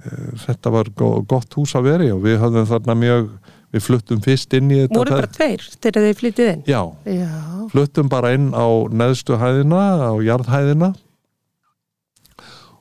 uh, 0.05 0.33
þetta 0.45 0.73
var 0.73 0.91
go- 0.97 1.23
gott 1.29 1.57
hús 1.59 1.75
að 1.77 1.89
veri 1.91 2.11
og 2.15 2.23
við 2.25 2.39
höfðum 2.45 2.69
þarna 2.71 2.97
mjög 3.01 3.31
við 3.75 3.83
fluttum 3.83 4.21
fyrst 4.25 4.55
inn 4.57 4.71
í 4.71 4.79
þetta 4.85 5.01
voru 5.01 5.17
bara 5.17 5.33
tveir 5.33 5.65
þegar 5.83 6.05
þið 6.07 6.21
flyttið 6.21 6.51
inn? 6.53 6.63
Já, 6.71 6.83
Já, 7.11 7.33
fluttum 7.73 8.09
bara 8.13 8.31
inn 8.37 8.53
á 8.55 8.67
neðstu 8.93 9.37
hæðina, 9.41 9.83
á 10.07 10.13
jarðhæðina 10.25 10.93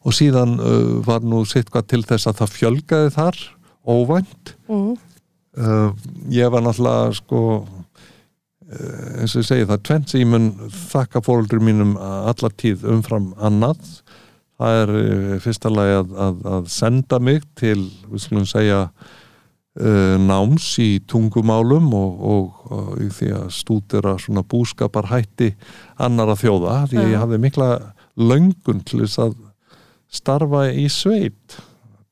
og 0.06 0.14
síðan 0.14 0.60
uh, 0.60 1.00
var 1.06 1.26
nú 1.26 1.42
sitt 1.50 1.72
hvað 1.74 1.90
til 1.94 2.04
þess 2.06 2.30
að 2.30 2.44
það 2.44 2.54
fjölgaði 2.60 3.16
þar 3.16 3.42
óvænt. 3.86 4.54
Mm. 4.70 4.94
uh, 5.58 5.90
ég 6.34 6.54
var 6.54 6.66
náttúrulega 6.66 7.18
sko 7.18 7.42
uh, 7.64 9.10
eins 9.22 9.34
og 9.34 9.42
ég 9.42 9.50
segi 9.50 9.68
það 9.72 9.84
tvent 9.90 10.14
sem 10.14 10.24
ég 10.24 10.32
mun 10.32 10.52
þakka 10.92 11.24
fóröldur 11.26 11.64
mínum 11.64 11.98
allar 11.98 12.54
tíð 12.58 12.86
umfram 12.96 13.34
annað. 13.42 13.82
Það 14.56 14.82
er 14.82 14.92
fyrsta 15.44 15.68
lagi 15.68 15.98
að, 16.00 16.12
að, 16.26 16.36
að 16.48 16.68
senda 16.72 17.18
mig 17.20 17.42
til, 17.60 17.90
við 18.08 18.22
skulum 18.24 18.46
segja 18.48 18.86
náms 19.76 20.70
í 20.80 21.02
tungumálum 21.12 21.90
og, 21.98 22.22
og, 22.24 22.62
og 22.72 23.02
í 23.04 23.10
því 23.12 23.34
að 23.36 23.50
stúdera 23.52 24.14
svona 24.24 24.46
búskapar 24.48 25.10
hætti 25.10 25.50
annara 26.00 26.38
þjóða. 26.40 26.78
Því 26.88 27.04
ég 27.04 27.20
hafði 27.20 27.42
mikla 27.44 27.68
löngun 28.16 28.80
til 28.88 29.02
þess 29.02 29.20
að 29.26 29.36
starfa 30.16 30.70
í 30.72 30.88
sveit. 30.92 31.60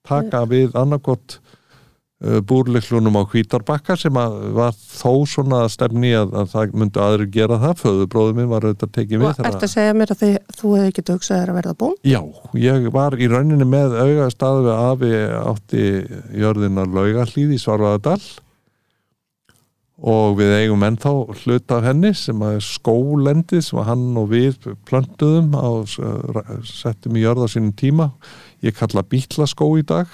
Taka 0.04 0.44
við 0.52 0.76
annarkot 0.76 1.38
uh, 1.38 2.42
búrliklunum 2.44 3.16
á 3.20 3.24
Hvítarbakka 3.32 3.96
sem 4.00 4.14
var 4.14 4.76
þó 4.76 5.24
svona 5.30 5.64
stefni 5.72 6.12
að, 6.20 6.36
að 6.42 6.52
það 6.52 6.78
myndu 6.82 7.04
aðri 7.06 7.30
gera 7.38 7.60
það. 7.62 7.76
Föðubróður 7.86 8.40
minn 8.40 8.52
var 8.52 8.68
auðvitað 8.68 8.94
tekið 9.00 9.24
við 9.24 9.28
og 9.30 9.44
ert 9.48 9.68
að 9.70 9.74
segja 9.78 9.98
mér 9.98 10.16
að 10.16 10.24
þið, 10.24 10.40
þú 10.60 10.76
hefði 10.76 10.94
ekki 10.94 11.06
hugsað 11.14 11.44
að 11.46 11.60
verða 11.62 11.76
bún 11.80 12.00
Já, 12.04 12.22
ég 12.68 12.90
var 12.96 13.16
í 13.16 13.32
rauninni 13.32 13.70
með 13.70 14.00
auga 14.02 14.32
staðu 14.36 14.66
við 14.68 14.74
afi 14.92 15.14
átti 15.42 15.86
jörðina 16.44 16.90
laugahlýð 16.90 17.56
í 17.56 17.62
Svarvaðadal 17.64 18.20
og 20.02 20.38
við 20.40 20.56
eigum 20.58 20.84
ennþá 20.88 21.14
hlut 21.44 21.74
af 21.76 21.86
henni 21.86 22.14
sem 22.18 22.42
að 22.44 22.60
skólendið 22.66 23.62
sem 23.68 23.80
að 23.80 23.90
hann 23.92 24.06
og 24.20 24.30
við 24.34 24.70
plöntuðum 24.90 25.54
á, 25.54 25.70
settum 26.66 27.20
í 27.20 27.24
jörð 27.24 27.46
á 27.46 27.48
sínum 27.54 27.74
tíma. 27.78 28.12
Ég 28.66 28.76
kalla 28.78 29.06
bítlaskó 29.06 29.70
í 29.78 29.86
dag. 29.86 30.10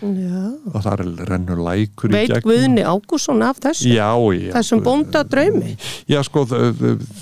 Já. 0.00 0.54
og 0.70 0.84
það 0.84 0.92
er 0.92 1.08
rennur 1.28 1.58
lækur 1.66 2.12
veit 2.14 2.30
Guðni 2.44 2.84
Ágússon 2.86 3.42
af 3.44 3.58
þessu? 3.60 3.90
Já, 3.90 4.14
já. 4.32 4.52
Þessum 4.54 4.84
bónda 4.86 5.24
draumi 5.28 5.74
Já, 6.08 6.20
sko, 6.24 6.44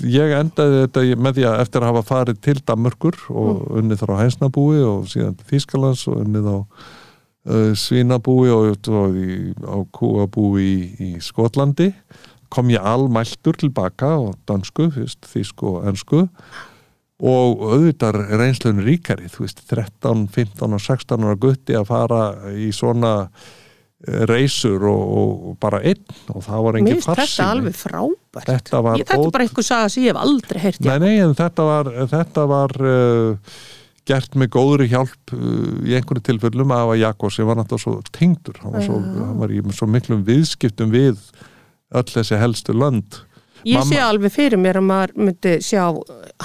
ég 0.05 0.35
endaði 0.37 0.83
þetta 0.85 1.03
með 1.17 1.39
því 1.39 1.47
að 1.49 1.63
eftir 1.65 1.83
að 1.83 1.89
hafa 1.89 2.03
farið 2.07 2.39
til 2.45 2.55
Danmörkur 2.61 3.17
og 3.33 3.65
unnið 3.81 4.03
þar 4.03 4.13
á 4.15 4.21
hænsnabúi 4.21 4.85
og 4.85 5.09
síðan 5.11 5.35
til 5.41 5.49
Þýskalands 5.49 6.05
og 6.07 6.21
unnið 6.21 6.51
á 6.53 6.57
svínabúi 7.77 8.51
og, 8.53 8.89
og 8.93 9.15
í, 9.17 9.53
á 9.65 9.77
kúabúi 9.95 10.65
í, 10.65 10.81
í 10.99 11.09
Skotlandi 11.23 11.93
kom 12.49 12.71
ég 12.73 12.81
almæltur 12.81 13.57
tilbaka 13.61 14.15
og 14.17 14.35
dansku, 14.49 14.89
þýsku 14.89 15.75
og 15.75 15.87
ensku. 15.91 16.25
Og 17.19 17.63
auðvitað 17.67 18.21
reynslun 18.39 18.79
ríkari, 18.85 19.27
þú 19.29 19.43
veist, 19.43 19.65
13, 19.67 20.27
15 20.31 20.75
og 20.77 20.79
16 20.81 21.25
ára 21.27 21.39
gutti 21.39 21.75
að 21.75 21.89
fara 21.89 22.21
í 22.55 22.69
svona 22.75 23.13
eh, 23.27 24.21
reysur 24.29 24.85
og, 24.87 25.01
og 25.19 25.57
bara 25.59 25.81
einn. 25.83 26.05
Og 26.31 26.45
það 26.45 26.63
var 26.65 26.77
Mér 26.77 26.81
engin 26.81 26.95
finnst 26.95 27.09
þetta 27.09 27.25
farsími. 27.25 27.49
alveg 27.49 27.77
frábært. 27.81 28.53
Þetta 28.53 28.81
var 28.87 29.03
þetta 29.03 29.19
er 29.19 29.35
bara 29.35 29.67
saga 29.67 29.91
sem 29.91 30.05
ég 30.05 30.13
hef 30.13 30.21
aldrei 30.23 30.63
heyrt 30.63 30.87
Nei, 30.87 30.95
nei, 31.03 31.13
en 31.25 31.35
þetta 31.37 31.67
var, 31.67 31.91
þetta 32.15 32.47
var 32.53 32.75
uh, 32.79 33.59
gert 34.07 34.35
með 34.39 34.51
góðri 34.55 34.87
hjálp 34.91 35.33
uh, 35.35 35.39
í 35.85 35.95
einhverju 35.97 36.23
tilfellum 36.29 36.71
af 36.75 36.93
að 36.93 37.01
Jakobs 37.03 37.39
sem 37.39 37.47
var 37.49 37.59
náttúrulega 37.59 37.83
svo 37.85 37.95
tengdur. 38.15 38.59
Hann 38.63 38.75
var, 38.75 38.85
svo, 38.85 38.99
hann 38.99 39.39
var 39.41 39.53
í 39.55 39.63
svo 39.75 39.87
miklum 39.89 40.21
viðskiptum 40.27 40.93
við 40.93 41.17
öll 41.89 42.05
þessi 42.11 42.37
helstu 42.39 42.75
lönd. 42.77 43.23
Ég 43.67 43.75
Mamma- 43.75 43.91
sé 43.91 43.99
alveg 43.99 44.31
fyrir 44.31 44.61
mér 44.61 44.77
að 44.79 44.85
maður 44.87 45.15
myndi 45.19 45.55
sjá 45.65 45.81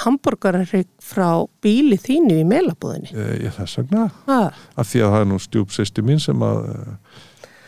hambúrgararrygg 0.03 0.89
frá 0.99 1.29
bíli 1.63 1.95
þínu 2.01 2.41
í 2.41 2.47
meilabúðinni. 2.49 3.13
uh, 3.15 3.35
ég 3.45 3.55
þess 3.55 3.79
vegna, 3.79 4.09
af 4.27 4.89
því 4.89 5.05
að 5.05 5.13
það 5.15 5.21
er 5.21 5.29
nú 5.31 5.39
stjúpsisti 5.39 6.03
mín 6.03 6.19
sem 6.19 6.43
að 6.43 6.59
uh, 6.73 7.23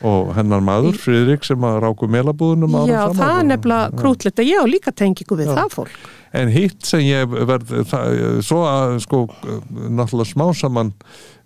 og 0.06 0.34
hennar 0.38 0.62
maður, 0.62 0.98
Friðrik 1.02 1.48
sem 1.48 1.64
að 1.66 1.80
ráku 1.86 2.10
melabúðunum 2.12 2.76
árum 2.78 2.92
já, 2.92 3.00
saman 3.02 3.18
það 3.22 3.40
er 3.40 3.48
nefnilega 3.52 4.02
krútlegt 4.02 4.42
að 4.44 4.52
ég 4.52 4.62
á 4.62 4.66
líka 4.70 4.94
tengingu 4.94 5.40
við 5.40 5.50
Já. 5.50 5.56
það 5.58 5.74
fólk. 5.74 5.98
En 6.38 6.52
hitt 6.54 6.86
sem 6.86 7.02
ég 7.08 7.34
verð, 7.50 7.72
það, 7.88 8.20
svo 8.46 8.62
að 8.68 8.98
sko 9.06 9.24
náttúrulega 9.72 10.30
smá 10.30 10.46
saman 10.60 10.94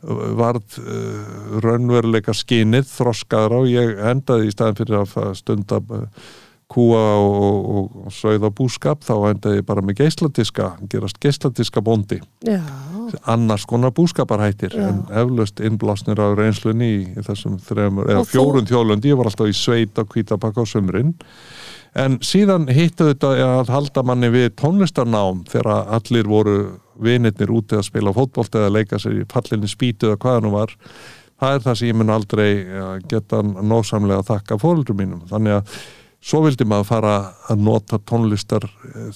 varð 0.02 0.80
uh, 0.82 1.60
raunveruleika 1.62 2.34
skinið 2.34 2.88
þroskaðra 2.90 3.60
og 3.62 3.70
ég 3.70 4.00
endaði 4.12 4.50
í 4.50 4.54
staðin 4.56 4.80
fyrir 4.80 5.04
að 5.04 5.36
stunda 5.38 5.78
uh, 5.78 6.08
kúa 6.72 7.02
og, 7.20 7.50
og, 7.76 7.98
og 8.06 8.16
sögða 8.16 8.52
búskap 8.56 9.04
þá 9.06 9.14
endaði 9.32 9.60
ég 9.60 9.68
bara 9.68 9.84
með 9.86 10.04
geisladiska 10.04 10.70
gerast 10.92 11.20
geisladiska 11.22 11.84
bóndi. 11.84 12.22
Já, 12.48 12.62
annars 13.30 13.66
konar 13.68 13.94
búskaparhættir 13.96 14.76
Já. 14.76 14.88
en 14.88 15.04
eflaust 15.24 15.60
innblásnir 15.60 16.22
á 16.22 16.32
reynslunni 16.38 16.92
í, 16.92 17.02
í 17.12 17.26
þessum 17.28 17.60
þremur, 17.66 18.08
eða 18.12 18.24
fjórun 18.30 18.70
þjólundi 18.70 19.12
ég 19.12 19.20
var 19.20 19.32
alltaf 19.32 19.52
í 19.52 19.58
sveit 19.58 20.00
á 20.00 20.04
kvítapakka 20.08 20.64
á 20.64 20.66
sömrin 20.70 21.16
en 22.00 22.20
síðan 22.24 22.70
hittu 22.72 23.10
þetta 23.10 23.34
að 23.46 23.72
halda 23.74 24.04
manni 24.08 24.32
við 24.32 24.54
tónlistarnám 24.60 25.44
þegar 25.52 25.92
allir 25.98 26.30
voru 26.30 26.58
vinirnir 27.02 27.52
úti 27.52 27.78
að 27.78 27.88
spila 27.90 28.14
fótbolt 28.16 28.56
eða 28.56 28.76
leika 28.78 29.00
sér 29.02 29.22
í 29.22 29.26
fallinni 29.32 29.70
spýtu 29.70 30.12
eða 30.12 30.22
hvaða 30.22 30.44
nú 30.46 30.54
var. 30.56 30.76
Það 31.42 31.56
er 31.56 31.64
það 31.66 31.78
sem 31.80 31.90
ég 31.90 31.98
mun 31.98 32.14
aldrei 32.14 32.50
ja, 32.62 32.90
geta 33.10 33.42
nósamlega 33.42 34.22
að 34.22 34.30
þakka 34.30 34.60
fóldur 34.62 34.98
mínum. 34.98 35.24
Þannig 35.30 35.58
að 35.58 35.80
svo 36.22 36.44
vildi 36.46 36.68
maður 36.70 36.88
fara 36.88 37.14
að 37.50 37.64
nota 37.66 37.98
tónlistar 38.06 38.68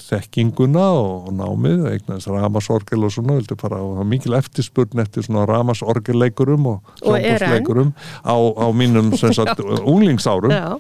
þekkinguna 0.01 0.85
og 0.97 1.27
námið, 1.37 1.83
eignaðis 1.91 2.29
ramasorgel 2.33 3.05
og 3.05 3.13
svona, 3.13 3.37
vildi 3.37 3.57
fara 3.61 3.81
var 3.83 4.07
mikil 4.09 4.33
eftirspurn 4.37 5.03
eftir 5.03 5.27
svona 5.27 5.45
ramasorgelleikurum 5.49 6.71
og 6.71 6.95
hljómborðsleikurum 7.03 7.93
á, 8.25 8.35
á 8.35 8.67
mínum 8.73 9.13
sagt 9.21 9.61
unglingsárum. 9.93 10.53
Já, 10.55 10.79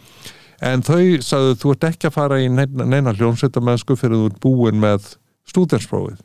en 0.65 0.85
þau 0.85 1.21
sagðu 1.25 1.57
þú 1.61 1.75
ert 1.75 1.89
ekki 1.91 2.09
að 2.09 2.17
fara 2.17 2.41
í 2.41 2.49
neina, 2.49 2.87
neina 2.89 3.13
hljómsveitamennsku 3.13 3.97
fyrir 3.99 4.23
þú 4.23 4.31
ert 4.31 4.41
búin 4.43 4.81
með 4.81 5.11
stúdensprófið 5.49 6.23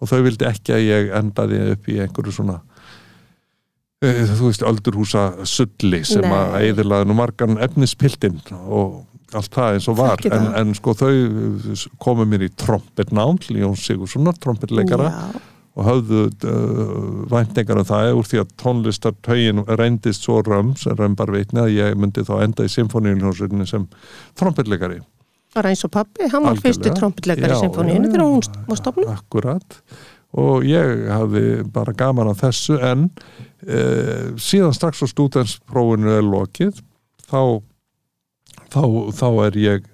og 0.00 0.10
þau 0.10 0.20
vildi 0.26 0.48
ekki 0.48 0.74
að 0.76 0.86
ég 0.86 1.14
endaði 1.16 1.62
upp 1.74 1.88
í 1.88 2.00
einhverju 2.04 2.34
svona 2.34 2.58
uh, 2.60 4.24
þú 4.34 4.50
veist, 4.50 4.64
öldurhúsa 4.66 5.24
sulli 5.48 6.02
sem 6.08 6.24
Nei. 6.24 6.34
að 6.36 6.58
eðilaði 6.70 7.08
nú 7.08 7.16
margan 7.20 7.60
efnispiltinn 7.62 8.40
og 8.66 9.06
allt 9.38 9.54
það 9.54 9.76
eins 9.76 9.86
og 9.90 9.98
var. 10.00 10.24
En, 10.26 10.32
það. 10.34 10.50
en 10.60 10.74
sko 10.78 10.96
þau 10.98 11.12
komu 12.02 12.26
mér 12.28 12.46
í 12.48 12.50
trompetnám 12.58 13.38
Jón 13.50 13.78
Sigurssonar, 13.78 14.38
trompetleikara 14.42 15.10
Já, 15.10 15.40
og 15.78 15.86
höfðu 15.86 16.24
uh, 16.50 17.22
væntingar 17.30 17.80
um 17.80 17.86
það 17.86 18.12
úr 18.18 18.26
því 18.26 18.42
að 18.42 18.54
tónlistartögin 18.60 19.62
reyndist 19.78 20.26
svo 20.26 20.40
römm 20.44 20.74
sem 20.78 20.96
römbar 20.98 21.30
veitni 21.32 21.62
að 21.62 21.74
ég 21.76 21.98
myndi 22.00 22.24
þá 22.26 22.34
enda 22.42 22.66
í 22.66 22.72
symfóníuljónsveitinni 22.74 23.68
sem 23.70 23.86
trompetleikari. 24.38 25.00
Bara 25.54 25.72
eins 25.72 25.82
og 25.86 25.92
pappi, 25.94 26.28
hann 26.30 26.46
var 26.46 26.58
fyrsti 26.62 26.90
Já, 26.90 26.94
í 26.94 27.60
symfóníinu 27.62 28.06
já, 28.06 28.12
þegar 28.12 28.26
hún 28.26 28.66
var 28.68 28.80
stopnud. 28.82 29.12
Akkurat. 29.14 29.78
Og 30.38 30.66
ég 30.66 31.08
hafði 31.10 31.46
bara 31.74 31.94
gaman 31.98 32.30
af 32.30 32.42
þessu 32.44 32.78
en 32.86 33.08
uh, 33.08 34.30
síðan 34.38 34.76
strax 34.76 35.02
á 35.02 35.06
stúdensprófinu 35.10 36.12
er 36.18 36.26
lokið 36.26 36.82
þá, 37.30 37.62
þá, 38.72 38.82
þá 39.16 39.26
er 39.46 39.58
ég 39.60 39.88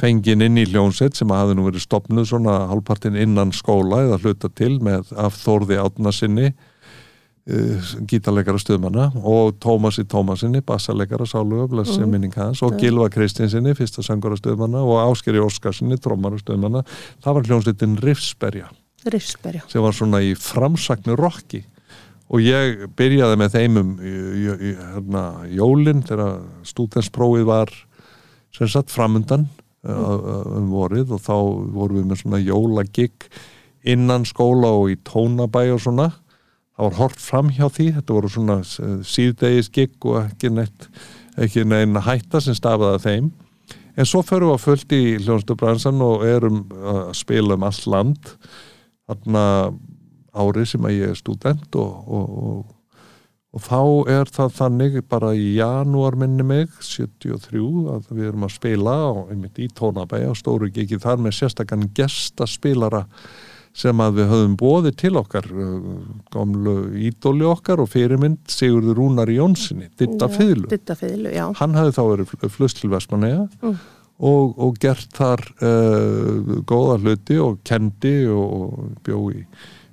fengin 0.00 0.42
inn 0.42 0.58
í 0.58 0.66
hljónsett 0.66 1.18
sem 1.18 1.30
hafði 1.30 1.58
nú 1.58 1.68
verið 1.68 1.84
stopnuð 1.84 2.28
svona 2.30 2.62
halvpartin 2.70 3.18
innan 3.20 3.52
skóla 3.54 4.02
eða 4.06 4.20
hluta 4.22 4.50
til 4.50 4.78
með 4.82 5.12
af 5.20 5.36
Þórði 5.42 5.78
Átna 5.82 6.12
sinni 6.16 6.48
uh, 6.50 7.90
gítarleikara 8.08 8.60
stuðmanna 8.62 9.10
og 9.20 9.58
Tómasi 9.62 10.06
Tómasinni 10.08 10.62
bassaleikara 10.66 11.26
sáluga, 11.28 11.68
blessi 11.70 12.00
Mm. 12.00 12.10
minning 12.10 12.34
hans 12.34 12.62
og 12.62 12.78
Gilva 12.80 13.08
Kristinsinni, 13.12 13.74
fyrsta 13.78 14.02
söngara 14.02 14.38
stuðmanna 14.40 14.82
og 14.82 15.02
Áskeri 15.12 15.42
Óskarsinni, 15.42 16.00
trómara 16.00 16.40
stuðmanna 16.40 16.84
það 17.22 17.34
var 17.34 17.42
hljónsettin 17.50 17.98
Riffsberja 18.00 18.70
Rifsberja. 19.04 19.62
sem 19.68 19.82
var 19.82 19.92
svona 19.92 20.22
í 20.22 20.34
framsagnu 20.34 21.16
rocki 21.18 21.64
og 22.32 22.40
ég 22.40 22.88
byrjaði 22.96 23.36
með 23.36 23.56
þeim 23.58 23.80
um 23.80 23.94
í, 24.00 24.12
í, 24.12 24.44
í, 24.48 24.74
hérna, 24.94 25.24
jólin 25.52 26.02
þegar 26.06 26.40
stúdensprófið 26.64 27.44
var 27.44 27.72
sem 28.52 28.70
sagt 28.70 28.92
framundan 28.92 29.48
uh, 29.88 30.58
um 30.58 30.70
vorið 30.72 31.14
og 31.16 31.22
þá 31.24 31.36
vorum 31.74 32.00
við 32.00 32.10
með 32.10 32.22
svona 32.22 32.42
jólagigg 32.42 33.28
innan 33.82 34.26
skóla 34.28 34.70
og 34.78 34.92
í 34.92 34.98
tónabæ 35.08 35.64
og 35.74 35.80
svona. 35.82 36.10
Það 36.76 36.86
var 36.86 36.98
hort 37.00 37.20
fram 37.20 37.50
hjá 37.52 37.66
því. 37.68 37.88
Þetta 37.98 38.14
voru 38.16 38.30
svona 38.32 38.60
síðdegis 38.64 39.72
gigg 39.74 40.06
og 40.06 40.22
ekki 40.22 40.52
neitt 40.54 40.86
ekki 41.40 41.64
neina 41.64 42.02
hætta 42.04 42.40
sem 42.42 42.56
stafaði 42.56 42.98
að 42.98 43.06
þeim. 43.06 43.30
En 43.92 44.08
svo 44.08 44.22
förum 44.24 44.50
við 44.50 44.56
að 44.56 44.64
fullt 44.66 44.94
í 44.96 45.02
hljónstubransan 45.20 46.04
og 46.04 46.24
erum 46.24 46.62
að 46.72 47.00
spila 47.16 47.58
um 47.58 47.66
allt 47.68 47.88
land. 47.92 48.30
Þarna 49.08 49.44
árið 50.32 50.70
sem 50.70 50.88
að 50.88 50.96
ég 50.96 51.12
er 51.12 51.18
student 51.18 51.76
og, 51.76 52.08
og, 52.08 52.38
og, 52.42 52.62
og 53.52 53.60
þá 53.66 53.80
er 54.14 54.30
það 54.32 54.52
þannig 54.56 54.98
bara 55.12 55.34
í 55.36 55.48
janúar 55.58 56.16
minni 56.16 56.44
mig 56.46 56.70
73 56.80 57.62
að 57.92 58.10
við 58.16 58.28
erum 58.30 58.46
að 58.46 58.54
spila 58.54 58.94
og 59.10 59.32
einmitt 59.34 59.60
í 59.60 59.68
tónabæja 59.76 60.30
og 60.32 60.38
stóru 60.40 60.70
ekki 60.72 61.00
þar 61.02 61.20
með 61.20 61.36
sérstakann 61.36 61.90
gestaspilara 61.96 63.06
sem 63.76 64.00
að 64.04 64.18
við 64.18 64.30
höfum 64.32 64.54
bóðið 64.60 64.96
til 65.00 65.14
okkar 65.20 65.46
uh, 65.52 65.76
gamlu 66.32 66.74
ídóli 67.08 67.46
okkar 67.48 67.80
og 67.84 67.88
fyrirmynd 67.92 68.40
Sigurður 68.52 68.98
Rúnar 69.00 69.32
Jónssoni 69.32 69.88
Ditta 70.00 70.28
já. 71.32 71.46
hann 71.60 71.76
hafði 71.76 71.96
þá 71.96 72.02
verið 72.10 72.34
flust 72.56 72.80
til 72.82 72.92
Vestmanneja 72.92 73.46
Mm. 73.62 73.78
og, 74.28 74.58
og 74.60 74.76
gert 74.80 75.08
þar 75.16 75.40
uh, 75.64 76.60
góða 76.68 76.98
hluti 77.00 77.38
og 77.40 77.60
kendi 77.64 78.16
og, 78.28 78.44
og 78.60 78.90
bjó 79.04 79.22
í 79.32 79.44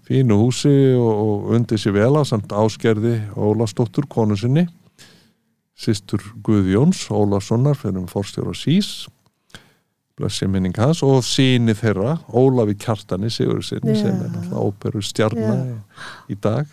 fínu 0.10 0.40
húsi 0.42 0.74
og, 0.98 1.14
og 1.14 1.54
undi 1.56 1.78
sér 1.78 1.94
vel 2.00 2.18
á 2.18 2.26
samt 2.26 2.50
áskerði 2.50 3.20
Ólafsdóttur 3.38 4.10
konu 4.10 4.38
sinni 4.40 4.66
sýstur 5.80 6.24
Guðjóns 6.44 7.06
Ólafssonar 7.14 7.78
fyrir 7.78 8.02
um 8.02 8.10
forstjóra 8.10 8.56
Sís 8.58 9.08
blessi 10.20 10.50
minning 10.52 10.76
hans 10.80 11.04
og 11.06 11.22
síni 11.24 11.76
þeirra 11.78 12.18
Ólafi 12.36 12.76
Kjartani 12.82 13.30
Sigur 13.32 13.62
sinni 13.64 13.96
Já. 13.96 14.02
sem 14.04 14.18
er 14.18 14.34
náttúrulega 14.34 14.66
óperu 14.66 15.04
stjarna 15.06 15.54
Já. 15.56 15.78
í, 16.28 16.36
dag 16.36 16.66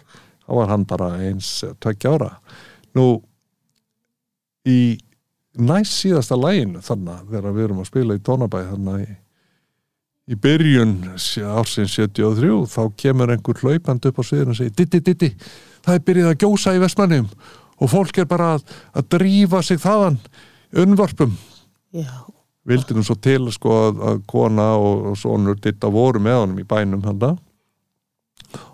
þá 0.47 0.53
var 0.59 0.73
hann 0.73 0.87
bara 0.89 1.13
eins 1.29 1.51
tveggja 1.83 2.17
ára 2.17 2.33
nú 2.97 3.07
í 4.67 4.97
næst 5.57 6.01
síðasta 6.01 6.39
læginu 6.41 6.83
þannig 6.85 7.31
þegar 7.31 7.55
við 7.55 7.69
erum 7.69 7.85
að 7.85 7.91
spila 7.93 8.17
í 8.17 8.25
tónabæ 8.27 8.65
þannig 8.73 9.05
í, 9.05 9.17
í 10.27 10.39
byrjun 10.43 10.97
ársins 11.15 11.95
73 11.95 12.65
þá 12.73 12.81
kemur 12.99 13.31
einhver 13.35 13.61
hlaupand 13.63 14.09
upp 14.09 14.19
á 14.19 14.23
sviðinu 14.27 14.55
og 14.55 14.59
segir 14.59 14.75
Ditti, 14.75 15.01
Ditti, 15.01 15.33
það 15.87 15.99
er 15.99 16.07
byrjað 16.09 16.33
að 16.33 16.41
gjósa 16.43 16.75
í 16.75 16.83
Vestmannum 16.83 17.29
og 17.77 17.93
fólk 17.93 18.19
er 18.19 18.31
bara 18.31 18.57
að, 18.57 18.65
að 18.97 19.11
drífa 19.15 19.63
sig 19.63 19.79
þaðan 19.83 20.19
unnvarpum 20.83 21.37
vildi 22.67 22.97
nú 22.97 23.05
svo 23.07 23.17
til 23.23 23.47
sko 23.55 23.75
að, 23.87 24.05
að 24.11 24.23
kona 24.31 24.71
og, 24.81 25.11
og 25.13 25.19
sonur 25.21 25.59
Ditta 25.63 25.91
voru 25.93 26.23
með 26.23 26.41
honum 26.43 26.63
í 26.63 26.67
bænum 26.67 27.05
þarna. 27.05 27.37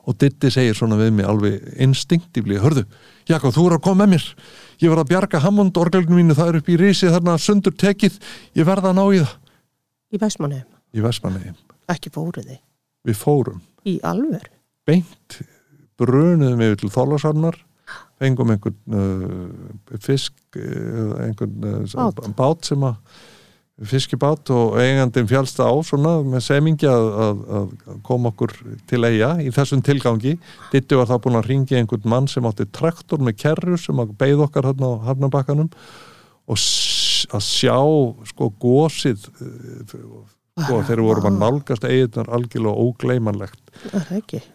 Og 0.09 0.17
Ditti 0.19 0.51
segir 0.53 0.77
svona 0.77 0.99
við 1.01 1.13
mig 1.19 1.29
alveg 1.29 1.63
instinktífli, 1.83 2.59
hörðu, 2.63 2.85
Jakob, 3.29 3.55
þú 3.55 3.69
er 3.69 3.77
að 3.79 3.85
koma 3.87 4.05
með 4.05 4.17
mér. 4.17 4.29
Ég 4.83 4.91
verð 4.91 5.05
að 5.05 5.13
bjarga 5.13 5.43
Hammond 5.45 5.79
orgelinu 5.79 6.19
mínu, 6.19 6.37
það 6.39 6.53
er 6.53 6.61
upp 6.61 6.73
í 6.73 6.79
risi 6.81 7.11
þarna 7.13 7.39
sundur 7.41 7.77
tekið, 7.79 8.21
ég 8.59 8.69
verð 8.69 8.91
að 8.91 8.99
ná 8.99 9.05
í 9.07 9.23
það. 9.23 9.35
Í 10.13 10.23
Vestmanneum. 10.23 10.72
Í 10.97 11.03
Vestmanni, 11.05 11.55
Ekki 11.93 12.13
fóruð 12.15 12.47
þið. 12.49 12.61
við 13.09 13.19
fórum 13.19 13.61
Í 13.89 13.99
alvöru. 14.07 14.53
beint 14.87 15.41
brunuðum 15.99 16.59
við 16.63 16.77
til 16.83 16.91
Þorlarsarnar 16.95 17.59
fengum 18.23 18.51
einhvern 18.55 18.97
uh, 18.97 19.99
fisk 20.01 20.33
uh, 20.57 21.15
einhvern 21.27 21.65
uh, 21.67 21.95
Bát. 21.95 22.21
bát 22.39 22.65
sem 22.71 22.83
að 22.87 22.99
fiskibát 23.89 24.51
og 24.55 24.77
eigandinn 24.79 25.27
fjálst 25.27 25.59
á 25.59 25.73
svona 25.83 26.19
með 26.23 26.45
semingi 26.45 26.87
að, 26.87 27.07
að, 27.25 27.41
að 27.59 27.97
koma 28.07 28.31
okkur 28.31 28.53
til 28.87 29.01
eiga 29.09 29.33
í 29.43 29.49
þessum 29.51 29.83
tilgangi 29.83 30.37
Ditti 30.71 30.99
var 30.99 31.09
þá 31.11 31.17
búin 31.25 31.39
að 31.41 31.49
ringi 31.51 31.79
einhvern 31.81 32.07
mann 32.13 32.29
sem 32.31 32.47
átti 32.47 32.69
traktor 32.71 33.19
með 33.25 33.41
kerru 33.43 33.79
sem 33.81 33.99
að 34.05 34.13
beigð 34.21 34.45
okkar 34.47 34.69
hann 34.71 34.85
á 34.87 34.91
Hafnabakkanum 35.09 35.73
og 36.53 36.63
að 37.33 37.43
sjá 37.49 37.79
sko 38.31 38.53
gósið 38.63 39.27
uh, 39.41 40.23
sko, 40.61 40.83
þegar 40.85 41.01
við 41.01 41.09
vorum 41.09 41.29
að 41.31 41.39
nálgast 41.41 41.85
eigirnar 41.89 42.31
algjörlega 42.37 42.87
ógleymanlegt. 42.87 43.61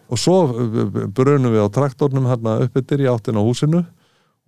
Og 0.08 0.20
svo 0.20 0.38
brunum 1.14 1.54
við 1.54 1.64
á 1.66 1.74
traktornum 1.74 2.28
hérna 2.30 2.58
uppbyttir 2.64 3.02
í 3.02 3.08
áttin 3.10 3.40
á 3.40 3.42
húsinu. 3.42 3.84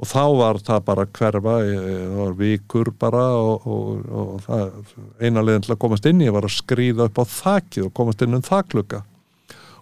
Og 0.00 0.08
þá 0.08 0.22
var 0.32 0.60
það 0.64 0.84
bara 0.86 1.04
að 1.04 1.10
hverfa 1.18 1.54
eh, 1.60 1.80
það 2.06 2.20
var 2.22 2.36
vikur 2.38 2.90
bara 2.96 3.24
og, 3.36 3.66
og, 3.68 4.06
og 4.16 4.30
það, 4.46 4.94
eina 5.20 5.42
leiðin 5.44 5.66
til 5.66 5.74
að 5.74 5.80
komast 5.82 6.08
inn 6.08 6.22
ég 6.24 6.32
var 6.32 6.46
að 6.48 6.54
skrýða 6.56 7.10
upp 7.10 7.20
á 7.20 7.24
þakið 7.28 7.84
og 7.84 7.92
komast 7.98 8.24
inn 8.24 8.38
um 8.38 8.46
þaklukka 8.46 9.02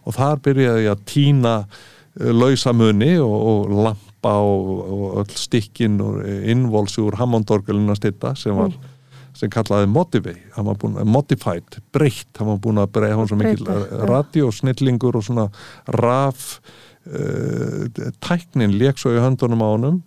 og 0.02 0.16
þar 0.16 0.42
byrjaði 0.42 0.84
ég 0.88 0.96
að 0.96 1.04
týna 1.06 1.54
uh, 1.62 2.32
lausamuni 2.34 3.12
og, 3.22 3.36
og 3.52 3.76
lampa 3.86 4.34
og, 4.42 4.82
og 4.88 5.20
öll 5.22 5.38
stikkin 5.38 6.02
og 6.02 6.18
innvolsi 6.26 6.98
úr 7.04 7.20
Hammondorgelina 7.20 7.94
stitta 7.94 8.34
sem 8.34 8.58
var 8.58 8.74
sem 9.38 9.50
kallaði 9.52 9.86
Motivate, 9.92 10.50
hann 10.56 10.66
var 10.66 10.78
búin 10.80 10.98
Modified, 11.06 11.78
breytt, 11.94 12.30
hann 12.40 12.50
var 12.50 12.60
búin 12.64 12.82
að 12.82 12.90
breyta 12.96 13.18
hann 13.20 13.30
svo 13.30 13.38
mikil 13.38 13.62
já. 13.62 13.76
radiosnillingur 14.10 15.18
og 15.20 15.26
svona 15.28 15.46
raf 15.94 16.48
uh, 17.06 17.86
tæknin 18.24 18.74
lék 18.80 18.98
svo 18.98 19.14
í 19.14 19.22
höndunum 19.22 19.62
á 19.62 19.68
honum. 19.68 20.00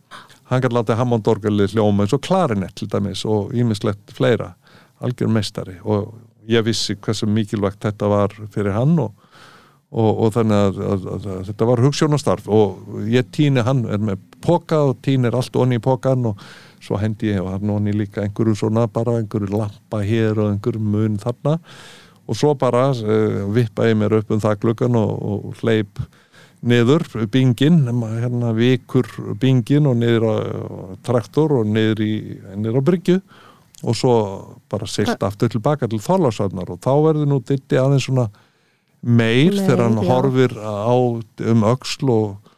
Hann 0.52 0.64
gæti 0.64 0.76
látið 0.76 1.00
Hammondorgeli 1.00 1.70
hljóma 1.72 2.04
eins 2.04 2.16
og 2.16 2.26
klarinett 2.28 2.76
til 2.76 2.90
dæmis 2.92 3.24
og 3.24 3.54
ímislegt 3.56 4.12
fleira. 4.12 4.52
Algjör 5.00 5.32
meistari. 5.32 5.78
Og 5.88 6.12
ég 6.52 6.66
vissi 6.66 6.98
hversu 7.00 7.30
mikilvægt 7.30 7.86
þetta 7.86 8.10
var 8.12 8.36
fyrir 8.52 8.76
hann 8.76 8.98
og, 9.00 9.14
og, 9.92 10.10
og 10.26 10.34
þannig 10.36 10.66
að, 10.66 10.82
að, 10.82 11.08
að, 11.14 11.30
að 11.36 11.46
þetta 11.52 11.70
var 11.70 11.84
hugssjónastarf 11.86 12.50
og 12.52 13.00
ég 13.08 13.32
týni 13.32 13.64
hann 13.66 13.86
er 13.88 14.04
með 14.04 14.28
poka 14.44 14.82
og 14.90 15.00
týnir 15.06 15.38
allt 15.38 15.56
onni 15.56 15.80
í 15.80 15.84
pokan 15.84 16.34
og 16.34 16.44
svo 16.82 16.98
hendi 17.02 17.32
ég 17.32 17.42
og 17.44 17.52
hann 17.54 17.74
onni 17.74 17.94
líka 17.96 18.24
einhverju 18.26 18.56
svona 18.58 18.88
bara 18.92 19.20
einhverju 19.20 19.52
lampa 19.54 20.02
hér 20.06 20.40
og 20.40 20.56
einhverju 20.56 20.82
mun 20.82 21.20
þarna. 21.22 21.60
Og 22.30 22.38
svo 22.38 22.54
bara 22.56 22.90
uh, 22.94 23.46
vippa 23.54 23.90
ég 23.90 23.98
mér 24.00 24.20
upp 24.22 24.32
um 24.32 24.42
það 24.42 24.60
gluggan 24.64 24.98
og, 24.98 25.14
og 25.22 25.62
hleyp 25.62 26.02
niður 26.62 27.08
bingin, 27.34 27.82
hérna 27.90 28.52
vikur 28.54 29.08
bingin 29.42 29.88
og 29.90 29.98
niður 29.98 30.28
á 30.30 30.36
traktor 31.06 31.58
og 31.58 31.70
niður, 31.70 32.04
í, 32.06 32.38
niður 32.56 32.82
á 32.82 32.88
bryggju. 32.92 33.18
Og 33.82 33.98
svo 33.98 34.16
bara 34.70 34.86
silt 34.86 35.24
aftur 35.26 35.50
tilbaka 35.50 35.90
til 35.90 35.98
Þorláksvagnar 36.04 36.70
og 36.70 36.82
þá 36.86 36.92
verður 37.02 37.32
nú 37.32 37.40
ditti 37.42 37.80
aðeins 37.82 38.06
svona 38.06 38.28
meir 39.02 39.56
þegar 39.58 39.88
hann 39.88 39.98
já. 39.98 40.10
horfir 40.12 40.54
á 40.62 40.94
um 40.94 41.64
öxl 41.66 42.12
og 42.14 42.52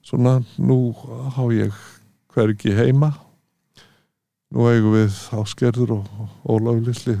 svona 0.00 0.38
nú 0.56 0.94
há 1.36 1.44
ég 1.52 1.76
hvergi 2.32 2.72
heima 2.72 3.12
nú 4.50 4.66
eigum 4.70 4.94
við 4.96 5.18
áskerður 5.38 5.92
og 5.98 6.08
Ólafur 6.50 6.82
Lilli 6.88 7.16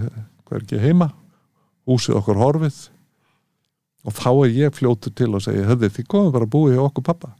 hvergi 0.50 0.80
heima. 0.82 1.10
Húsið 1.88 2.18
okkar 2.20 2.38
horfið. 2.40 2.78
Og 4.08 4.14
þá 4.16 4.28
er 4.46 4.52
ég 4.56 4.76
fljótur 4.76 5.12
til 5.14 5.28
að 5.36 5.44
segja 5.44 5.66
höfði 5.68 5.90
þið 5.98 6.06
komum 6.10 6.30
bara 6.34 6.46
að 6.48 6.52
búi 6.54 6.70
hjá 6.72 6.80
okkur 6.86 7.04
pappa 7.04 7.34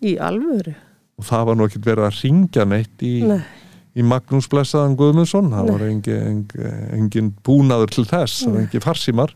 Í 0.00 0.14
alvöru? 0.16 0.72
og 1.20 1.26
það 1.28 1.42
var 1.50 1.58
nú 1.60 1.66
ekkert 1.68 1.84
verið 1.90 2.06
að 2.06 2.14
ringja 2.24 2.64
neitt 2.64 3.02
í, 3.04 3.10
Nei. 3.28 3.42
í 3.92 4.04
Magnús 4.08 4.46
Blessaðan 4.48 4.94
Guðmundsson. 4.96 5.50
Það 5.52 5.66
Nei. 5.66 5.72
var 5.74 5.82
engin, 5.84 6.22
engin, 6.30 6.78
engin 6.96 7.28
búnaður 7.44 7.92
til 7.92 8.06
þess, 8.08 8.38
það 8.46 8.54
var 8.54 8.62
engin 8.62 8.84
farsímar 8.86 9.34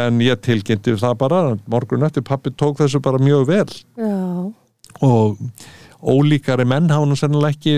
en 0.00 0.18
ég 0.26 0.40
tilkynnti 0.42 0.96
það 0.98 1.14
bara 1.22 1.38
morgun 1.70 2.02
eftir 2.08 2.26
pappi 2.26 2.50
tók 2.50 2.82
þessu 2.82 2.98
bara 3.02 3.22
mjög 3.22 3.46
vel. 3.46 3.68
Já, 4.02 4.50
og 5.06 5.38
ólíkari 6.00 6.66
menn 6.68 6.90
hafa 6.92 7.08
nú 7.08 7.16
sennilega 7.18 7.54
ekki 7.56 7.74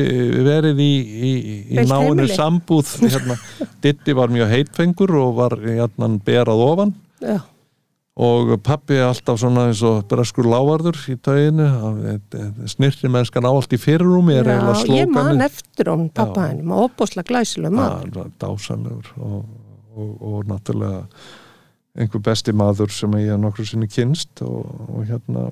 verið 0.47 0.83
í, 0.83 0.93
í, 1.31 1.33
í 1.75 1.87
náinu 1.89 2.29
sambúð. 2.31 2.97
Hérna, 3.13 3.39
Ditti 3.83 4.15
var 4.17 4.33
mjög 4.33 4.53
heitfengur 4.53 5.17
og 5.23 5.35
var 5.41 5.57
hérna 5.63 6.11
berað 6.23 6.63
ofan. 6.67 6.95
Já, 7.23 7.41
og 8.13 8.51
pappi 8.61 8.99
er 8.99 9.07
alltaf 9.09 9.39
svona 9.41 9.71
eins 9.71 9.81
og 9.89 10.03
breskur 10.11 10.45
lávarður 10.51 10.99
í 11.09 11.17
tauginu. 11.17 11.69
Snirri 12.69 13.09
mennskan 13.09 13.47
á 13.49 13.51
allt 13.51 13.73
í 13.73 13.81
er 13.81 14.05
eiginlega 14.05 14.75
já 14.85 14.99
ég 15.01 15.09
man 15.09 15.41
eftir 15.41 15.89
hún 15.89 16.11
pappa 16.13 16.45
Já. 16.45 16.49
hennum 16.53 16.75
og 16.77 16.91
opbúslega 16.91 17.29
glæsileg 17.31 17.73
maður 17.73 18.29
dásanlegur 18.39 19.09
og, 19.17 19.47
og, 19.97 20.11
og 20.21 20.45
náttúrulega 20.45 21.07
einhver 21.97 22.21
besti 22.21 22.53
maður 22.53 22.93
sem 22.93 23.17
ég 23.17 23.33
hef 23.33 23.41
nokkru 23.41 23.65
sinni 23.65 23.89
kynst 23.89 24.45
og, 24.45 24.69
og 24.93 25.09
hérna 25.09 25.49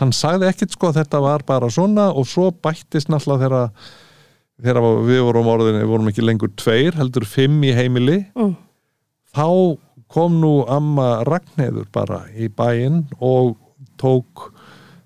hann 0.00 0.14
sagði 0.14 0.48
ekkit 0.50 0.74
sko 0.74 0.92
þetta 0.94 1.20
var 1.22 1.44
bara 1.46 1.70
svona 1.72 2.10
og 2.12 2.26
svo 2.28 2.50
bættist 2.50 3.10
náttúrulega 3.12 3.68
þegar 4.62 4.80
við 5.06 5.22
vorum 5.26 5.50
orðin 5.50 5.80
við 5.80 5.90
vorum 5.90 6.10
ekki 6.10 6.24
lengur 6.24 6.52
tveir, 6.58 6.94
heldur 6.98 7.26
fimm 7.26 7.62
í 7.66 7.74
heimili 7.74 8.20
mm. 8.34 8.54
þá 9.34 9.48
kom 10.14 10.38
nú 10.42 10.56
amma 10.70 11.24
Ragnheður 11.26 11.88
bara 11.94 12.24
í 12.38 12.48
bæinn 12.52 13.04
og 13.18 13.56
tók 14.00 14.50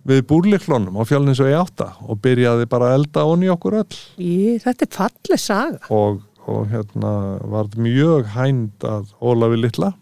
við 0.08 0.24
búrliklónum 0.28 0.96
á 1.00 1.02
fjallins 1.08 1.40
og 1.44 1.52
átta 1.52 1.92
og 2.04 2.20
byrjaði 2.24 2.68
bara 2.70 2.90
að 2.90 2.98
elda 2.98 3.24
onni 3.28 3.50
okkur 3.52 3.80
öll 3.82 4.00
Í, 4.16 4.58
Þetta 4.62 4.86
er 4.86 4.92
falleg 4.96 5.42
saga 5.42 5.80
og, 5.92 6.22
og 6.48 6.68
hérna 6.72 7.14
varð 7.48 7.78
mjög 7.84 8.28
hænd 8.36 8.88
að 8.88 9.12
Ólafi 9.20 9.60
litla 9.60 9.92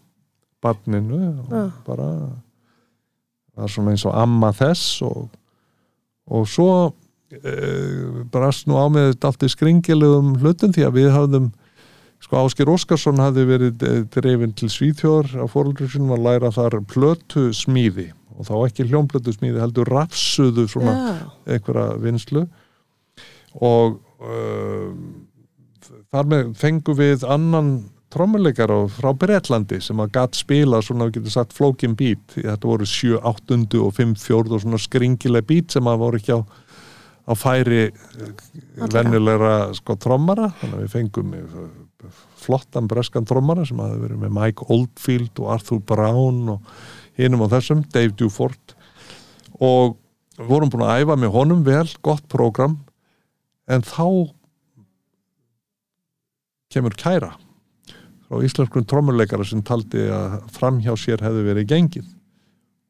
barninu 0.63 1.21
og 1.45 1.55
Já. 1.55 1.65
bara 1.87 2.09
var 3.57 3.73
svona 3.73 3.93
eins 3.93 4.05
og 4.07 4.15
amma 4.17 4.53
þess 4.55 5.01
og, 5.07 5.27
og 6.29 6.47
svo 6.49 6.71
e, 7.31 7.53
brast 8.33 8.67
nú 8.69 8.77
á 8.77 8.85
með 8.91 9.17
allt 9.27 9.45
í 9.45 9.51
skringilegum 9.51 10.35
hlutum 10.41 10.75
því 10.75 10.85
að 10.87 10.99
við 10.99 11.09
hafðum 11.15 11.49
sko 12.23 12.39
Áskir 12.41 12.69
Óskarsson 12.71 13.21
hafði 13.21 13.43
verið 13.47 13.83
eh, 13.85 13.99
drefin 14.13 14.55
til 14.57 14.69
Svíþjóðar 14.73 15.43
á 15.43 15.45
fóröldur 15.51 15.91
sinum 15.91 16.15
að 16.15 16.23
læra 16.25 16.53
þar 16.53 16.79
plötu 16.89 17.49
smíði 17.55 18.09
og 18.37 18.47
þá 18.49 18.55
ekki 18.67 18.87
hljómplötu 18.89 19.33
smíði 19.35 19.61
heldur 19.61 19.89
rafsuðu 19.91 20.67
svona 20.69 20.95
Já, 20.97 21.21
einhverja 21.55 21.97
vinslu 22.01 22.43
og 23.57 23.97
uh, 24.21 24.89
þar 26.13 26.29
með 26.29 26.51
fengum 26.59 26.99
við 26.99 27.25
annan 27.25 27.71
trommuleikar 28.13 28.71
frá 28.95 29.11
Bretlandi 29.17 29.79
sem 29.83 29.99
að 29.99 30.13
gatt 30.15 30.37
spila 30.39 30.79
svona, 30.85 31.09
við 31.09 31.19
getum 31.19 31.33
sagt, 31.33 31.55
flókin 31.55 31.95
bít 31.99 32.37
þetta 32.37 32.69
voru 32.69 32.87
7, 32.87 33.17
8 33.19 33.57
og 33.81 33.91
5, 33.97 34.13
4 34.23 34.55
og 34.55 34.63
svona 34.63 34.79
skringileg 34.81 35.47
bít 35.47 35.75
sem 35.75 35.89
að 35.89 35.99
voru 36.03 36.21
ekki 36.21 36.37
á, 36.37 36.41
á 37.27 37.33
færi 37.35 37.81
Allra. 37.89 38.87
venjulegra 38.95 39.57
sko 39.75 39.97
trommara. 39.99 40.51
Þannig 40.61 40.77
að 40.77 40.85
við 40.85 40.93
fengum 40.95 41.35
eh, 41.35 42.07
flottan 42.39 42.87
breskan 42.87 43.27
trommara 43.27 43.65
sem 43.67 43.79
hafði 43.83 44.03
verið 44.05 44.23
með 44.23 44.35
Mike 44.39 44.67
Oldfield 44.71 45.43
og 45.43 45.51
Arthur 45.57 45.83
Brown 45.83 46.53
og 46.55 46.73
hinum 47.19 47.43
á 47.43 47.47
þessum, 47.57 47.83
Dave 47.91 48.15
Dufort. 48.15 48.77
Og 49.59 49.97
við 50.37 50.53
vorum 50.53 50.71
búin 50.71 50.85
að 50.87 51.03
æfa 51.03 51.19
með 51.19 51.33
honum 51.35 51.65
vel, 51.67 51.87
gott 52.05 52.23
prógram. 52.31 52.79
En 53.67 53.83
þá 53.83 54.31
kemur 56.71 56.95
kæra 56.95 57.33
frá 58.27 58.43
íslenskum 58.43 58.85
trommuleikara 58.87 59.45
sem 59.47 59.63
taldi 59.65 60.07
að 60.11 60.39
framhjá 60.55 60.95
sér 60.99 61.23
hefði 61.23 61.43
verið 61.47 61.69
gengið. 61.71 62.07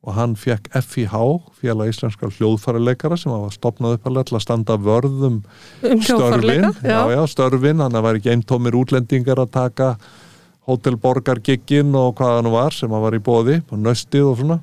Og 0.08 0.16
hann 0.16 0.38
fekk 0.40 0.70
FIH 0.72 1.18
félag 1.60 1.92
íslenskar 1.92 2.32
hljóðfærileikara 2.38 3.18
sem 3.20 3.34
var 3.34 3.52
stopnað 3.54 3.98
upp 3.98 4.08
að 4.08 4.40
standa 4.44 4.78
vörðum 4.80 5.42
um 5.42 5.42
störfin, 5.82 6.06
hljófarleika 6.06 6.72
já, 6.86 7.00
já, 7.12 7.22
störfin 7.28 7.84
að 7.84 8.00
væri 8.06 8.22
ekki 8.22 8.32
eintómir 8.32 8.78
útlendingar 8.78 9.42
að 9.42 9.52
taka 9.58 9.90
hótelborgargiggin 10.68 11.96
og 11.96 12.16
hvað 12.20 12.38
hann 12.38 12.52
var 12.54 12.76
sem 12.76 12.94
að 12.94 13.06
var 13.08 13.18
í 13.18 13.24
bóði 13.24 13.60
og 13.68 13.84
nöstið 13.84 14.32
og 14.32 14.40
svona. 14.42 14.60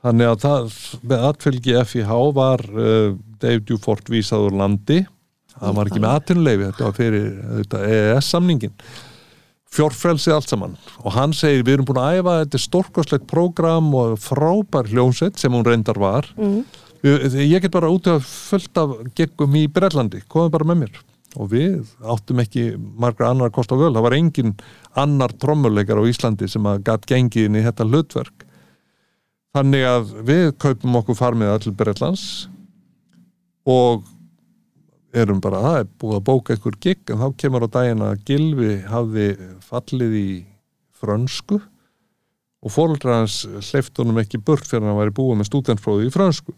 Þannig 0.00 0.30
að 0.30 0.40
það 0.44 0.76
með 1.10 1.26
atfylgi 1.28 1.78
FIH 1.90 2.14
var 2.36 2.64
uh, 2.72 3.16
Dave 3.42 3.64
Dufort 3.68 4.08
vísaður 4.12 4.56
landi. 4.60 5.02
Það 5.56 5.76
var 5.76 5.90
ekki 5.90 6.00
með 6.00 6.14
atvinnuleifi 6.14 6.68
þetta 6.70 6.86
var 6.86 6.96
fyrir 6.96 7.80
EES-samningin 7.90 8.76
fjórfrelsi 9.74 10.32
allt 10.34 10.50
saman. 10.50 10.76
Og 11.04 11.14
hann 11.14 11.34
segir 11.36 11.64
við 11.64 11.78
erum 11.78 11.88
búin 11.90 12.00
að 12.02 12.20
æfa 12.20 12.36
þetta 12.42 12.62
stórkoslegt 12.64 13.28
prógram 13.30 13.92
og 13.94 14.16
frábær 14.22 14.90
hljómsveit 14.90 15.38
sem 15.38 15.54
hún 15.54 15.66
reyndar 15.66 16.00
var. 16.00 16.28
Mm. 16.38 16.64
Ég 17.02 17.62
get 17.62 17.72
bara 17.72 17.88
út 17.88 18.10
af 18.10 18.26
fullt 18.26 18.76
af 18.76 18.98
geggum 19.16 19.54
í 19.56 19.64
Brellandi, 19.72 20.20
komið 20.28 20.52
bara 20.56 20.68
með 20.68 20.82
mér. 20.82 21.00
Og 21.38 21.52
við 21.52 21.86
áttum 22.02 22.42
ekki 22.42 22.74
margra 22.76 23.30
annar 23.30 23.52
kost 23.54 23.70
á 23.70 23.78
völ, 23.78 23.92
það 23.94 24.06
var 24.08 24.16
engin 24.18 24.56
annar 24.98 25.32
trommuleikar 25.38 26.00
á 26.02 26.04
Íslandi 26.10 26.48
sem 26.50 26.66
að 26.66 26.82
gatt 26.90 27.06
gengið 27.06 27.46
inn 27.46 27.60
í 27.60 27.64
þetta 27.64 27.86
hlutverk. 27.86 28.46
Þannig 29.54 29.86
að 29.86 30.10
við 30.26 30.48
kaupum 30.62 30.98
okkur 30.98 31.18
farmiða 31.18 31.60
til 31.62 31.72
Brellands 31.78 32.24
og 33.70 34.02
erum 35.16 35.40
bara, 35.42 35.60
það 35.64 35.80
er 35.80 35.90
búið 36.00 36.16
að 36.16 36.26
bóka 36.28 36.54
einhver 36.54 36.78
gig 36.80 37.10
en 37.10 37.20
þá 37.20 37.28
kemur 37.42 37.66
á 37.66 37.74
daginn 37.74 38.04
að 38.06 38.22
Gilvi 38.28 38.74
hafði 38.86 39.26
fallið 39.66 40.16
í 40.20 40.28
frönsku 41.00 41.58
og 42.60 42.74
fóreldrar 42.74 43.22
hans 43.22 43.42
hleyft 43.70 43.98
honum 43.98 44.20
ekki 44.20 44.40
burt 44.44 44.68
fyrir 44.68 44.86
hann 44.86 44.98
væri 44.98 45.14
búið 45.16 45.40
með 45.40 45.48
stúdentfróði 45.48 46.10
í 46.10 46.14
frönsku. 46.14 46.54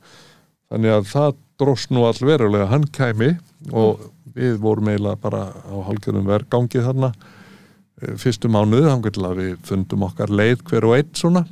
Þannig 0.73 0.97
að 0.97 1.09
það 1.13 1.39
dróst 1.63 1.93
nú 1.93 2.07
all 2.09 2.19
verulega 2.19 2.71
hann 2.71 2.89
kæmi 2.91 3.35
og 3.71 4.09
við 4.35 4.59
vorum 4.63 4.91
eiginlega 4.91 5.21
bara 5.23 5.45
á 5.53 5.75
hálfgjörnum 5.87 6.29
vergangið 6.29 6.87
þarna 6.89 7.13
eh, 7.13 8.15
fyrstu 8.19 8.51
mánuði, 8.51 8.89
þá 8.89 9.05
getur 9.07 9.29
að 9.29 9.43
við 9.43 9.53
fundum 9.69 10.07
okkar 10.09 10.33
leið 10.33 10.65
hver 10.71 10.89
og 10.89 10.97
einn 10.99 11.13
svona. 11.19 11.45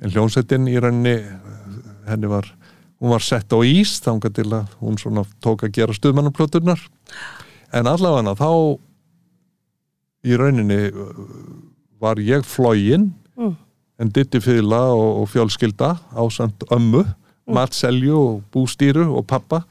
En 0.00 0.12
hljónsettin 0.12 0.68
í 0.68 0.76
rauninni 0.82 1.16
eh, 1.16 1.36
henni 2.10 2.30
var, 2.30 2.50
hún 3.00 3.14
var 3.14 3.24
sett 3.24 3.52
á 3.52 3.58
ís 3.64 3.96
þá 4.04 4.12
til 4.28 4.48
að 4.52 4.74
hún 4.80 4.98
svona 5.00 5.24
tók 5.40 5.64
að 5.64 5.74
gera 5.78 5.96
stuðmannaplöturnar 5.96 6.82
en 7.72 7.86
allavega 7.88 8.36
þá 8.36 8.50
í 10.28 10.36
rauninni 10.36 10.82
var 12.00 12.20
ég 12.20 12.44
flógin 12.44 13.10
Mm. 13.40 13.56
en 13.96 14.10
Ditti 14.12 14.40
Fyðla 14.42 14.80
og, 14.92 15.22
og 15.22 15.28
fjölskylda 15.32 15.94
ásand 16.12 16.60
ömmu, 16.72 17.06
Matt 17.48 17.72
Selju 17.72 18.18
og 18.18 18.42
bústýru 18.52 19.06
og 19.16 19.24
pappa 19.30 19.62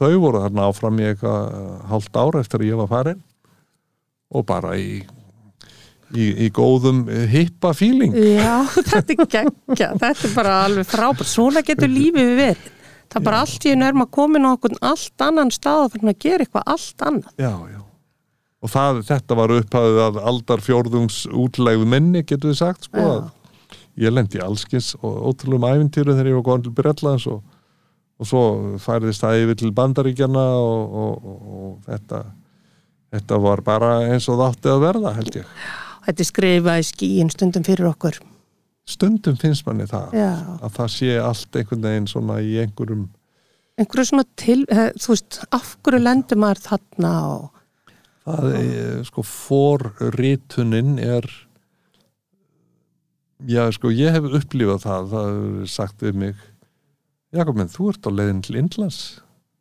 þau 0.00 0.16
voru 0.22 0.40
þarna 0.40 0.64
áfram 0.70 1.00
í 1.02 1.10
eitthvað 1.10 1.50
hálft 1.90 2.16
ár 2.16 2.38
eftir 2.40 2.62
að 2.62 2.70
ég 2.70 2.80
var 2.80 2.88
farin 2.88 3.20
og 4.32 4.46
bara 4.48 4.72
í 4.80 5.02
í, 6.16 6.28
í 6.46 6.48
góðum 6.54 7.04
hippa 7.30 7.72
feeling. 7.76 8.14
Já, 8.16 8.62
þetta 8.92 9.02
er 9.02 9.22
geggja 9.36 9.90
þetta 10.00 10.28
er 10.28 10.34
bara 10.36 10.58
alveg 10.66 10.88
frábært. 10.88 11.30
Svona 11.30 11.64
getur 11.66 11.92
lífið 11.92 12.34
verið. 12.40 12.68
Það 13.12 13.20
er 13.20 13.26
bara 13.28 13.40
allt 13.44 13.66
í 13.68 13.76
maður 13.76 14.10
komin 14.16 14.48
á 14.48 14.50
okkur 14.54 14.76
allt 14.80 15.24
annan 15.26 15.52
stað 15.52 15.86
og 15.86 15.94
fyrir 15.94 16.12
að 16.14 16.20
gera 16.24 16.46
eitthvað 16.46 16.68
allt 16.74 17.06
annað. 17.08 17.32
Já, 17.36 17.52
já. 17.68 17.80
Og 18.62 18.70
það, 18.70 19.00
þetta 19.08 19.36
var 19.36 19.52
upphæðið 19.56 20.00
að 20.06 20.18
aldar 20.30 20.60
fjórðungs 20.62 21.22
útlegðu 21.34 21.88
minni, 21.92 22.22
getur 22.22 22.52
við 22.52 22.60
sagt 22.60 22.86
sko, 22.86 23.02
Já. 23.02 23.14
að 23.16 24.04
ég 24.06 24.14
lendi 24.14 24.38
allskins 24.40 24.92
og 25.00 25.16
ótrúlum 25.32 25.66
æfintýru 25.66 26.14
þegar 26.14 26.30
ég 26.30 26.38
var 26.38 26.44
góðan 26.46 26.62
til 26.68 26.74
Bretlands 26.76 27.26
og, 27.32 27.40
og 28.22 28.28
svo 28.30 28.44
færðist 28.80 29.24
það 29.24 29.40
yfir 29.42 29.58
til 29.64 29.72
Bandaríkjana 29.76 30.44
og, 30.62 30.94
og, 31.02 31.26
og, 31.32 31.42
og 31.58 31.74
þetta 31.90 32.22
þetta 33.12 33.40
var 33.44 33.62
bara 33.66 33.90
eins 34.08 34.28
og 34.30 34.38
það 34.38 34.54
átti 34.54 34.72
að 34.72 34.84
verða 34.86 35.14
held 35.18 35.38
ég. 35.42 35.56
Þetta 36.06 36.24
er 36.24 36.28
skrifað 36.28 36.82
í 36.82 36.86
skíin 36.88 37.32
stundum 37.32 37.66
fyrir 37.66 37.88
okkur. 37.92 38.18
Stundum 38.88 39.36
finnst 39.38 39.66
manni 39.66 39.86
það 39.86 40.14
Já, 40.18 40.30
að 40.58 40.72
það 40.76 40.88
sé 40.96 41.10
allt 41.22 41.58
einhvern 41.58 41.84
veginn 41.86 42.08
svona 42.10 42.40
í 42.42 42.56
einhverjum 42.64 43.04
einhverju 43.78 44.08
svona 44.10 44.24
til 44.38 44.64
eh, 44.68 44.90
þú 44.98 45.14
veist, 45.14 45.38
af 45.54 45.76
hverju 45.86 46.02
lendur 46.02 46.40
maður 46.42 46.62
þarna 46.66 47.12
og 47.30 47.92
það 48.26 48.48
er, 48.58 49.04
sko, 49.08 49.24
forritunin 49.26 50.96
er 51.02 51.28
já, 53.46 53.64
sko, 53.74 53.92
ég 53.94 54.14
hef 54.16 54.26
upplifað 54.40 54.84
það 54.86 55.12
það 55.14 55.30
er 55.36 55.70
sagt 55.76 56.02
við 56.02 56.24
mig 56.26 56.48
Jakob, 57.32 57.56
menn, 57.56 57.70
þú 57.72 57.86
ert 57.88 58.04
á 58.04 58.10
leiðin 58.12 58.42
til 58.44 58.58
Indlands. 58.60 58.96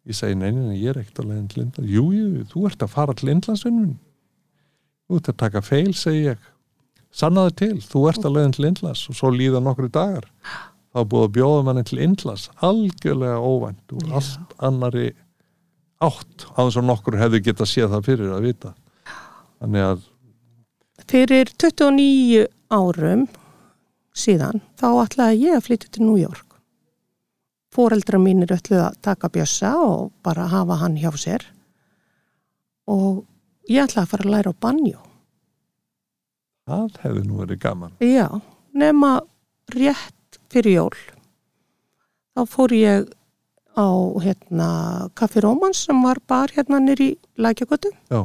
Ég 0.03 0.17
segi 0.17 0.35
neinin, 0.35 0.73
ég 0.75 0.91
er 0.91 0.97
ekkert 0.99 1.21
að 1.21 1.29
leiðin 1.29 1.45
til 1.53 1.61
Indlands. 1.61 1.91
Jú, 1.93 2.01
jú, 2.11 2.41
þú 2.51 2.63
ert 2.67 2.83
að 2.83 2.91
fara 2.91 3.15
til 3.15 3.31
Indlandsvinnun 3.31 3.93
þú 5.11 5.19
ert 5.19 5.31
að 5.33 5.39
taka 5.43 5.61
feil, 5.65 5.93
segi 5.97 6.25
ég 6.31 6.49
sannaði 7.11 7.55
til, 7.59 7.73
þú 7.83 8.03
ert 8.09 8.25
að 8.25 8.37
leiðin 8.37 8.53
til 8.55 8.67
Indlands 8.69 9.07
og 9.11 9.17
svo 9.19 9.31
líða 9.35 9.59
nokkru 9.63 9.89
dagar 9.91 10.29
þá 10.91 11.01
búið 11.11 11.25
að 11.25 11.33
bjóða 11.37 11.65
manni 11.67 11.83
til 11.87 11.99
Indlands 12.03 12.47
algjörlega 12.63 13.41
óvænt 13.43 13.95
Já. 13.95 14.07
allt 14.15 14.55
annari 14.63 15.09
átt 16.01 16.47
á 16.55 16.59
þess 16.63 16.79
að 16.79 16.87
nokkur 16.87 17.19
hefði 17.19 17.43
getað 17.49 17.71
séð 17.71 17.91
það 17.93 18.07
fyrir 18.07 18.31
að 18.31 18.47
vita 18.47 18.73
þannig 19.59 19.87
að 19.89 20.07
Fyrir 21.11 21.49
29 21.59 22.45
árum 22.71 23.25
síðan 24.15 24.61
þá 24.79 24.87
ætlaði 25.01 25.41
ég 25.47 25.57
að 25.57 25.65
flytja 25.65 25.89
til 25.91 26.05
New 26.05 26.19
York. 26.19 26.45
Fóreldra 27.71 28.19
mínir 28.21 28.53
ætluði 28.53 28.83
að 28.85 28.99
taka 29.03 29.31
bjössa 29.33 29.73
og 29.81 30.11
bara 30.23 30.47
hafa 30.51 30.77
hann 30.79 30.95
hjá 30.99 31.11
sér 31.19 31.43
og 32.91 33.25
ég 33.69 33.83
ætlaði 33.85 34.05
að 34.05 34.11
fara 34.13 34.27
að 34.27 34.33
læra 34.35 34.53
á 34.53 34.61
banjó. 34.65 34.99
það 36.71 36.99
hefði 37.03 37.23
nú 37.27 37.39
verið 37.41 37.59
gaman. 37.59 37.95
Já, 37.99 38.27
nema 38.73 39.21
rétt 39.75 40.39
fyrir 40.51 40.77
jól. 40.77 40.99
Þá 42.35 42.41
fór 42.47 42.73
ég 42.75 43.09
á 43.75 43.87
hérna 44.23 44.69
Kaffi 45.15 45.41
Rómans 45.43 45.85
sem 45.87 46.03
var 46.03 46.19
bar 46.27 46.51
hérna 46.55 46.79
nýri 46.79 47.15
Lækjagötu 47.39 47.91
já, 48.11 48.21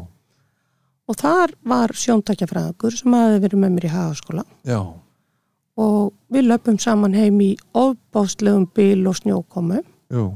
og 1.07 1.19
þar 1.21 1.55
var 1.63 1.95
sjóntakjafræðingur 1.95 2.97
sem 2.99 3.15
hafi 3.15 3.43
verið 3.45 3.63
með 3.63 3.75
mér 3.77 3.87
í 3.87 3.93
hagaskóla. 3.95 4.47
Já, 4.67 4.81
og 5.79 6.15
við 6.33 6.49
löpum 6.51 6.79
saman 6.83 7.15
heim 7.15 7.39
í 7.41 7.53
ofbáslegum 7.75 8.67
bíl 8.75 9.07
og 9.07 9.19
snjókomu. 9.21 9.83
Jú, 10.11 10.27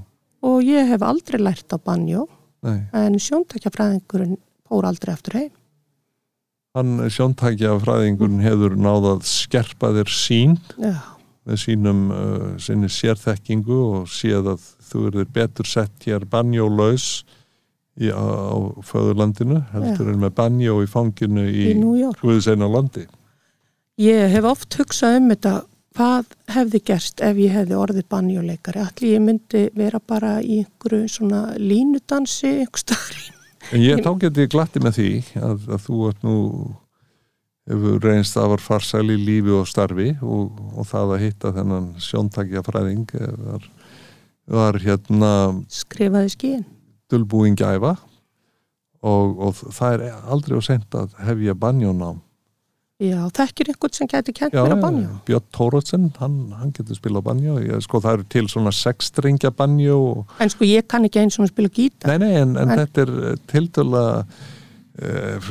og 0.47 0.63
ég 0.67 0.91
hef 0.91 1.03
aldrei 1.03 1.41
lært 1.43 1.75
á 1.75 1.79
banjó. 1.79 2.29
Nei. 2.63 2.87
En 2.93 3.17
sjóntakjafræðingurinn 3.17 4.37
fór 4.71 4.89
aldrei 4.89 5.15
aftur 5.15 5.39
heim. 5.41 5.53
hann 6.79 7.11
sjóntækja 7.11 7.75
fræðingurinn 7.83 8.45
hefur 8.45 8.77
náðað 8.79 9.25
skerpa 9.29 9.91
þér 9.97 10.15
sín 10.15 10.57
Já, 10.79 10.95
með 11.49 11.63
sínum 11.65 12.03
uh, 12.15 12.49
sinni 12.63 12.91
sérþekkingu 12.93 13.81
og 13.99 14.11
séð 14.13 14.55
að 14.55 14.67
þú 14.91 15.07
erður 15.11 15.31
betur 15.35 15.69
sett 15.69 16.07
hér 16.07 16.27
banjólaus 16.31 17.25
í, 17.99 18.11
á, 18.11 18.23
á 18.23 18.57
föðurlandinu 18.87 19.65
heldur 19.75 20.13
en 20.15 20.23
með 20.23 20.37
banjó 20.39 20.79
í 20.85 20.91
fanginu 20.91 21.49
í, 21.51 21.73
í. 21.75 22.13
Guðseina 22.23 22.71
landi 22.71 23.09
Ég 24.01 24.31
hef 24.33 24.47
oft 24.49 24.79
hugsað 24.79 25.19
um 25.19 25.27
þetta 25.29 25.51
hvað 25.99 26.31
hefði 26.55 26.81
gerst 26.89 27.21
ef 27.25 27.37
ég 27.37 27.53
hefði 27.53 27.77
orðið 27.77 28.07
banjóleikari. 28.15 28.81
Allir 28.81 29.11
ég 29.17 29.25
myndi 29.25 29.65
vera 29.77 30.01
bara 30.01 30.39
í 30.41 30.63
einhverju 30.63 31.11
svona 31.11 31.43
línudansi 31.61 32.49
einhver 32.63 32.81
staðar. 32.81 33.19
En 33.71 33.83
ég 33.85 34.03
þá 34.05 34.11
geti 34.25 34.47
glatti 34.51 34.83
með 34.83 34.97
því 34.99 35.11
að, 35.41 35.67
að 35.77 35.83
þú 35.87 35.99
ert 36.11 36.25
nú 36.27 36.37
hefur 37.71 38.01
reynst 38.03 38.39
að 38.41 38.55
var 38.55 38.65
farsæl 38.65 39.07
í 39.15 39.19
lífi 39.21 39.55
og 39.55 39.69
starfi 39.71 40.11
og, 40.25 40.59
og 40.75 40.89
það 40.91 41.15
að 41.15 41.25
hitta 41.25 41.53
þennan 41.57 41.89
sjóntækja 42.03 42.65
fræðing 42.67 43.13
var, 43.15 43.67
var 44.51 44.81
hérna 44.83 45.33
Skrifaði 45.71 46.33
skíin. 46.35 46.65
dulbúin 47.13 47.59
gæfa 47.59 47.95
og, 49.01 49.39
og 49.39 49.63
það 49.77 49.95
er 49.95 50.19
aldrei 50.33 50.59
á 50.59 50.63
sent 50.65 50.99
að 50.99 51.15
hefja 51.29 51.55
banjónám 51.59 52.21
Já, 53.01 53.21
þekkir 53.33 53.71
einhvern 53.73 53.95
sem 53.97 54.09
gæti 54.13 54.33
kent 54.37 54.53
mér 54.53 54.67
á 54.69 54.77
já, 54.77 54.81
banjó. 54.83 55.13
Björn 55.25 55.45
Tórótsen, 55.57 56.03
hann, 56.21 56.35
hann 56.59 56.73
getur 56.77 56.99
spilað 56.99 57.25
banjó. 57.31 57.55
Ég, 57.65 57.79
sko 57.87 58.01
það 58.05 58.19
eru 58.19 58.27
til 58.35 58.49
svona 58.53 58.73
sexstrengja 58.77 59.51
banjó 59.57 59.95
og, 60.11 60.35
En 60.45 60.53
sko 60.53 60.69
ég 60.69 60.85
kann 60.91 61.09
ekki 61.09 61.23
eins 61.23 61.39
og 61.41 61.47
að 61.47 61.55
spila 61.55 61.71
gítar. 61.73 62.13
nei, 62.13 62.19
nei, 62.27 62.35
en, 62.43 62.57
en, 62.61 62.69
En- 62.75 62.83
þetta 62.83 63.07
er 63.07 63.39
tildöla 63.49 64.03
uh, 65.01 65.49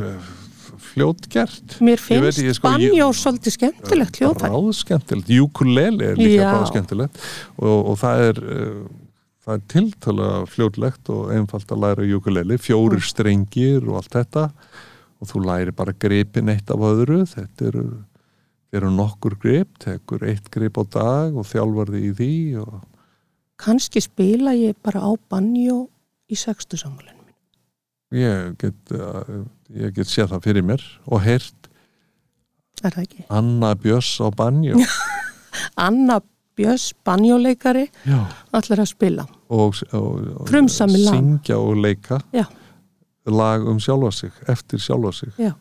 fljótgert. 0.91 1.79
Mér 1.81 1.97
Ég 1.97 2.21
veit 2.21 2.21
finnst 2.21 2.39
ekki, 2.43 2.53
sko, 2.59 2.69
banjó 2.69 2.93
ég- 3.09 3.17
svolítið 3.17 3.55
skemmtilegt 3.57 4.19
hljóðfæri. 4.21 4.51
ráðskemmtilegt, 4.53 5.33
ukulele 5.43 6.11
er 6.13 6.21
líka 6.21 6.51
ráðskemmtilegt 6.53 7.17
og, 7.57 7.89
og 7.93 7.97
það 8.01 8.23
er 8.29 8.41
uh, 8.45 8.83
það 9.45 9.57
er 9.57 9.65
tiltöla 9.73 10.29
fljótlegt 10.53 11.09
og 11.13 11.31
einfalt 11.33 11.71
að 11.73 11.81
læra 11.87 12.07
ukulele, 12.19 12.57
fjórir 12.61 13.01
strengir 13.05 13.81
og 13.89 13.99
allt 14.03 14.13
þetta 14.19 14.45
og 15.19 15.29
þú 15.29 15.41
læri 15.45 15.73
bara 15.75 15.95
gripin 15.95 16.51
eitt 16.51 16.71
af 16.71 16.83
öðru 16.89 17.23
þetta 17.27 17.67
eru, 17.71 17.85
eru 18.75 18.91
nokkur 18.95 19.35
grip 19.41 19.77
tekur 19.83 20.23
eitt 20.29 20.49
grip 20.53 20.79
á 20.79 20.83
dag 20.95 21.37
og 21.37 21.47
þjálfar 21.49 21.93
því 21.93 22.03
í 22.07 22.15
því 22.19 22.33
og 22.63 22.79
Kanski 23.59 23.99
spila 23.99 24.53
ég 24.55 24.77
bara 24.79 25.03
á 25.03 25.11
banjó 25.29 25.89
í 26.31 26.35
sextu 26.39 26.77
samvalinu. 26.79 27.33
ég 28.15 28.55
get, 28.61 28.93
ég 29.75 29.93
get 29.93 30.07
séð 30.07 30.31
það 30.31 30.45
fyrir 30.47 30.63
mér 30.63 30.85
og 31.05 31.21
heyrt? 31.25 31.55
Anna 33.27 33.73
Björs 33.75 34.15
á 34.23 34.31
banjó 34.31 34.79
Anna 35.75 36.21
Björns, 36.59 36.91
banjóleikari, 37.07 37.85
Já. 38.03 38.19
allir 38.51 38.81
að 38.83 38.89
spila. 38.91 39.23
og, 39.47 39.77
og, 39.95 40.25
og 40.43 40.49
syngja 40.69 41.55
og 41.55 41.77
leika 41.79 42.19
Já. 42.35 42.43
Lag 43.31 43.65
um 43.67 43.79
sjálfa 43.79 44.11
sig, 44.11 44.31
eftir 44.47 44.79
sjálfa 44.79 45.11
sig 45.13 45.29
Já. 45.37 45.53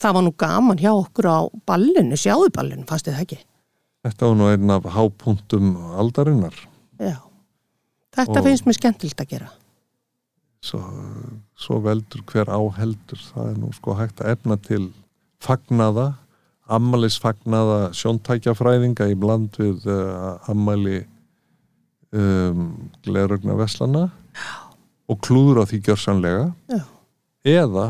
Það 0.00 0.12
var 0.18 0.22
nú 0.26 0.32
gaman 0.36 0.76
hjá 0.80 0.90
okkur 0.92 1.24
á 1.32 1.38
ballinu, 1.66 2.16
sjáðu 2.20 2.50
ballinu, 2.52 2.84
fannst 2.88 3.06
þið 3.08 3.20
ekki? 3.22 3.38
þetta 4.06 4.26
var 4.28 4.36
nú 4.38 4.46
einn 4.52 4.70
af 4.70 4.84
hápunktum 4.94 5.72
aldarinnar 5.98 6.54
Já. 7.00 7.16
Þetta 8.16 8.38
Og- 8.40 8.44
finnst 8.46 8.64
mér 8.66 8.76
skemmtilegt 8.78 9.20
að 9.20 9.28
gera. 9.32 9.48
svo, 10.62 10.80
svo 11.56 11.80
veldur 11.84 12.22
hver 12.26 12.46
áheldur 12.50 13.20
það 13.32 13.50
er 13.52 13.58
nú 13.60 13.72
sko 13.74 13.94
hægt 13.94 14.20
að 14.20 14.30
efna 14.36 14.56
til 14.62 14.92
fagnaða 15.40 16.14
ammalis 16.68 17.18
fagnaða 17.22 17.92
sjóntækjafræðinga 17.94 19.06
í 19.12 19.14
bland 19.14 19.54
við 19.60 19.84
uh, 19.86 20.38
ammali 20.50 21.04
um, 22.12 22.90
glerugna 23.04 23.54
veslana 23.58 24.08
og 25.06 25.20
klúður 25.22 25.62
á 25.62 25.64
því 25.70 25.80
gjörsanlega 25.86 26.46
Já. 26.72 26.82
Eða 27.46 27.86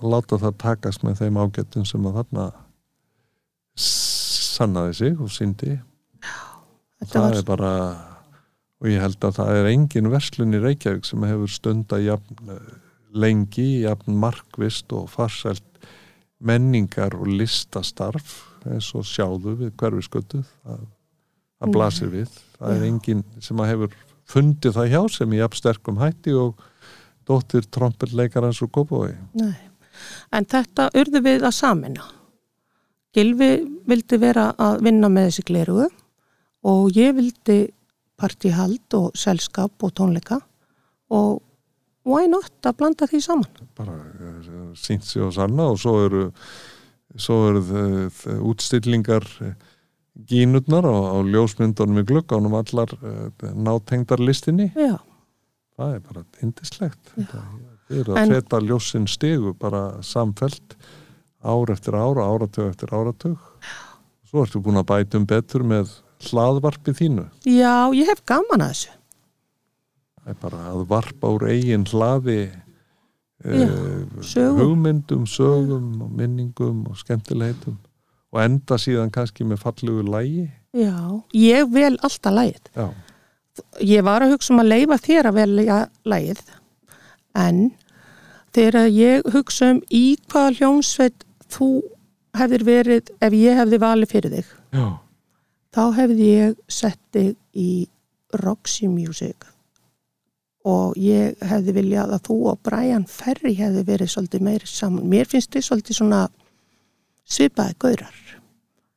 láta 0.00 0.38
það 0.40 0.58
takast 0.62 1.04
með 1.04 1.24
þeim 1.24 1.40
ágættum 1.42 1.86
sem 1.88 2.06
að 2.08 2.20
þarna 2.20 2.44
sannaði 3.80 4.96
sig 5.00 5.18
og 5.20 5.32
syndi 5.32 5.74
það 7.10 7.24
var, 7.24 7.36
er 7.36 7.48
bara 7.48 7.72
og 8.80 8.88
ég 8.88 9.02
held 9.02 9.26
að 9.26 9.36
það 9.36 9.58
er 9.58 9.68
engin 9.74 10.12
verslun 10.12 10.56
í 10.56 10.60
Reykjavík 10.62 11.08
sem 11.08 11.24
hefur 11.28 11.52
stunda 11.52 11.98
jafn, 12.00 12.38
eh, 12.54 12.70
lengi, 13.12 13.82
jafn 13.84 14.16
markvist 14.16 14.92
og 14.96 15.10
farsælt 15.12 15.66
menningar 16.40 17.14
og 17.18 17.28
listastarf 17.28 18.38
eins 18.64 18.88
og 18.96 19.04
sjáðu 19.04 19.56
við 19.58 19.74
hverfiskötu 19.80 20.40
það, 20.44 20.86
það 21.60 21.74
blasir 21.74 22.12
við. 22.12 22.32
Það 22.56 22.76
er 22.76 22.86
engin 22.88 23.24
sem 23.40 23.60
að 23.60 23.70
hefur 23.74 23.98
fundið 24.30 24.76
það 24.76 24.92
hjá 24.94 25.02
sem 25.12 25.32
í 25.34 25.40
jafn 25.40 25.60
sterkum 25.60 26.00
hætti 26.00 26.36
og 26.36 26.64
dóttir 27.30 27.66
trompetleikarans 27.72 28.60
og 28.66 28.72
góðbói 28.76 29.12
nei. 29.40 29.54
En 30.32 30.46
þetta 30.48 30.88
urðu 30.96 31.20
við 31.26 31.42
að 31.44 31.52
samina. 31.56 32.04
Gilvi 33.14 33.50
vildi 33.90 34.18
vera 34.22 34.48
að 34.62 34.82
vinna 34.86 35.08
með 35.10 35.26
þessi 35.30 35.44
glerugu 35.48 35.86
og 36.70 36.90
ég 36.96 37.14
vildi 37.16 37.56
partihald 38.20 38.94
og 38.98 39.10
selskap 39.18 39.82
og 39.86 39.92
tónleika 39.98 40.38
og 41.10 41.40
why 42.06 42.28
not 42.30 42.52
að 42.68 42.76
blanda 42.78 43.08
því 43.10 43.20
saman? 43.24 43.48
bara 43.76 43.96
uh, 43.96 44.70
sínt 44.78 45.04
sig 45.08 45.22
og 45.24 45.32
sanna 45.36 45.66
og 45.72 45.78
svo 45.82 45.96
eru 46.06 46.22
svo 47.18 47.40
eru 47.50 47.62
þ- 47.66 48.10
þ- 48.20 48.38
útstillingar 48.52 49.26
eh, 49.42 49.54
gínurnar 50.30 50.86
á, 50.86 50.96
á 51.10 51.16
ljósmyndunum 51.26 51.98
í 52.02 52.06
glugganum 52.06 52.54
allar 52.60 52.92
uh, 53.02 53.28
nátengdar 53.56 54.22
listinni 54.22 54.70
Já, 54.78 54.94
það 55.80 55.94
er 55.96 56.02
bara 56.06 56.24
indislegt 56.44 57.12
Já. 57.16 57.26
það 57.90 57.98
er 58.00 58.10
að 58.14 58.34
feta 58.36 58.60
ljósin 58.68 59.08
stigu 59.10 59.54
bara 59.58 59.82
samfelt 60.06 60.76
ár 61.40 61.72
eftir 61.72 61.96
ára, 61.96 62.26
áratug 62.28 62.68
eftir 62.68 62.92
áratug 62.94 63.38
svo 64.30 64.44
ertu 64.44 64.60
búin 64.62 64.78
að 64.78 64.88
bæta 64.92 65.18
um 65.18 65.24
betur 65.26 65.64
með 65.66 65.90
hlaðvarpi 66.28 66.92
þínu 67.00 67.24
já 67.48 67.72
ég 67.96 68.10
hef 68.12 68.20
gaman 68.28 68.60
að 68.66 68.74
þessu. 68.74 68.90
það 70.20 70.32
er 70.34 70.40
bara 70.44 70.64
að 70.74 70.82
varpa 70.92 71.32
úr 71.36 71.48
eigin 71.50 71.86
hlaði 71.90 72.40
Já, 73.40 73.64
eh, 73.64 74.02
sögum. 74.20 74.58
hugmyndum, 74.60 75.22
sögum 75.24 76.02
og 76.04 76.10
minningum 76.12 76.82
og 76.90 76.98
skemmtilegheitum 77.00 77.78
og 78.30 78.40
enda 78.42 78.76
síðan 78.76 79.08
kannski 79.14 79.46
með 79.48 79.62
fallugu 79.62 80.02
lægi 80.12 80.42
Já, 80.76 80.92
ég 81.34 81.72
vel 81.72 81.96
alltaf 82.04 82.34
lægið. 82.36 82.68
já, 82.76 82.84
Ég 83.84 84.04
var 84.06 84.24
að 84.24 84.34
hugsa 84.34 84.54
um 84.54 84.62
að 84.62 84.72
leifa 84.74 84.98
þér 85.06 85.30
að 85.30 85.38
velja 85.40 85.78
lægið 86.08 86.42
en 87.40 87.60
þegar 88.56 88.90
ég 88.94 89.30
hugsa 89.34 89.70
um 89.74 89.82
í 89.94 90.04
hvaða 90.30 90.56
hljómsveit 90.58 91.26
þú 91.50 91.70
hefðir 92.38 92.66
verið 92.66 93.14
ef 93.22 93.36
ég 93.36 93.58
hefði 93.58 93.80
valið 93.82 94.12
fyrir 94.14 94.36
þig 94.38 94.50
já, 94.74 94.86
þá 95.74 95.82
hefði 95.98 96.28
ég 96.30 96.58
sett 96.70 97.00
þig 97.14 97.32
í 97.58 97.70
Roxy 98.42 98.86
Music 98.90 99.50
og 100.68 100.98
ég 101.00 101.38
hefði 101.50 101.74
viljað 101.78 102.14
að 102.16 102.26
þú 102.28 102.36
og 102.52 102.60
Brian 102.66 103.06
Ferry 103.08 103.54
hefði 103.56 103.84
verið 103.88 104.12
svolítið 104.12 104.44
meiri 104.44 104.68
saman. 104.68 105.08
Mér 105.08 105.28
finnst 105.30 105.52
þið 105.54 105.66
svolítið 105.66 105.96
svona 105.96 106.20
svipaði 107.24 107.76
gaurar. 107.80 108.18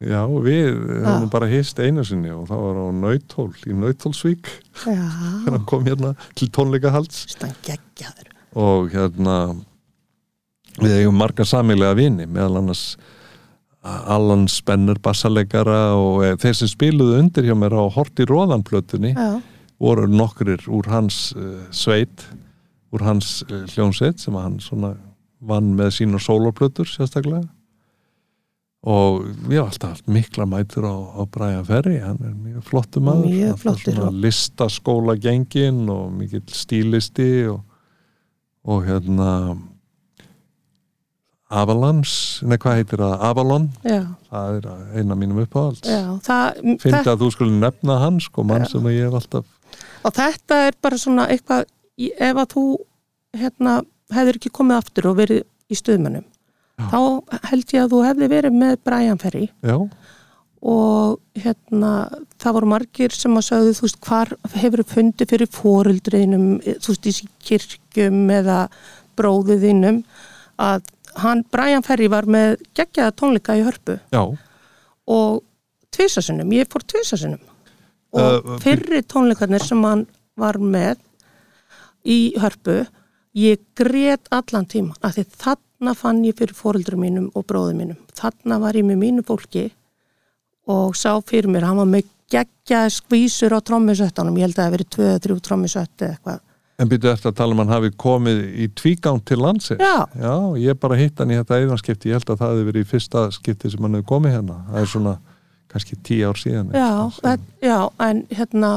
Já, 0.04 0.22
við 0.44 0.68
Já. 0.68 1.08
höfum 1.08 1.30
bara 1.34 1.50
hist 1.52 1.80
einu 1.80 2.04
sinni 2.08 2.32
og 2.34 2.48
það 2.50 2.64
var 2.68 2.80
á 2.80 2.86
Nautól, 3.00 3.50
í 3.68 3.76
Nautólsvík 3.78 4.50
þegar 4.84 5.58
hann 5.58 5.68
kom 5.70 5.86
hérna 5.88 6.14
til 6.38 6.50
tónleikahalds. 6.54 7.26
Og 8.60 8.92
hérna 8.94 9.38
við 10.82 11.00
eigum 11.02 11.20
marga 11.22 11.46
samilega 11.46 11.98
vini 11.98 12.28
meðal 12.28 12.62
annars 12.64 12.86
Allan 13.84 14.48
Spenner 14.48 15.00
bassalegara 15.04 15.96
og 16.00 16.22
eh, 16.24 16.38
þeir 16.40 16.56
sem 16.56 16.70
spiluðu 16.72 17.18
undir 17.20 17.50
hjá 17.50 17.56
mér 17.58 17.76
á 17.76 17.84
Horti 17.92 18.24
Róðanplötunni 18.30 19.12
voru 19.84 20.08
nokkrir 20.08 20.64
úr 20.72 20.88
hans 20.88 21.34
uh, 21.36 21.66
sveit 21.76 22.24
úr 22.96 23.04
hans 23.04 23.42
uh, 23.50 23.66
hljónsveit 23.74 24.22
sem 24.24 24.38
hann 24.40 24.62
vann 25.44 25.74
með 25.76 25.92
sína 25.98 26.22
sólarplötur 26.24 26.88
sérstaklega 26.88 27.44
og 28.84 29.22
við 29.48 29.62
hafum 29.62 29.70
alltaf 29.72 29.90
haft 29.94 30.08
mikla 30.12 30.46
mætur 30.50 30.84
á, 30.84 30.96
á 31.16 31.22
Brian 31.32 31.64
Ferry, 31.68 32.00
hann 32.04 32.18
er 32.20 32.34
mjög 32.36 32.64
flottu 32.68 33.00
maður 33.04 33.30
Mjög 33.32 34.02
og- 34.08 34.18
listaskóla 34.26 35.16
gengin 35.24 35.86
og 35.90 36.12
mikill 36.12 36.44
stílisti 36.52 37.48
og, 37.52 37.62
og 38.66 38.84
hérna 38.88 39.30
Avalons, 41.54 42.42
nei 42.50 42.58
hvað 42.58 42.80
heitir 42.80 43.02
það 43.04 43.24
Avalon, 43.28 43.66
já, 43.86 44.00
það 44.32 44.56
er 44.58 44.68
eina 44.98 45.18
mínum 45.20 45.42
uppáhalds 45.44 45.84
finnst 46.82 47.10
að 47.12 47.20
þú 47.22 47.28
skulle 47.36 47.60
nefna 47.62 48.00
hann 48.02 48.18
sko, 48.24 48.44
mann 48.48 48.64
Já. 48.66 48.72
sem 48.72 48.88
ég 48.90 49.04
hef 49.06 49.18
alltaf 49.20 49.46
og 50.04 50.16
þetta 50.18 50.58
er 50.68 50.78
bara 50.82 50.98
svona 50.98 51.28
eitthvað, 51.30 51.68
ef 52.00 52.40
að 52.42 52.48
þú 52.56 52.64
hérna, 53.38 53.76
hefur 54.14 54.40
ekki 54.40 54.52
komið 54.58 54.80
aftur 54.82 55.08
og 55.12 55.20
verið 55.22 55.44
í 55.70 55.78
stuðmönnum, 55.78 56.26
Já. 56.26 56.33
Þá 56.92 57.00
held 57.50 57.74
ég 57.76 57.84
að 57.84 57.94
þú 57.94 58.02
hefði 58.08 58.30
verið 58.34 58.58
með 58.64 58.76
Brian 58.84 59.22
Ferry. 59.22 59.48
Já, 59.64 59.78
og 60.64 61.20
hérna 61.36 61.92
það 62.40 62.54
voru 62.56 62.68
margir 62.72 63.12
sem 63.12 63.34
að 63.36 63.48
sagðu 63.50 63.72
þú 63.76 63.84
veist 63.84 63.98
hvar 64.08 64.30
hefur 64.54 64.84
fundið 64.88 65.32
fyrir 65.34 65.50
fóruldriðinum 65.52 66.46
þú 66.64 66.94
veist 66.94 67.10
í 67.10 67.14
kirkjum 67.50 68.22
eða 68.32 68.60
bróðiðinum 69.20 70.04
að 70.64 70.88
hann, 71.20 71.44
Brian 71.52 71.84
Ferry 71.84 72.08
var 72.10 72.26
með 72.32 72.62
geggjaða 72.78 73.16
tónleika 73.20 73.58
í 73.60 73.66
hörpu. 73.68 73.98
Já. 74.14 74.24
Og 75.12 75.44
tvisasinnum, 75.94 76.56
ég 76.56 76.72
fór 76.72 76.88
tvisasinnum 76.88 77.42
og 78.14 78.46
Uh, 78.46 78.58
fyrri 78.62 79.02
tónleikarnir 79.10 79.64
sem 79.66 79.80
hann 79.84 80.04
var 80.38 80.60
með 80.62 81.00
í 82.06 82.36
hörpu 82.38 82.84
ég 83.34 83.62
grét 83.76 84.30
allan 84.30 84.68
tíma 84.70 84.94
af 85.02 85.16
því 85.18 85.24
þarna 85.84 86.00
fann 86.00 86.24
ég 86.24 86.38
fyrir 86.40 86.56
fóröldur 86.56 86.96
mínum 86.96 87.30
og 87.36 87.44
bróðum 87.50 87.82
mínum 87.82 87.98
þarna 88.16 88.60
var 88.62 88.78
ég 88.78 88.86
með 88.88 89.02
mínu 89.02 89.24
fólki 89.28 89.72
og 90.72 90.96
sá 90.96 91.20
fyrir 91.20 91.52
mér, 91.52 91.68
hann 91.68 91.82
var 91.82 91.90
með 91.92 92.08
geggjaði 92.32 92.94
skvísur 92.96 93.52
á 93.52 93.60
trommusöttanum 93.60 94.38
ég 94.40 94.48
held 94.48 94.56
að 94.56 94.62
það 94.62 94.70
hafi 94.70 94.78
verið 94.78 94.92
tvö 94.96 95.08
eða 95.10 95.24
þrjú 95.26 95.38
trommusött 95.44 96.02
eða 96.02 96.16
eitthvað 96.16 96.42
En 96.82 96.90
byrju 96.90 97.12
eftir 97.12 97.30
að 97.30 97.36
tala 97.38 97.54
um 97.54 97.60
hann 97.62 97.70
hafi 97.70 97.92
komið 98.02 98.40
í 98.58 98.66
tvígang 98.74 99.20
til 99.22 99.38
landsins. 99.38 99.78
Já. 99.78 100.10
Já, 100.18 100.34
ég 100.58 100.80
bara 100.82 100.96
hitt 100.98 101.20
hann 101.22 101.30
í 101.30 101.36
þetta 101.38 101.60
einanskipti. 101.62 102.10
Ég 102.10 102.18
held 102.18 102.32
að 102.34 102.40
það 102.40 102.50
hefði 102.50 102.66
verið 102.66 102.82
í 102.82 102.88
fyrsta 102.90 103.22
skipti 103.32 103.70
sem 103.70 103.86
hann 103.86 103.94
hefði 103.94 104.08
komið 104.10 104.34
hérna. 104.34 104.56
Það 104.72 104.80
er 104.82 104.90
svona 104.90 105.14
kannski 105.70 106.00
tíu 106.02 106.32
ár 106.32 106.42
síðan. 106.42 106.74
já, 106.74 106.90
það, 107.20 107.46
já, 107.62 107.78
en 108.08 108.24
hérna 108.34 108.72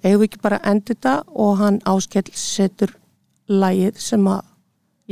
eigum 0.00 0.22
við 0.22 0.26
ekki 0.30 0.42
bara 0.48 0.62
enda 0.72 0.94
þetta 0.94 1.14
og 1.44 1.52
hann 1.60 1.78
áskell 1.92 2.32
setur 2.32 2.96
lagið 3.44 4.00
sem 4.08 4.32
að 4.32 4.40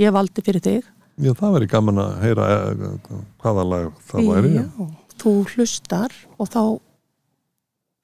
ég 0.01 0.17
valdi 0.17 0.47
fyrir 0.49 0.65
þig 0.65 0.91
Já, 1.17 1.33
það 1.33 1.57
verið 1.57 1.73
gaman 1.73 2.03
að 2.03 2.15
heyra 2.25 2.47
eh, 2.53 3.11
hvaða 3.43 3.67
lag 3.73 3.91
það 4.11 4.31
væri. 4.33 4.55
Já, 4.59 4.89
þú 5.23 5.35
hlustar 5.55 6.17
og 6.37 6.51
þá 6.53 6.63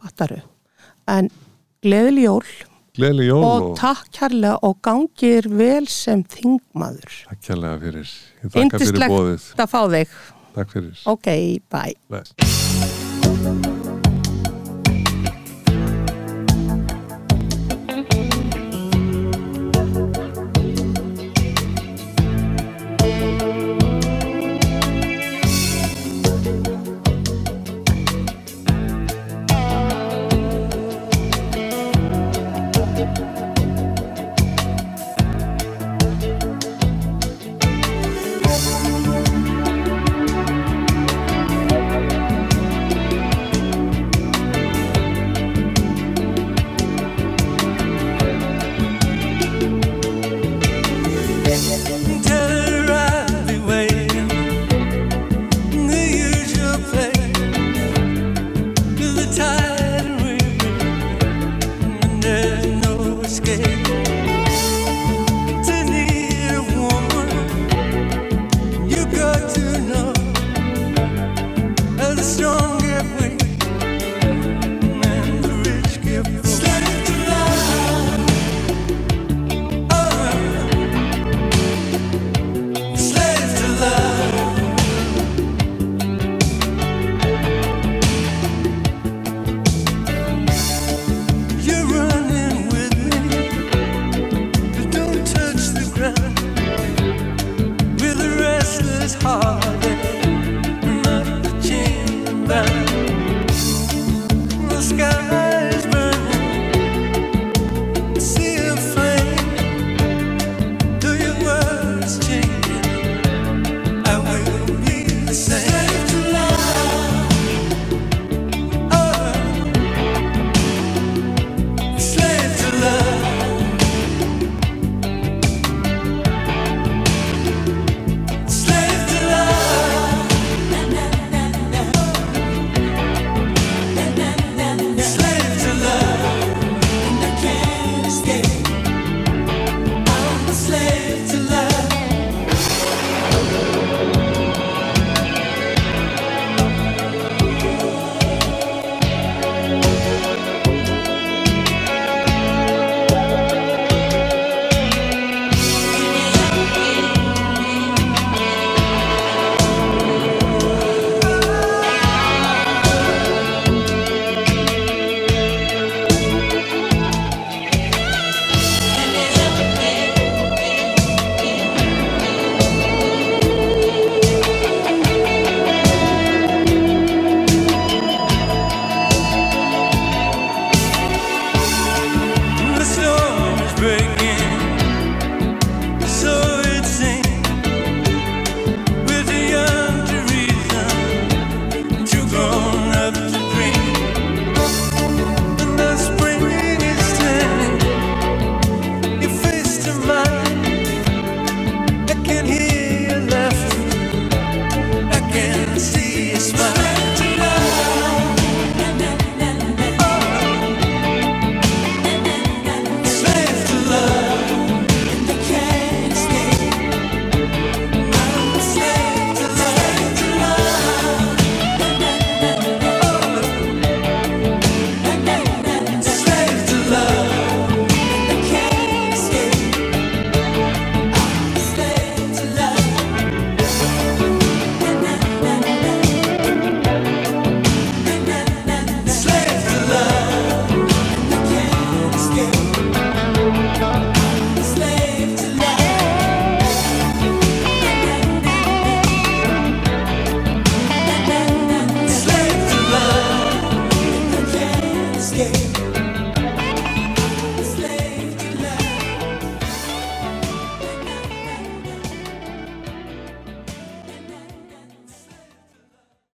fattaru. 0.02 0.42
En 1.12 1.28
gleðileg 1.82 2.28
jól 2.28 2.46
Gleðli 2.92 3.24
jól 3.24 3.40
og 3.40 3.62
og 3.70 3.76
takk 3.80 4.10
kærlega 4.12 4.58
og 4.68 4.74
gangir 4.84 5.48
vel 5.48 5.86
sem 5.88 6.24
þingmaður. 6.28 7.22
takk 7.30 7.46
kærlega 7.48 7.78
fyrir. 7.86 8.10
Ég 8.42 8.52
þakka 8.56 8.82
fyrir 8.82 9.06
bóðið. 9.14 9.46
að 9.56 9.72
fá 9.72 9.80
þig. 9.96 10.18
Takk 10.58 10.76
fyrir. 10.76 11.06
Ok, 11.14 11.30
bye. 11.72 11.96
Bless. 12.12 12.61